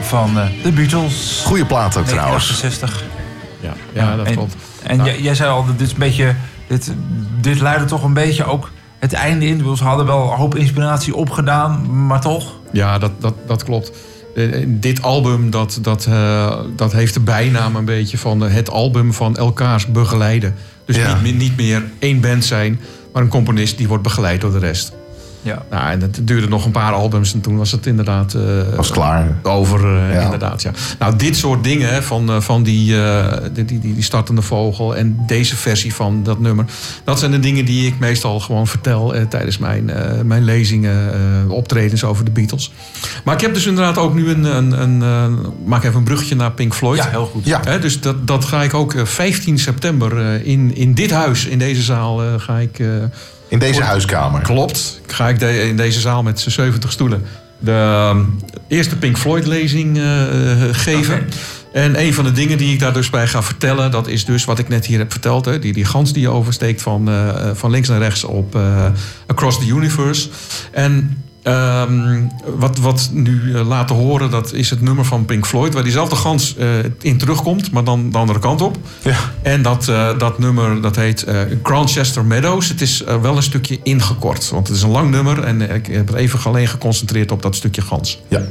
[0.00, 1.42] van eh, The Beatles.
[1.44, 2.60] Goeie plaat ook trouwens.
[2.60, 3.04] 1968.
[3.60, 4.56] Ja, ja dat en, klopt.
[4.82, 5.08] En Nou.
[5.08, 6.34] jij, jij zei al, dit is een beetje...
[6.68, 6.92] Dit,
[7.40, 9.76] dit leidde toch een beetje ook het einde in.
[9.76, 12.52] Ze hadden wel een hoop inspiratie opgedaan, maar toch...
[12.72, 13.92] Ja, dat, dat, dat klopt.
[14.34, 18.70] Eh, dit album dat, dat, eh, dat heeft de bijnaam een beetje van eh, het
[18.70, 20.54] album van elkaars begeleiden.
[20.84, 21.20] Dus Ja.
[21.20, 22.80] niet, niet meer één band zijn,
[23.12, 24.92] maar een componist die wordt begeleid door de rest.
[25.48, 25.62] Ja.
[25.70, 28.42] Nou, en het duurde nog een paar albums en toen was het inderdaad eh,
[28.76, 29.36] Was klaar.
[29.42, 29.80] over.
[29.96, 30.20] eh, Ja.
[30.24, 30.70] Inderdaad, ja.
[30.98, 34.96] Nou, dit soort dingen van, eh, van die, eh, die, die, die, die startende vogel
[34.96, 36.64] en deze versie van dat nummer.
[37.04, 41.12] Dat zijn de dingen die ik meestal gewoon vertel eh, tijdens mijn, eh, mijn lezingen,
[41.46, 42.72] eh, optredens over de Beatles.
[43.24, 44.44] Maar ik heb dus inderdaad ook nu een.
[44.44, 45.26] een, een eh,
[45.64, 46.98] maak even een bruggetje naar Pink Floyd.
[46.98, 47.44] Ja, heel goed.
[47.44, 47.60] Ja.
[47.64, 51.46] Hè, dus dat, dat ga ik ook eh, 15 september eh, in, in dit huis,
[51.46, 52.82] in deze zaal, eh, ga ik.
[53.48, 54.40] In deze huiskamer.
[54.42, 55.00] Klopt.
[55.06, 57.24] Ga ik de- in deze zaal met z'n 70 stoelen
[57.58, 58.20] de ehm,
[58.68, 61.28] eerste Pink Floyd lezing eh, eh, geven.
[61.72, 64.44] En een van de dingen die ik daar dus bij ga vertellen, dat is dus
[64.44, 65.44] wat ik net hier heb verteld.
[65.44, 68.58] Hè, die, die gans die je oversteekt van, eh, van links naar rechts op
[69.26, 70.28] Across the Universe.
[70.72, 72.22] En ehm,
[72.56, 76.16] wat, wat nu eh, laten horen, dat is het nummer van Pink Floyd, waar diezelfde
[76.16, 76.68] gans eh,
[77.00, 78.76] in terugkomt, maar dan de andere kant op.
[79.02, 79.16] Ja.
[79.42, 82.68] En dat, eh, dat nummer dat heet eh Grantchester Meadows.
[82.68, 86.06] Het is wel een stukje ingekort, want het is een lang nummer en ik heb
[86.06, 88.20] het even alleen geconcentreerd op dat stukje gans.
[88.28, 88.42] Ja.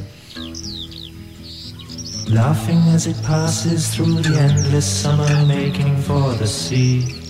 [2.24, 7.26] Laughing as it passes through the endless summer, making for the sea.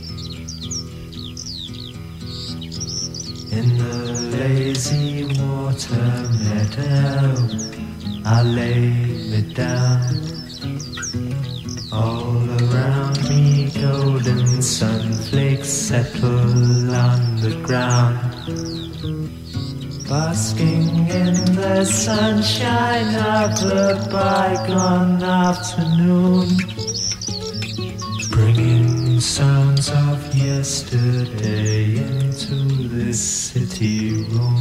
[3.50, 7.34] In the lazy water meadow,
[8.26, 8.90] I lay
[9.30, 10.02] me down.
[11.90, 18.20] All around me, golden sunflakes settle on the ground.
[20.06, 26.48] Basking in the sunshine of a bygone afternoon,
[28.30, 32.67] bringing sounds of yesterday into
[32.98, 34.60] this city room.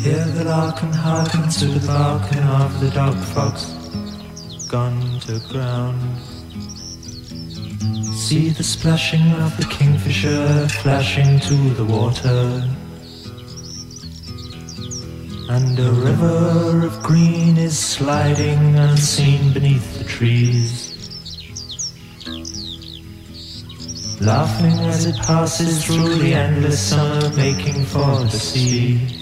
[0.00, 3.66] Hear the lark and hearken to the barking of the dog fox
[4.70, 6.00] gone to ground.
[8.16, 12.42] See the splashing of the kingfisher flashing to the water.
[15.56, 20.89] And a river of green is sliding unseen beneath the trees.
[24.20, 29.19] Laughing as it passes through the endless summer, making for the sea.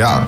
[0.00, 0.26] Ja.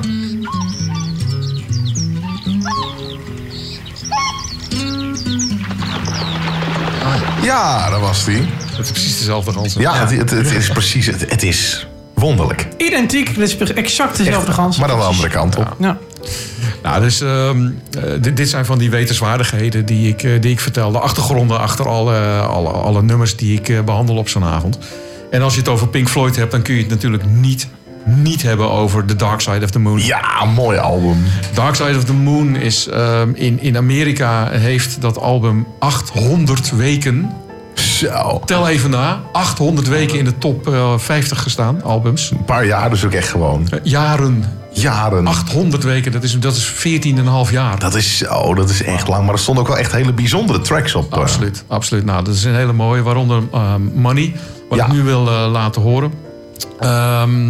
[7.43, 8.43] Ja, dat was die.
[8.77, 9.75] Het is precies dezelfde gans.
[9.75, 11.07] Ja, het, het, het is precies.
[11.07, 12.69] Het, het is wonderlijk.
[12.77, 14.79] Identiek, het is exact dezelfde gans.
[14.79, 15.77] Maar dan de andere kant op.
[15.79, 15.99] Ja.
[16.83, 20.61] Nou, dus ehm, eh, dit, dit zijn van die wetenswaardigheden die ik, eh, die ik
[20.61, 20.93] vertel.
[20.93, 24.79] De achtergronden achter alle, alle, alle nummers die ik eh, behandel op zo'n avond.
[25.31, 27.69] En als je het over Pink Floyd hebt, dan kun je het natuurlijk niet,
[28.05, 29.99] niet hebben over The Dark Side of the Moon.
[30.05, 31.17] Ja, mooi album.
[31.55, 37.31] Dark Side of the Moon is ehm, in, in Amerika heeft dat album 800 weken.
[37.75, 38.41] Zo.
[38.45, 39.21] Tel even na.
[39.33, 42.31] 800 weken in de top eh, 50 gestaan, albums.
[42.31, 43.67] Een paar jaar dus ook echt gewoon.
[43.71, 44.45] Eh, jaren.
[44.73, 45.27] Jaren.
[45.27, 46.73] 800 weken, dat is, dat is
[47.47, 47.79] 14,5 jaar.
[47.79, 49.25] Dat is zo, dat is echt lang.
[49.25, 51.13] Maar er stonden ook wel echt hele bijzondere tracks op.
[51.13, 51.19] eh.
[51.19, 52.05] Absoluut, absoluut.
[52.05, 54.33] Nou, dat is een hele mooie, waaronder ehm, Money,
[54.69, 56.13] wat ik nu wil eh, laten horen.
[56.81, 57.49] Ehm,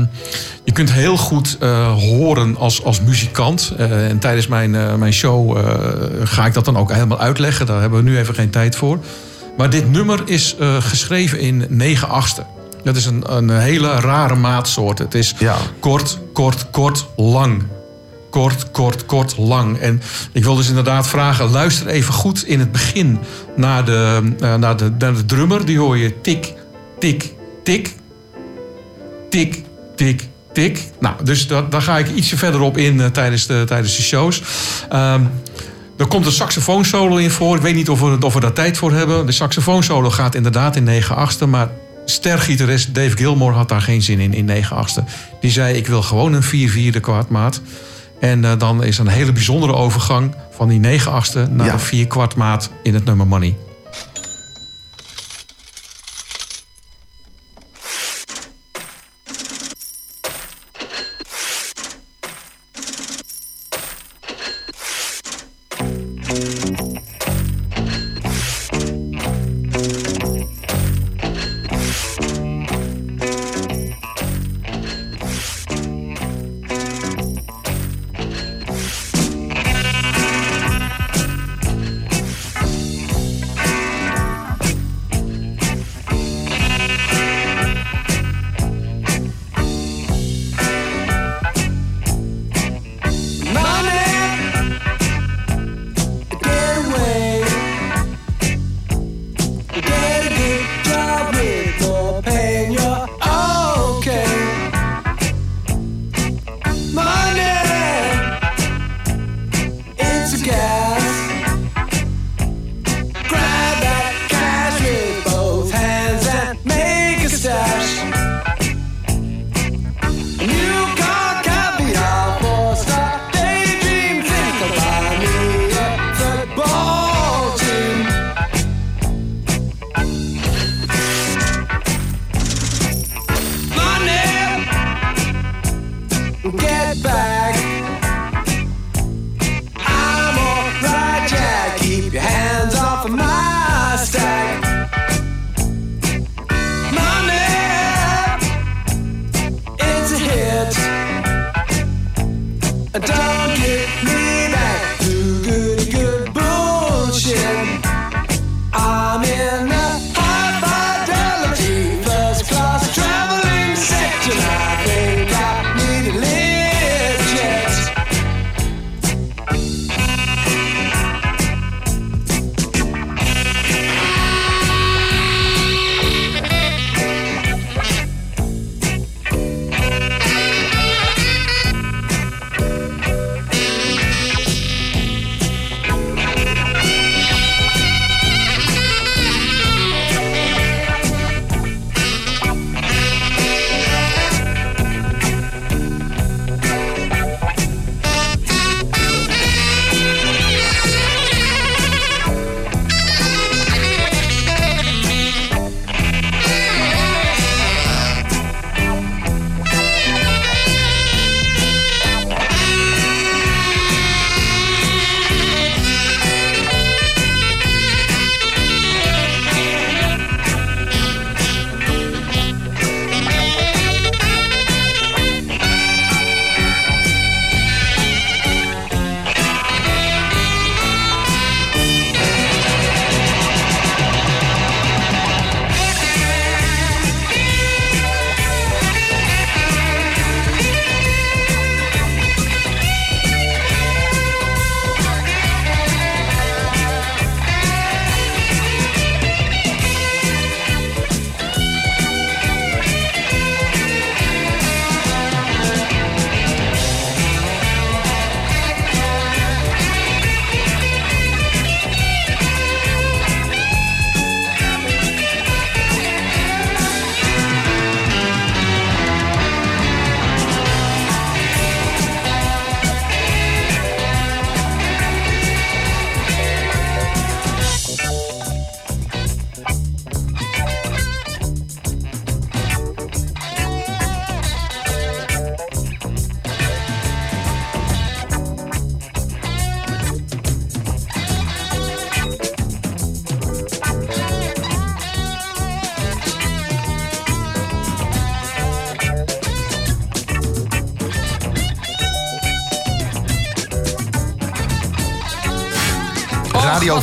[0.65, 3.75] je kunt heel goed eh, horen als, als muzikant.
[3.77, 5.59] Eh, en tijdens mijn, eh, mijn show
[6.25, 7.67] ga ik dat dan ook helemaal uitleggen.
[7.67, 8.99] Daar hebben we nu even geen tijd voor.
[9.57, 12.45] Maar dit nummer is geschreven in 9 achtste.
[12.85, 14.99] Dat is een, een hele rare maatsoort.
[14.99, 15.35] Het is
[15.81, 17.63] kort, kort, kort, lang.
[18.31, 19.79] kort, kort, kort, lang.
[19.79, 20.03] En
[20.33, 23.19] ik wil dus inderdaad vragen, luister even goed in het begin
[23.57, 25.65] naar de, naar de, naar de drummer.
[25.65, 26.55] Die hoor je tik,
[26.99, 27.95] tik, tik,
[29.33, 29.63] tik,
[29.97, 30.81] tik, tik.
[31.01, 34.03] Nou, dus dat, daar ga ik ietsje verder op in eh, tijdens, de, tijdens de
[34.03, 34.43] shows.
[34.91, 35.23] Ehm,
[35.99, 37.57] er komt een saxofoonsolo in voor.
[37.57, 39.27] Ik weet niet of we, of we daar tijd voor hebben.
[39.27, 41.47] De saxofoonsolo gaat inderdaad in 9 achtste.
[41.47, 41.71] Maar
[42.05, 45.05] stergitarist Dave Gilmore had daar geen zin in, in 9 achtste.
[45.41, 47.61] Die zei, ik wil gewoon een 4 vierde kwartmaat.
[48.21, 51.73] En eh, dan is een hele bijzondere overgang van die 9 achtste naar Ja.
[51.73, 53.57] de 4 kwartmaat in het nummer Money.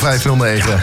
[0.09, 0.69] 509.
[0.69, 0.77] Ja.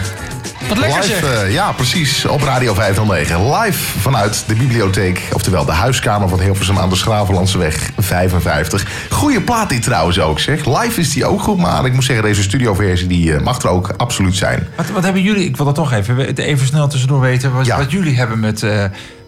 [0.67, 2.25] Wat lekker Live, eh, ja, precies.
[2.25, 3.53] Op Radio 509.
[3.53, 5.21] Live vanuit de bibliotheek.
[5.33, 8.85] Oftewel de huiskamer van Hilversum aan de Schravenlandseweg 55.
[9.09, 10.65] Goeie plaat die trouwens ook zeg.
[10.65, 11.57] Live is die ook goed.
[11.57, 14.67] Maar ik moet zeggen, deze studioversie die eh, mag er ook absoluut zijn.
[14.93, 15.45] Wat, hebben jullie...
[15.45, 17.53] Ik wil dat toch even, even snel tussendoor weten.
[17.53, 17.85] Wat, ja.
[17.89, 18.63] jullie hebben met...
[18.63, 18.83] Eh,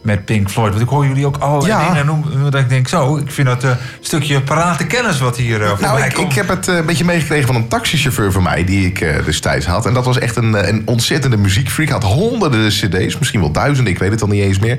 [0.09, 0.69] met Pink Floyd.
[0.69, 1.87] Want ik hoor jullie ook allerlei Ja.
[1.89, 5.37] dingen noemen, dat ik denk, zo, ik vind dat eh, een stukje parate kennis wat
[5.37, 8.43] hier uh, Nou, ik, ik heb het eh, een beetje meegekregen van een taxichauffeur van
[8.43, 8.63] mij...
[8.63, 9.85] die ik eh, destijds had.
[9.85, 11.89] En dat was echt een, eh, een ontzettende muziekfreak.
[11.89, 14.77] Had honderden cd's, misschien wel duizenden, ik weet het al niet eens meer.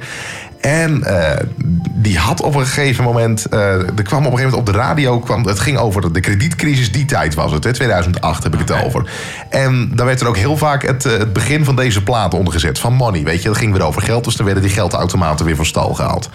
[0.61, 1.45] En eh,
[1.93, 3.47] die had op een gegeven moment...
[3.47, 5.19] eh, er kwam op een gegeven moment op de radio...
[5.19, 7.65] Kwam, het ging over de kredietcrisis, die tijd was het.
[7.65, 9.11] Hè, 2008 heb ik het over.
[9.49, 12.79] En daar werd er ook heel vaak het, eh, het begin van deze plaat ondergezet.
[12.79, 13.49] Van Money, weet je.
[13.49, 14.25] Dat ging weer over geld.
[14.25, 16.31] Dus dan werden die geldautomaten weer van stal gehaald.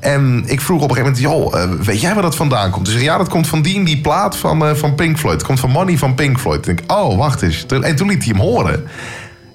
[0.00, 1.52] En ik vroeg op een gegeven moment...
[1.52, 2.86] joh, weet jij waar dat vandaan komt?
[2.86, 5.36] Ze zei, ja, dat komt van die die plaat van, van Pink Floyd.
[5.36, 6.68] Het komt van Money van Pink Floyd.
[6.68, 7.66] Ik denk, oh, wacht eens.
[7.66, 8.86] En toen liet hij hem horen.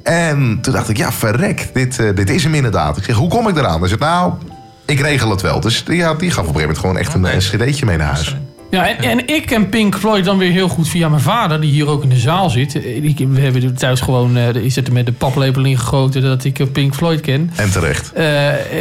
[0.04, 2.98] En toen dacht ik, ja, verrek, dit, eh, dit is hem inderdaad.
[2.98, 3.80] Ik zeg, hoe kom ik eraan?
[3.80, 4.34] Hij zegt, nou,
[4.86, 5.60] ik regel het wel.
[5.60, 7.24] Dus ja, die gaf op een gegeven moment gewoon echt een,
[7.64, 8.36] een cd'tje mee naar huis.
[8.70, 11.72] Ja, en, en ik ken Pink Floyd dan weer heel goed via mijn vader, die
[11.72, 12.76] hier ook in de zaal zit.
[12.76, 16.60] Eh, Ik, we hebben thuis gewoon, eh, is het met de paplepel ingegoten dat ik
[16.60, 17.52] eh, Pink Floyd ken.
[17.56, 18.12] En terecht.
[18.14, 18.24] Eh,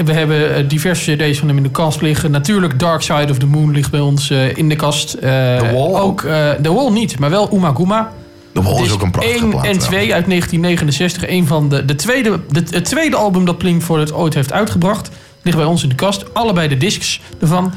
[0.04, 2.30] we hebben eh, diverse cd's van hem in de kast liggen.
[2.30, 5.10] Natuurlijk Dark Side of the Moon ligt bij ons eh, in de kast.
[5.20, 6.00] The Wall?
[6.00, 8.10] Ook, eh The Wall niet, maar wel Uma Guma.
[8.52, 9.78] The Wall is Disc ook een prachtige 1 plaat, en ja.
[9.78, 11.28] 2 uit 1969.
[11.28, 15.10] Een van de, de tweede, de, het tweede album dat Pink Floyd ooit heeft uitgebracht.
[15.42, 16.34] Ligt bij ons in de kast.
[16.34, 17.72] Allebei de discs ervan.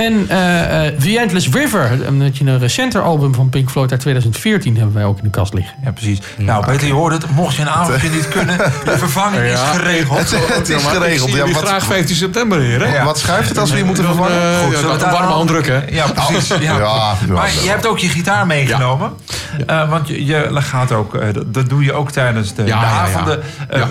[0.00, 4.00] En eh, eh, The Endless River, een, beetje een recenter album van Pink Floyd uit
[4.00, 5.74] 2014, hebben wij ook in de kast liggen.
[5.84, 6.18] Ja, precies.
[6.36, 7.30] Nou, Peter, je hoort het.
[7.30, 10.18] Mocht je een avondje niet kunnen, de vervanging is geregeld.
[10.60, 11.30] Het, is geregeld.
[11.30, 12.94] zie Ja, wat, graag 15 september hier, hè?
[12.94, 13.04] Ja.
[13.04, 14.42] wat schuift het als we je moeten vervangen?
[14.42, 15.80] eh, Goed, ja, zullen daar warme handdruk, hè?
[15.90, 16.48] Ja, precies.
[16.60, 17.14] Ja.
[17.28, 19.12] Maar je hebt ook je gitaar meegenomen.
[19.66, 22.86] Eh, want je, je gaat ook, eh, dat- doe je ook tijdens de, Ja, de
[22.86, 23.00] ja, ja.
[23.00, 23.40] avonden.
[23.70, 23.88] Ja.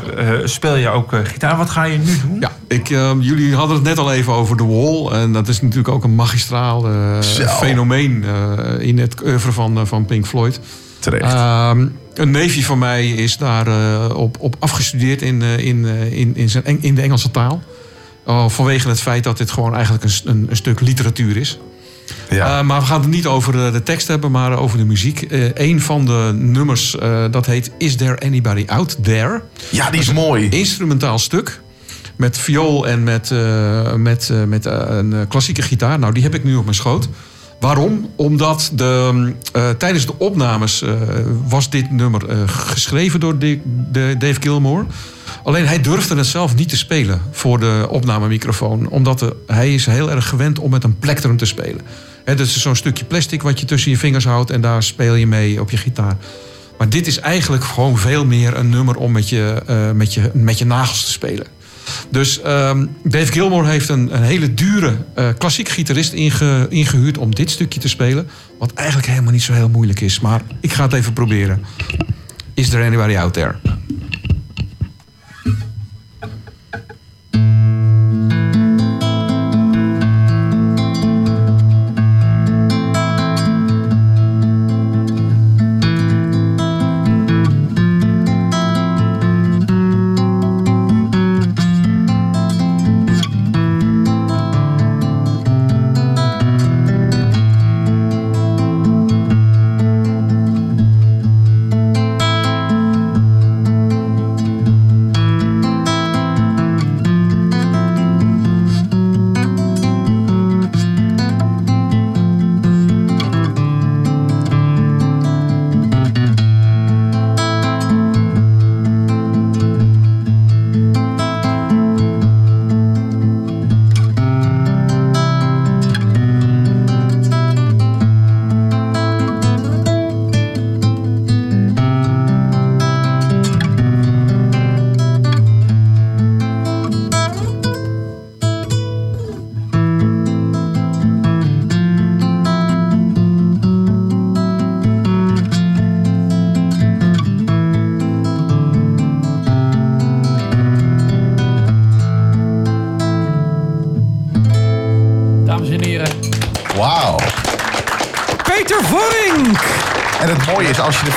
[0.48, 1.58] speel je ook gitaar.
[1.58, 2.38] Wat ga je nu doen?
[2.40, 5.22] Ja, ik, eh, jullie hadden het net al even over The Wall.
[5.22, 9.86] En dat is natuurlijk ook een magistraal eh, fenomeen eh, in het oeuvre van, eh,
[9.86, 10.60] van Pink Floyd.
[11.00, 11.34] Terecht.
[11.34, 13.68] Ehm, een neefje van mij is daar
[14.16, 17.62] op, op afgestudeerd in, in, in, in, zijn, in de Engelse taal.
[18.26, 21.60] Oh, vanwege het feit dat dit gewoon eigenlijk een, een, een stuk literatuur is.
[22.30, 22.64] Ja.
[22.64, 25.22] Maar we gaan het niet over de tekst hebben, maar over de muziek.
[25.22, 26.96] Eh een van de nummers,
[27.32, 29.42] dat heet Is There Anybody Out There?
[29.70, 30.50] ja, die is mooi.
[30.50, 31.62] Instrumentaal stuk.
[32.20, 36.00] Met viool en met, eh, met, eh, met eh, een klassieke gitaar.
[36.00, 37.10] Nou, die heb ik nu op mijn schoot.
[37.60, 38.10] Waarom?
[38.16, 40.84] Omdat de, eh, tijdens de opnames
[41.48, 44.86] was dit nummer geschreven door de Dave Gilmore.
[45.44, 48.90] Alleen hij durfde het zelf niet te spelen voor de opnamemicrofoon.
[48.90, 51.82] Omdat hij is heel erg gewend om met een plektrum te spelen.
[52.26, 55.28] Dat is zo'n stukje plastic wat je tussen je vingers houdt en daar speel je
[55.28, 56.18] mee op je gitaar.
[56.78, 59.62] Maar dit is eigenlijk gewoon veel meer een nummer om met je,
[59.96, 61.59] met je, met je nagels te spelen.
[62.10, 67.36] Dus ehm, Dave Gilmore heeft een, een hele dure eh, klassiek gitarist inge- ingehuurd om
[67.36, 68.28] dit stukje te spelen.
[68.60, 70.20] Wat eigenlijk helemaal niet zo heel moeilijk is.
[70.20, 71.62] Maar ik ga het even proberen.
[72.54, 73.56] Is there anybody out there?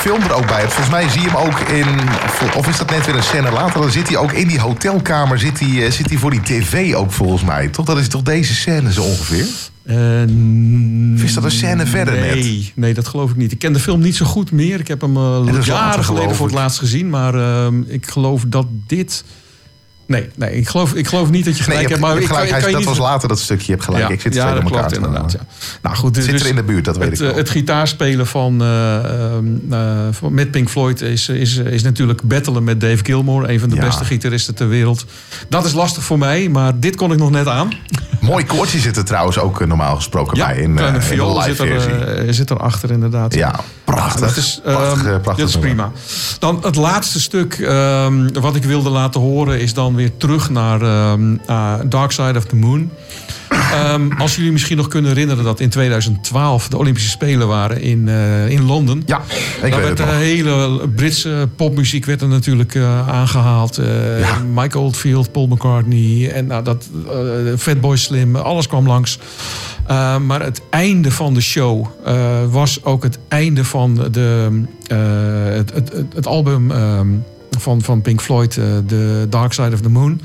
[0.03, 0.73] Film er ook bij hebt...
[0.73, 1.87] volgens mij zie je hem ook in...
[2.57, 3.81] of is dat net weer een scène later...
[3.81, 5.39] dan zit hij ook in die hotelkamer...
[5.39, 7.69] zit hij, eh, zit hij voor die tv ook volgens mij.
[7.69, 7.87] Toch?
[7.87, 9.47] Dat is toch deze scène zo ongeveer?
[11.15, 12.73] Of is dat een scène verder nee, net?
[12.75, 13.53] Nee, dat geloof ik niet.
[13.53, 14.81] Ik ken de film niet zo goed meer.
[14.81, 17.11] Ik heb hem later, jaren geleden voor het laatst gezien.
[17.11, 19.25] Maar ehm, ik geloof dat dit...
[20.13, 22.07] Nee, nee ik, geloof, ik geloof niet dat je Nee, gelijk je hebt.
[22.07, 23.65] hebt Maar gelijk, kan- ik kan je dat niet- was later dat stukje.
[23.67, 24.03] Je hebt gelijk.
[24.09, 25.33] Ja, ik zit ja, twee elkaar klopt inderdaad.
[25.33, 25.39] Ja.
[25.83, 27.35] Nou goed, Het zit dus er in de buurt, dat weet het, ik wel.
[27.37, 32.65] Het gitaarspelen van, eh, ehm, eh, van- met Pink Floyd is, is, is natuurlijk battelen
[32.65, 33.51] met Dave Gilmour.
[33.51, 33.85] Een van de Ja.
[33.87, 35.05] beste gitaristen ter wereld.
[35.49, 37.71] Dat is lastig voor mij, maar dit kon ik nog net aan.
[38.23, 40.57] Mooi koortje zit er trouwens ook eh, normaal gesproken bij.
[40.57, 43.35] In, kleine eh, in de live zit er, eh, zit er achter inderdaad.
[43.35, 44.21] Ja, prachtig.
[44.21, 45.91] dat is, Prachtig, ehm, eh, prachtig dat is prima.
[46.39, 49.61] Dan het laatste stuk ehm, wat ik wilde laten horen...
[49.61, 52.91] is dan weer terug naar ehm, eh, Dark Side of the Moon.
[53.73, 58.09] Ehm, als jullie misschien nog kunnen herinneren dat in 2012 de Olympische Spelen waren in,
[58.09, 59.03] eh, in Londen.
[59.07, 59.23] Ja,
[59.63, 63.79] ik Daar werd de hele Britse popmuziek werd er natuurlijk eh, aangehaald.
[63.79, 63.87] Eh,
[64.55, 66.89] Mike Oldfield, Paul McCartney en nou, dat,
[67.59, 69.19] Fatboy Slim, alles kwam langs.
[69.91, 74.63] Uh, maar het einde van de show uh, was ook het einde van de,
[74.93, 77.25] uh, het, het, het, het, album um,
[77.59, 78.51] van, van Pink Floyd,
[78.87, 80.21] The Dark Side of the Moon.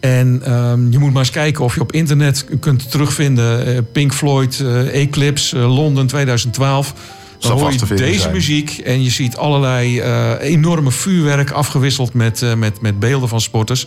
[0.00, 4.64] En um, je moet maar eens kijken of je op internet kunt terugvinden Pink Floyd
[4.92, 6.94] Eclipse Londen 2012.
[7.38, 8.32] Dan hoor je deze zijn.
[8.32, 13.40] muziek en je ziet allerlei uh, enorme vuurwerk afgewisseld met, uh, met, met beelden van
[13.40, 13.86] sporters.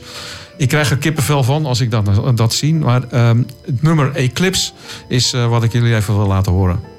[0.57, 2.73] Ik krijg er kippenvel van als ik dat, dat zie.
[2.73, 4.71] Maar um, het nummer Eclipse
[5.07, 6.90] is wat ik jullie even wil laten horen.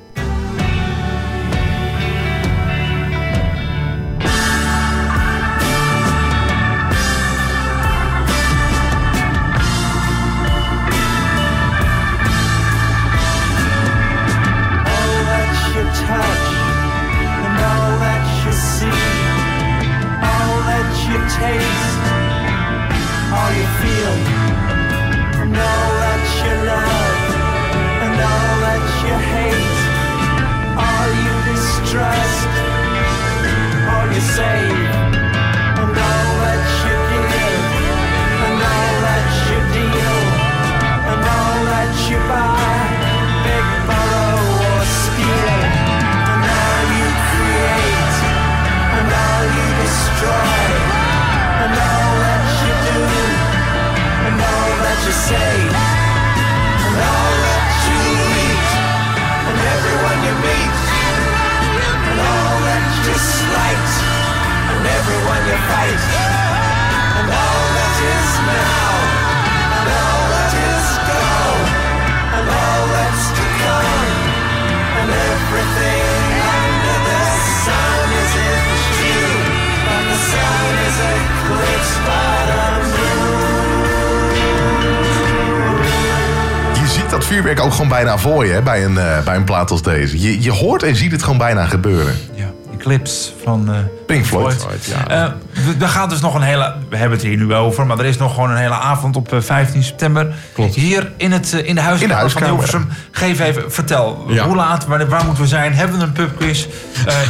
[87.33, 90.21] Vuurwerk ook gewoon bijna voor je hè, bij, een, uh, bij een plaat als deze.
[90.21, 92.15] Je, je hoort en ziet het gewoon bijna gebeuren.
[92.35, 93.77] Ja, Eclipse van uh,
[94.07, 94.55] Pink Floyd.
[94.55, 94.85] Floyd.
[95.09, 95.35] Ja.
[95.57, 98.05] Uh, er gaat dus nog een hele, we hebben het hier nu over, maar er
[98.05, 100.35] is nog gewoon een hele avond op 15 september.
[100.53, 100.75] Klopt.
[100.75, 102.89] Hier in, het, in de huiskamer, in de huiskamer van Hilversum.
[103.11, 104.47] Geef even, vertel, ja.
[104.47, 105.75] hoe laat, waar, waar, moeten we zijn?
[105.75, 106.67] Hebben we een pubquiz?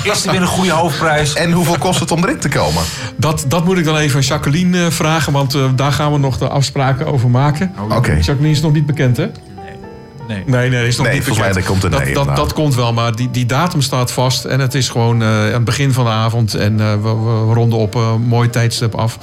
[0.03, 1.35] is er weer een goede hoofdprijs?
[1.35, 2.83] En hoeveel kost het om erin te komen?
[3.17, 6.49] Dat, dat moet ik dan even aan Jacqueline vragen, want daar gaan we nog de
[6.49, 7.75] afspraken over maken.
[7.83, 7.95] Oké.
[7.95, 8.15] Okay.
[8.15, 9.27] Jacqueline is nog niet bekend, hè?
[10.33, 10.43] Nee.
[10.47, 11.65] Nee, nee, is nog nee, niet volgens bekend.
[11.65, 12.37] mij komt er dat, nee dat, nou.
[12.37, 14.45] dat komt wel, maar die, die datum staat vast.
[14.45, 16.55] En het is gewoon uh, aan het begin van de avond.
[16.55, 17.15] En uh, we,
[17.47, 19.19] we, ronden op een uh, mooi tijdstip af.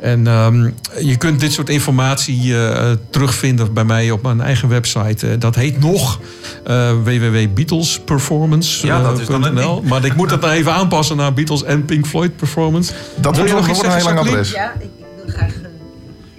[0.00, 5.26] En um, je kunt dit soort informatie uh, terugvinden bij mij op mijn eigen website.
[5.26, 6.20] Uh, dat heet nog
[6.66, 8.90] uh, www.beatlesperformance.nl.
[8.92, 9.82] Ja, dat.
[9.82, 12.92] Maar ik moet dat even aanpassen naar Beatles en Pink Floyd Performance.
[13.16, 14.50] Dat wordt nog een heel lang adres.
[14.50, 15.52] Ja, ik, ik wil graag...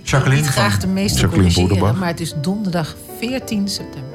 [0.06, 4.15] Jacqueline graag de meeste Jacqueline maar het is donderdag 14 september.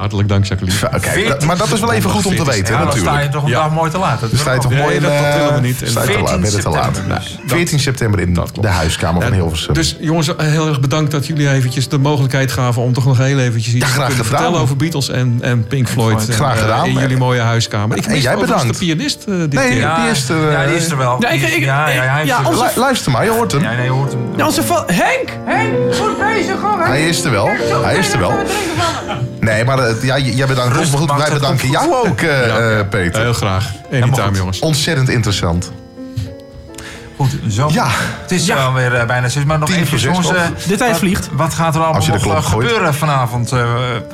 [0.00, 0.78] Hartelijk dank, Jacqueline.
[0.96, 3.04] Okay, maar dat is wel even goed om te weten, ja, natuurlijk.
[3.04, 3.62] Dan sta je toch een Ja.
[3.62, 4.20] dag mooi te laat.
[4.20, 5.76] Dat Dan sta je toch mooi in, dat- dat eh, willen we niet.
[5.76, 6.84] sta je te 14 laat, ben je te laat.
[6.94, 7.22] september.
[7.46, 9.74] 14 september in de huiskamer van Hilversum.
[9.74, 13.38] Dus jongens, heel erg bedankt dat jullie eventjes de mogelijkheid gaven om toch nog heel
[13.38, 16.22] eventjes iets Ja, te vertellen over Beatles en, en Pink Floyd.
[16.22, 16.34] Floyd.
[16.34, 16.86] Graag eh, gedaan.
[16.86, 17.96] In jullie mooie huiskamer.
[17.96, 18.72] Ik En mis jij bedankt.
[18.78, 19.78] de pianist eh, dit Nee, keer.
[19.78, 20.00] ja.
[20.02, 21.16] die is er, eh, ja, die is er wel.
[21.20, 23.62] Ja, er- Luister maar, je hoort hem.
[23.62, 24.46] Ja, nee, je hoort hem.
[24.46, 25.28] Onze Henk!
[25.44, 25.94] Henk!
[25.94, 26.84] Goed bezig hoor!
[26.86, 27.48] Hij is er wel.
[27.82, 28.32] Hij is er wel.
[29.40, 30.90] Nee, maar eh, ja, j- jij bedankt ons.
[30.90, 33.20] Maar goed, Max, wij het bedanken komt jou ook, eh, eh, Peter.
[33.22, 33.72] Heel graag.
[33.92, 34.58] Anytime, jongens.
[34.58, 35.72] Ontzettend interessant.
[37.20, 37.68] Goed, zo.
[37.72, 37.86] Ja.
[38.22, 40.28] Het is wel weer eh, bijna zes, maar nog Tien even jongens.
[40.32, 41.28] eh, De tijd vliegt.
[41.32, 42.44] Wat gaat er allemaal nog eh, gooit.
[42.44, 43.52] gebeuren vanavond?
[43.52, 43.64] Eh,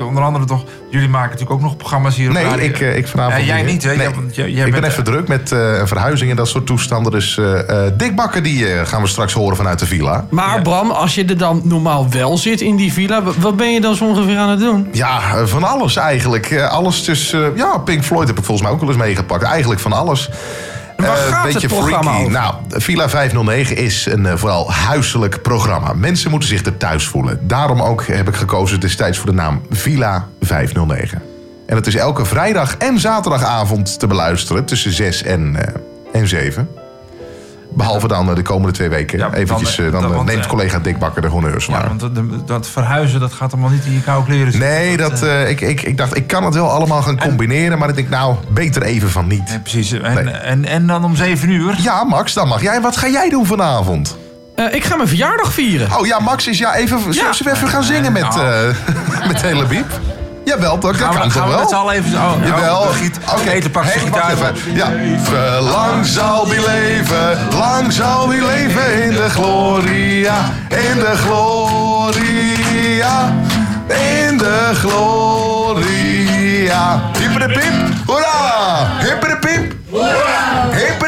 [0.00, 2.64] onder andere toch, jullie maken natuurlijk ook nog programma's hier op Nee, radio.
[2.64, 3.82] ik, eh, ik vanavond Ja, jij niet.
[3.82, 3.96] hè?
[3.96, 4.08] Nee.
[4.30, 7.12] Jij- jij- ik ben even druk met eh, een verhuizing en dat soort toestanden.
[7.12, 10.26] Dus eh, eh, Dick Bakker, die eh, gaan we straks horen vanuit de villa.
[10.30, 13.22] Maar Bram, als je er dan normaal wel zit in die villa...
[13.22, 14.88] wa- wat ben je dan zo ongeveer aan het doen?
[14.92, 16.50] Ja, eh, van alles eigenlijk.
[16.50, 17.44] Eh, alles tussen...
[17.52, 19.42] eh, ja, Pink Floyd heb ik volgens mij ook wel eens meegepakt.
[19.42, 20.28] Eigenlijk van alles.
[20.96, 22.32] Waar Eh, gaat het programma over?
[22.32, 25.92] Nou, Villa 509 is een eh, vooral huiselijk programma.
[25.92, 27.40] Mensen moeten zich er thuis voelen.
[27.42, 31.22] Daarom ook heb ik gekozen destijds voor de naam Villa 509.
[31.66, 36.68] En het is elke vrijdag en zaterdagavond te beluisteren tussen 6 en, eh, en 7.
[37.76, 39.34] Behalve dan eh, de komende twee weken.
[39.34, 41.66] Eventjes, dan, eh, eh, dan, dan- want, neemt collega Dick Bakker de honneurs.
[41.66, 41.88] Ja, maar.
[41.88, 44.70] want dat, dat verhuizen, dat gaat allemaal niet in je koude kleren zitten.
[44.70, 47.78] Nee, dat, eh, ik, ik, ik dacht, ik kan het wel allemaal gaan combineren.
[47.78, 49.48] Maar ik denk, nou, beter even van niet.
[49.48, 49.92] Nee, precies.
[49.92, 51.74] En, en, en dan om 7 uur?
[51.78, 52.80] Ja, Max, dan mag jij.
[52.80, 54.16] Wat ga jij doen vanavond?
[54.54, 55.98] Eh, ik ga mijn verjaardag vieren.
[55.98, 57.14] Oh ja, Max is ja even.
[57.14, 58.68] Zullen we even gaan zingen met, eh
[59.28, 59.86] met hele biep?
[60.46, 60.96] Jawel, toch?
[60.96, 61.68] Dat Gaan we- kan gaan toch we wel?
[61.68, 62.80] z'n allen even- oh, oh, Jawel.
[62.82, 64.54] giet- Oké, zijn Henk, wacht gitaar even.
[64.74, 64.88] Ja.
[65.60, 70.34] Lang zal wie leven, lang zal wie leven in de gloria,
[70.68, 73.34] in de gloria,
[73.88, 77.00] in de gloria.
[77.18, 78.86] Hippe de piep, hoera!
[78.98, 80.68] Hippe de piep, hoera!
[80.70, 81.05] Hippe.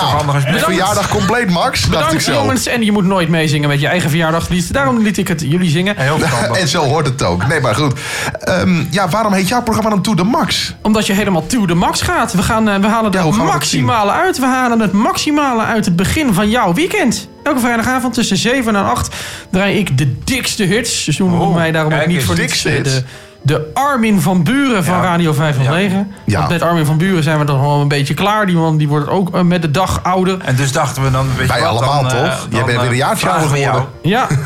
[0.00, 0.64] Nou, Bedankt.
[0.64, 1.80] verjaardag compleet, Max.
[1.80, 2.32] dacht ik Bedankt zo.
[2.32, 2.66] jongens.
[2.66, 4.72] En je moet nooit meezingen met je eigen verjaardagslied.
[4.72, 5.96] Daarom liet ik het jullie zingen.
[6.60, 7.46] en zo hoort het ook.
[7.46, 7.92] Nee, maar goed.
[8.40, 10.74] Ehm, ja, waarom heet jouw programma dan To The Max?
[10.82, 12.32] Omdat je helemaal to the max gaat.
[12.32, 14.38] We, gaan, eh, we halen het maximale uit.
[14.38, 17.28] We halen het maximale uit het begin van jouw weekend.
[17.42, 19.14] Elke vrijdagavond tussen 7 en 8
[19.50, 21.04] draai ik de dikste hits.
[21.04, 22.94] Dus noemen we mij daarom ook niet voor niets dikste hits.
[22.94, 23.02] de,
[23.42, 26.12] de Armin van Buren van Radio 509.
[26.26, 26.38] Ja.
[26.38, 28.46] Want met Armin van Buren zijn we dan al een beetje klaar.
[28.46, 30.38] Die man die wordt ook eh, met de dag ouder.
[30.44, 32.46] En dus dachten we dan, weet Wij allemaal, dan, eh, toch?
[32.50, 33.88] Jij dan, bent weer eh, een jaartje vragen ouder geworden.
[34.02, 34.26] Ja.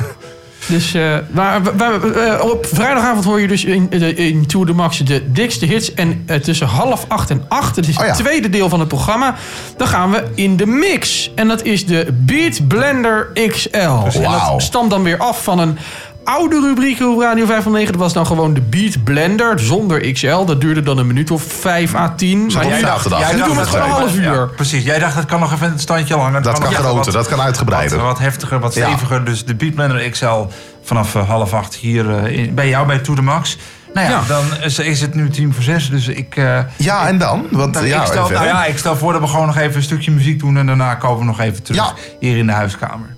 [0.68, 4.98] Dus eh, maar, we- eh, op vrijdagavond hoor je dus in, in Tour de Max
[4.98, 5.94] de dikste hits.
[5.94, 8.88] En eh, tussen half acht en acht, dat is Oh het tweede deel van het
[8.88, 9.34] programma,
[9.76, 11.30] dan gaan we in de mix.
[11.34, 13.76] En dat is de Beat Blender XL.
[13.78, 14.50] En Wauw.
[14.52, 15.78] dat stamt dan weer af van een
[16.24, 17.92] oude rubriek op Radio 509.
[17.92, 20.44] Dat was dan gewoon de Beat Blender zonder XL.
[20.44, 22.50] Dat duurde dan een minuut of 5 à 10.
[22.50, 24.48] Zo Maar jij dacht, jij doen we dacht het gewoon een half Ja, uur.
[24.48, 24.84] precies.
[24.84, 26.42] Jij dacht, dat kan nog even een standje langer.
[26.42, 27.96] Dat kan groter, wat- dat kan uitgebreider.
[27.98, 28.86] Wat, wat heftiger, wat Ja.
[28.86, 29.24] steviger.
[29.24, 30.46] Dus de Beatblender XL
[30.82, 33.56] vanaf eh, half acht hier eh, in- bij jou bij To The Max.
[33.94, 34.22] Nou ja, Ja.
[34.28, 34.44] dan
[34.84, 35.90] is, het nu tien voor zes.
[35.90, 36.36] Dus ik...
[36.36, 37.46] eh, Ja, en dan?
[37.50, 39.76] Want, dan- ja, ik, stel, nou ja, ik stel voor dat we gewoon nog even
[39.76, 40.56] een stukje muziek doen.
[40.56, 43.16] En daarna komen we nog even terug hier in de huiskamer.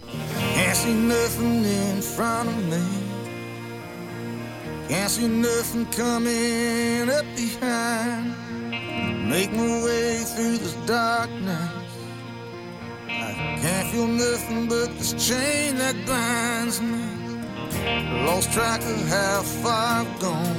[0.55, 2.96] Can't see nothing in front of me.
[4.89, 8.37] Can't see nothing coming up behind.
[9.29, 11.73] Make my way through this darkness.
[13.09, 17.03] I can't feel nothing but this chain that binds me.
[18.25, 20.57] Lost track of how far I've gone.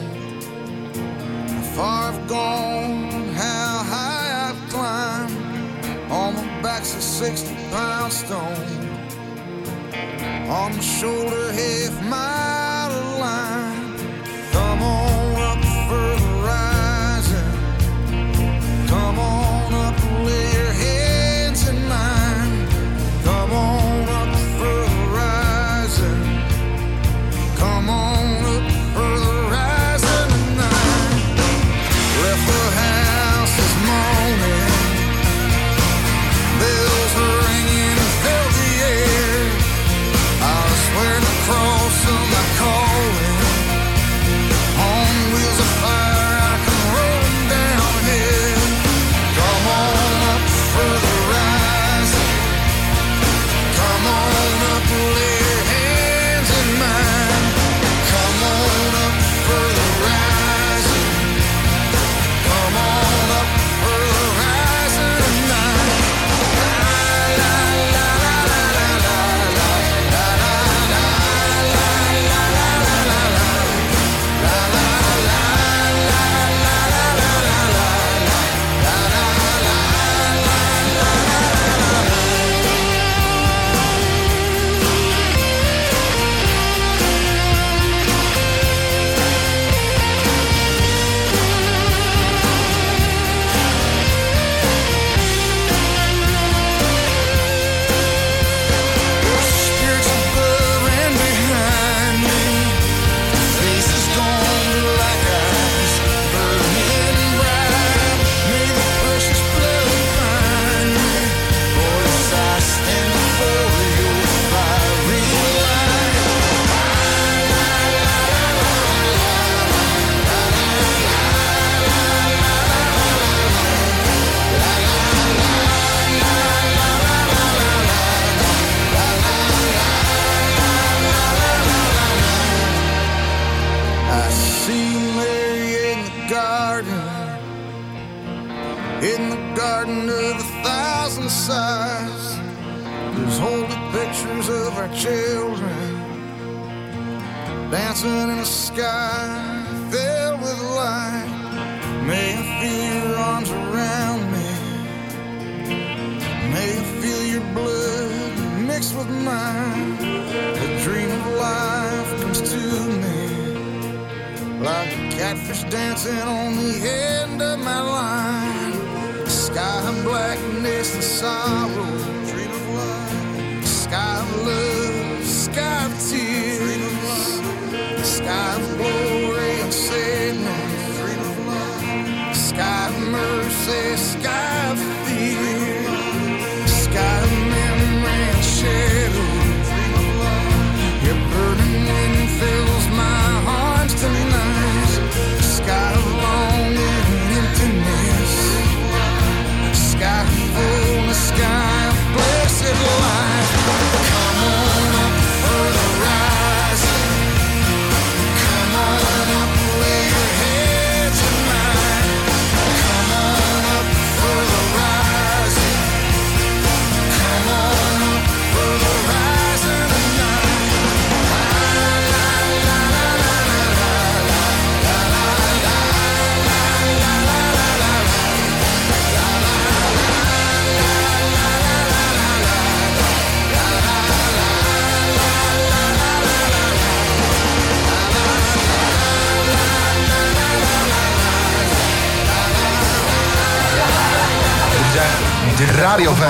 [1.47, 6.11] How far I've gone, how high I've climbed.
[6.11, 8.89] On my back's a 60 pound stone.
[10.49, 13.76] On my shoulder, half mile of line.
[14.57, 15.16] Come on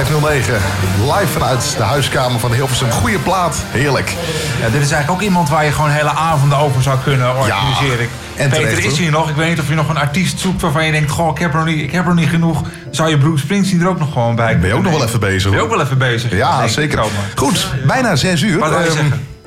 [0.06, 0.54] 509,
[1.00, 2.92] live vanuit de huiskamer van Hilversum.
[2.92, 4.14] Goeie plaat, heerlijk.
[4.60, 8.08] Ja, dit is eigenlijk ook iemand waar je gewoon hele avonden over zou kunnen organiseren.
[8.36, 9.30] en Peter terecht, is hier nog.
[9.30, 11.12] Ik weet niet of je nog een artiest zoekt waarvan je denkt...
[11.12, 12.62] Goh, ik heb er nog niet, ik heb er niet genoeg.
[12.92, 15.20] Zou je Bruce Springsteen er ook nog gewoon bij Ben je ook nog wel even
[15.20, 15.50] bezig?
[15.50, 16.32] Ben je ook wel even bezig?
[16.32, 17.04] Ja, zeker.
[17.36, 18.60] Goed, bijna zes uur.
[18.60, 18.84] Wat wou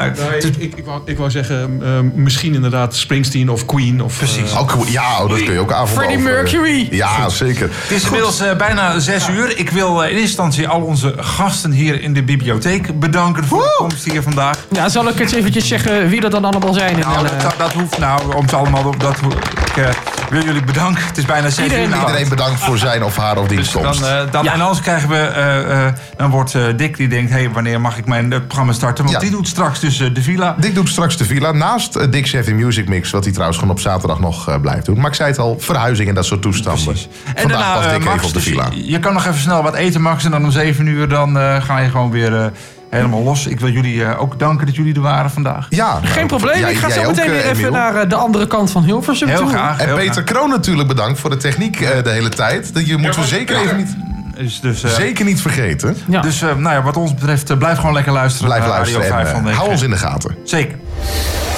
[0.00, 0.30] Ehm, zeggen?
[0.30, 4.02] Nee, ik, ik, ik, wou, ik wou zeggen, ehm, misschien inderdaad Springsteen of Queen.
[4.02, 4.56] Of, Precies.
[4.56, 6.88] Ook, ja, oh, dat kun je ook avonden Freddie over- Mercury.
[6.90, 7.68] Ja, zeker.
[7.72, 9.58] Het is inmiddels eh, bijna zes uur.
[9.58, 13.62] Ik wil eh, in eerste instantie al onze gasten hier in de bibliotheek bedanken voor
[13.62, 14.58] de komst hier vandaag.
[14.70, 16.98] Ja, zal ik eens eventjes zeggen wie dat dan allemaal zijn?
[16.98, 18.94] Nou, dat, eh, dat, dat hoeft nou, om het allemaal...
[18.98, 19.16] Dat,
[19.66, 19.88] ik eh,
[20.30, 21.04] wil jullie bedanken.
[21.06, 21.96] Het is bijna zes Iedereen uur.
[22.00, 24.00] Iedereen bedankt voor zijn of haar of Dus dienstkomst.
[24.00, 27.50] dan, eh, dan, En anders krijgen we, eh, eh, dan wordt Dick die denkt, hey,
[27.50, 29.04] wanneer mag ik mijn programma starten?
[29.04, 29.22] Want Ja.
[29.22, 30.54] die doet straks dus de villa.
[30.58, 33.58] Dick doet straks de villa naast uh, Dick Chef in Music Mix, wat hij trouwens
[33.58, 35.00] gewoon op zaterdag nog eh, blijft doen.
[35.00, 36.94] Maar ik zei het al, verhuizing en dat soort toestanden.
[37.34, 38.68] En Vandaag daarna, was eh, Dick Max, even op de dus villa.
[38.74, 40.24] je, je kan nog even snel wat eten, Max.
[40.24, 42.46] En dan om zeven uur dan eh, ga je gewoon weer eh,
[42.90, 43.46] helemaal los.
[43.46, 45.66] Ik wil jullie eh, ook danken dat jullie er waren vandaag.
[45.68, 48.82] Ja, Geen probleem, ik ga zo meteen weer even naar eh, de andere kant van
[48.84, 49.48] Hilversum Heel toe.
[49.48, 49.80] graag.
[49.80, 52.74] En Peter Kroon natuurlijk bedankt voor de techniek eh, de hele tijd.
[52.74, 53.96] Dat je moeten we zeker even niet,
[54.36, 55.96] Dus, dus, eh, zeker niet vergeten.
[56.20, 59.18] Dus eh, nou ja, wat ons betreft, eh, blijf gewoon lekker luisteren Blijf luisteren Radio
[59.18, 60.36] en 5 van eh, de hou ons in de gaten.
[60.44, 60.78] Zeker.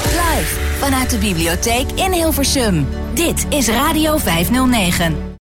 [0.04, 2.88] Live vanuit de bibliotheek in Hilversum.
[3.14, 5.30] Dit is Radio 509.